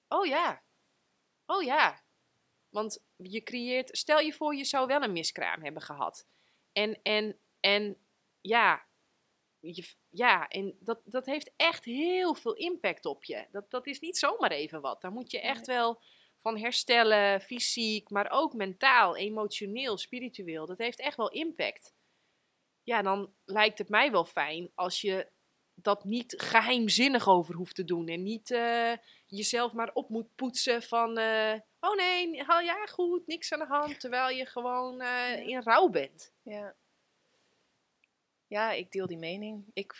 oh 0.08 0.26
ja, 0.26 0.62
oh 1.46 1.62
ja. 1.62 2.04
Want 2.68 3.04
je 3.16 3.42
creëert, 3.42 3.98
stel 3.98 4.18
je 4.18 4.32
voor, 4.32 4.54
je 4.54 4.64
zou 4.64 4.86
wel 4.86 5.02
een 5.02 5.12
miskraam 5.12 5.62
hebben 5.62 5.82
gehad. 5.82 6.26
En, 6.72 7.02
en 7.02 7.40
en 7.66 7.96
ja, 8.40 8.86
je, 9.60 9.94
ja 10.10 10.48
en 10.48 10.76
dat, 10.80 11.00
dat 11.04 11.26
heeft 11.26 11.52
echt 11.56 11.84
heel 11.84 12.34
veel 12.34 12.54
impact 12.54 13.06
op 13.06 13.24
je. 13.24 13.46
Dat, 13.50 13.70
dat 13.70 13.86
is 13.86 14.00
niet 14.00 14.18
zomaar 14.18 14.50
even 14.50 14.80
wat. 14.80 15.00
Daar 15.00 15.12
moet 15.12 15.30
je 15.30 15.40
echt 15.40 15.66
wel 15.66 16.02
van 16.40 16.58
herstellen, 16.58 17.40
fysiek, 17.40 18.10
maar 18.10 18.30
ook 18.30 18.52
mentaal, 18.52 19.16
emotioneel, 19.16 19.98
spiritueel. 19.98 20.66
Dat 20.66 20.78
heeft 20.78 21.00
echt 21.00 21.16
wel 21.16 21.30
impact. 21.30 21.94
Ja, 22.82 23.02
dan 23.02 23.34
lijkt 23.44 23.78
het 23.78 23.88
mij 23.88 24.10
wel 24.10 24.24
fijn 24.24 24.70
als 24.74 25.00
je 25.00 25.30
dat 25.82 26.04
niet 26.04 26.34
geheimzinnig 26.36 27.28
over 27.28 27.54
hoeft 27.54 27.74
te 27.74 27.84
doen. 27.84 28.08
En 28.08 28.22
niet 28.22 28.50
uh, 28.50 28.92
jezelf 29.26 29.72
maar 29.72 29.90
op 29.92 30.08
moet 30.08 30.34
poetsen 30.34 30.82
van... 30.82 31.18
Uh, 31.18 31.54
oh 31.80 31.94
nee, 31.96 32.34
ja 32.64 32.86
goed, 32.86 33.26
niks 33.26 33.52
aan 33.52 33.58
de 33.58 33.66
hand. 33.66 34.00
Terwijl 34.00 34.36
je 34.36 34.46
gewoon 34.46 35.02
uh, 35.02 35.46
in 35.46 35.62
rouw 35.62 35.88
bent. 35.88 36.32
Ja. 36.42 36.74
Ja, 38.48 38.72
ik 38.72 38.90
deel 38.90 39.06
die 39.06 39.18
mening. 39.18 39.64
Ik 39.72 39.94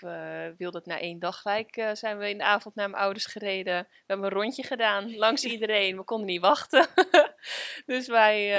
wilde 0.56 0.78
het 0.78 0.86
na 0.86 1.00
één 1.00 1.18
dag 1.18 1.40
gelijk. 1.40 1.90
Zijn 1.92 2.18
we 2.18 2.30
in 2.30 2.38
de 2.38 2.44
avond 2.44 2.74
naar 2.74 2.90
mijn 2.90 3.02
ouders 3.02 3.26
gereden. 3.26 3.82
We 3.82 4.04
hebben 4.06 4.26
een 4.26 4.32
rondje 4.32 4.62
gedaan 4.62 5.16
langs 5.16 5.44
iedereen. 5.54 5.96
We 5.96 6.04
konden 6.04 6.26
niet 6.26 6.40
wachten. 6.40 6.86
dus 7.86 8.06
wij. 8.06 8.46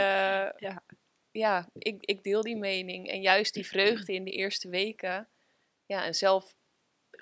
Ja, 0.57 0.84
ja 1.32 1.70
ik, 1.74 1.95
ik 1.99 2.24
deel 2.24 2.41
die 2.41 2.57
mening. 2.57 3.09
En 3.09 3.22
juist 3.22 3.53
die 3.53 3.68
vreugde 3.68 4.13
in 4.13 4.24
de 4.24 4.32
eerste 4.32 4.70
weken. 4.70 5.30
Ja, 5.86 6.05
en 6.05 6.13
zelf 6.13 6.55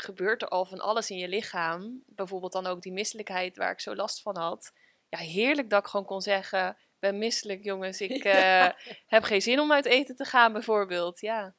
gebeurt 0.02 0.42
er 0.42 0.48
al 0.48 0.66
van 0.66 0.80
alles 0.80 1.10
in 1.10 1.18
je 1.18 1.28
lichaam. 1.28 2.04
Bijvoorbeeld 2.06 2.52
dan 2.52 2.68
ook 2.68 2.82
die 2.82 2.92
misselijkheid 2.92 3.58
waar 3.58 3.72
ik 3.72 3.80
zo 3.80 3.96
last 3.96 4.22
van 4.22 4.38
had. 4.38 4.74
Ja, 5.10 5.18
heerlijk 5.18 5.70
dat 5.70 5.80
ik 5.84 5.90
gewoon 5.90 6.06
kon 6.06 6.22
zeggen: 6.22 6.78
ben 7.00 7.18
misselijk, 7.18 7.64
jongens. 7.64 8.02
Ik 8.02 8.24
heb 9.16 9.24
geen 9.24 9.42
zin 9.42 9.60
om 9.60 9.72
uit 9.72 9.86
eten 9.86 10.16
te 10.16 10.26
gaan, 10.26 10.54
bijvoorbeeld. 10.54 11.20
Ja 11.20 11.56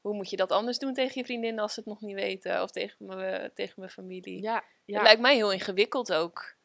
hoe 0.00 0.14
moet 0.14 0.30
je 0.30 0.36
dat 0.36 0.52
anders 0.52 0.78
doen 0.78 0.94
tegen 0.94 1.12
je 1.14 1.24
vriendin 1.24 1.58
als 1.58 1.74
ze 1.74 1.80
het 1.80 1.88
nog 1.88 2.00
niet 2.00 2.14
weten? 2.14 2.62
Of 2.62 2.70
tegen, 2.70 3.06
me, 3.06 3.50
tegen 3.54 3.74
mijn 3.76 3.90
familie? 3.90 4.42
Ja, 4.42 4.64
ja. 4.84 4.94
Het 4.94 5.02
lijkt 5.02 5.20
mij 5.20 5.34
heel 5.34 5.52
ingewikkeld 5.52 6.12
ook. 6.12 6.56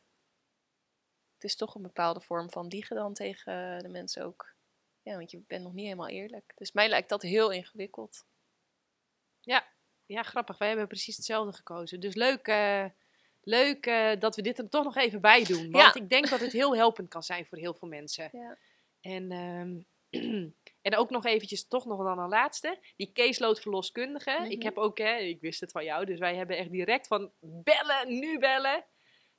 Het 1.34 1.44
is 1.44 1.56
toch 1.56 1.76
een 1.76 1.82
bepaalde 1.82 2.22
vorm 2.22 2.52
van 2.52 2.68
liegen 2.68 2.96
dan 2.96 3.14
tegen 3.14 3.80
de 3.80 3.90
mensen 3.90 4.26
ook. 4.26 4.54
Ja, 5.02 5.16
want 5.16 5.32
je 5.32 5.44
bent 5.48 5.64
nog 5.64 5.74
niet 5.74 5.86
helemaal 5.86 6.08
eerlijk. 6.08 6.52
Dus 6.56 6.72
mij 6.72 6.90
lijkt 6.90 7.10
dat 7.10 7.22
heel 7.22 7.52
ingewikkeld. 7.52 8.26
Ja, 9.40 9.68
ja 10.06 10.24
grappig. 10.24 10.58
Wij 10.58 10.68
hebben 10.68 10.88
precies 10.88 11.16
hetzelfde 11.16 11.54
gekozen. 11.54 12.00
Dus 12.00 12.16
leuk, 12.16 12.48
uh, 12.48 12.86
leuk 13.42 13.86
uh, 13.86 14.12
dat 14.20 14.36
we 14.36 14.42
dit 14.42 14.58
er 14.58 14.70
toch 14.70 14.84
nog 14.84 14.96
even 14.96 15.22
bij 15.22 15.44
doen. 15.44 15.72
Want 15.72 15.94
ja. 15.94 16.02
ik 16.02 16.10
denk 16.10 16.30
dat 16.30 16.40
het 16.40 16.52
heel 16.52 16.76
helpend 16.76 17.10
kan 17.10 17.24
zijn 17.24 17.46
voor 17.46 17.58
heel 17.58 17.74
veel 17.74 17.88
mensen. 17.88 18.30
Ja. 18.32 18.58
En... 19.02 19.32
Um, 19.32 19.86
En 20.86 20.96
ook 20.96 21.10
nog 21.10 21.26
eventjes, 21.26 21.68
toch 21.68 21.86
nog 21.86 22.04
dan 22.04 22.20
een 22.20 22.30
laatste. 22.30 22.80
Die 22.96 23.12
caseload 23.14 23.60
verloskundige. 23.60 24.46
Ik 24.50 24.58
mhm. 24.58 24.66
heb 24.66 24.78
ook, 24.78 24.98
hè, 24.98 25.16
ik 25.18 25.42
wist 25.42 25.60
het 25.60 25.72
van 25.72 25.84
jou, 25.84 26.06
dus 26.06 26.20
wij 26.20 26.36
hebben 26.36 26.58
echt 26.58 26.72
direct 26.72 27.08
van 27.08 27.32
bellen, 27.40 28.20
nu 28.20 28.40
bellen. 28.40 28.86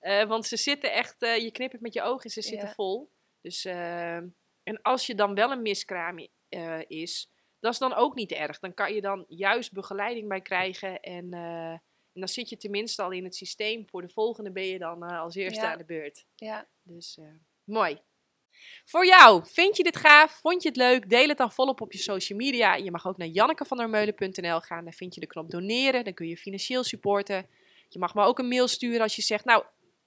Uh, 0.00 0.24
want 0.24 0.46
ze 0.46 0.56
zitten 0.56 0.92
echt, 0.92 1.16
je 1.18 1.50
knippert 1.52 1.82
met 1.82 1.94
je 1.94 2.02
ogen 2.02 2.24
en 2.24 2.30
ze 2.30 2.42
zitten 2.42 2.68
vol. 2.68 3.10
Dus, 3.40 3.64
uh, 3.64 4.16
en 4.62 4.82
als 4.82 5.06
je 5.06 5.14
dan 5.14 5.34
wel 5.34 5.50
een 5.50 5.62
miskraam 5.62 6.28
is, 6.86 7.30
dat 7.61 7.72
is 7.72 7.78
dan 7.78 7.94
ook 7.94 8.14
niet 8.14 8.32
erg. 8.32 8.59
Dan 8.59 8.74
kan 8.74 8.94
je 8.94 9.00
dan 9.00 9.24
juist 9.28 9.72
begeleiding 9.72 10.28
bij 10.28 10.40
krijgen. 10.40 11.00
En, 11.00 11.32
en 11.32 11.80
dan 12.12 12.28
zit 12.28 12.48
je 12.48 12.57
tenminste 12.57 13.02
al 13.02 13.11
in 13.11 13.24
het 13.24 13.36
systeem. 13.36 13.88
Voor 13.88 14.02
de 14.02 14.09
volgende 14.09 14.52
ben 14.52 14.66
je 14.66 14.78
dan 14.78 15.02
als 15.02 15.34
eerste 15.34 15.61
ja. 15.61 15.72
aan 15.72 15.78
de 15.78 15.84
beurt. 15.84 16.26
Ja. 16.34 16.68
Dus 16.82 17.18
mooi. 17.64 18.00
Voor 18.84 19.07
jou, 19.07 19.42
vind 19.46 19.76
je 19.76 19.82
dit 19.82 19.96
gaaf? 19.96 20.32
Vond 20.32 20.62
je 20.62 20.68
het 20.68 20.76
leuk? 20.76 21.09
Deel 21.09 21.28
het 21.28 21.38
dan 21.38 21.52
volop 21.52 21.80
op 21.80 21.92
je 21.92 21.98
social 21.98 22.38
media. 22.38 22.74
Je 22.74 22.90
mag 22.90 23.07
ook 23.07 23.16
naar 23.16 23.28
jannekevandermeulen.nl 23.28 24.61
gaan. 24.61 24.84
Daar 24.84 24.94
vind 24.94 25.14
je 25.14 25.20
de 25.20 25.26
knop 25.26 25.50
doneren. 25.50 26.04
Dan 26.04 26.14
kun 26.14 26.28
je 26.28 26.36
financieel 26.36 26.84
supporten. 26.84 27.46
Je 27.88 27.98
mag 27.98 28.14
me 28.14 28.22
ook 28.22 28.38
een 28.38 28.48
mail 28.48 28.68
sturen 28.68 29.00
als 29.00 29.16
je 29.16 29.22
zegt, 29.22 29.44
nou, 29.44 29.64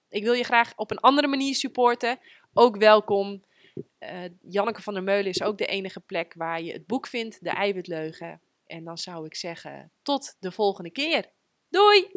ik 0.10 0.24
wil 0.24 0.34
je 0.34 0.44
graag 0.44 0.74
op 0.76 0.92
een 0.92 1.00
andere 1.00 1.28
manier 1.28 1.56
supporten. 1.56 2.20
Ook 2.54 2.78
welkom. 2.78 3.44
Uh, 4.00 4.26
Janneke 4.42 4.82
van 4.82 4.94
der 4.94 5.04
Meulen 5.04 5.30
is 5.30 5.42
ook 5.42 5.58
de 5.58 5.66
enige 5.66 6.00
plek 6.00 6.34
waar 6.34 6.62
je 6.62 6.72
het 6.72 6.88
boek 6.88 7.08
vindt, 7.08 7.44
De 7.44 7.50
Eiwitleugen. 7.50 8.42
En 8.66 8.84
dan 8.84 8.98
zou 8.98 9.26
ik 9.26 9.36
zeggen, 9.36 9.92
tot 10.02 10.36
de 10.40 10.52
volgende 10.52 10.92
keer. 10.92 11.32
Doei! 11.70 12.08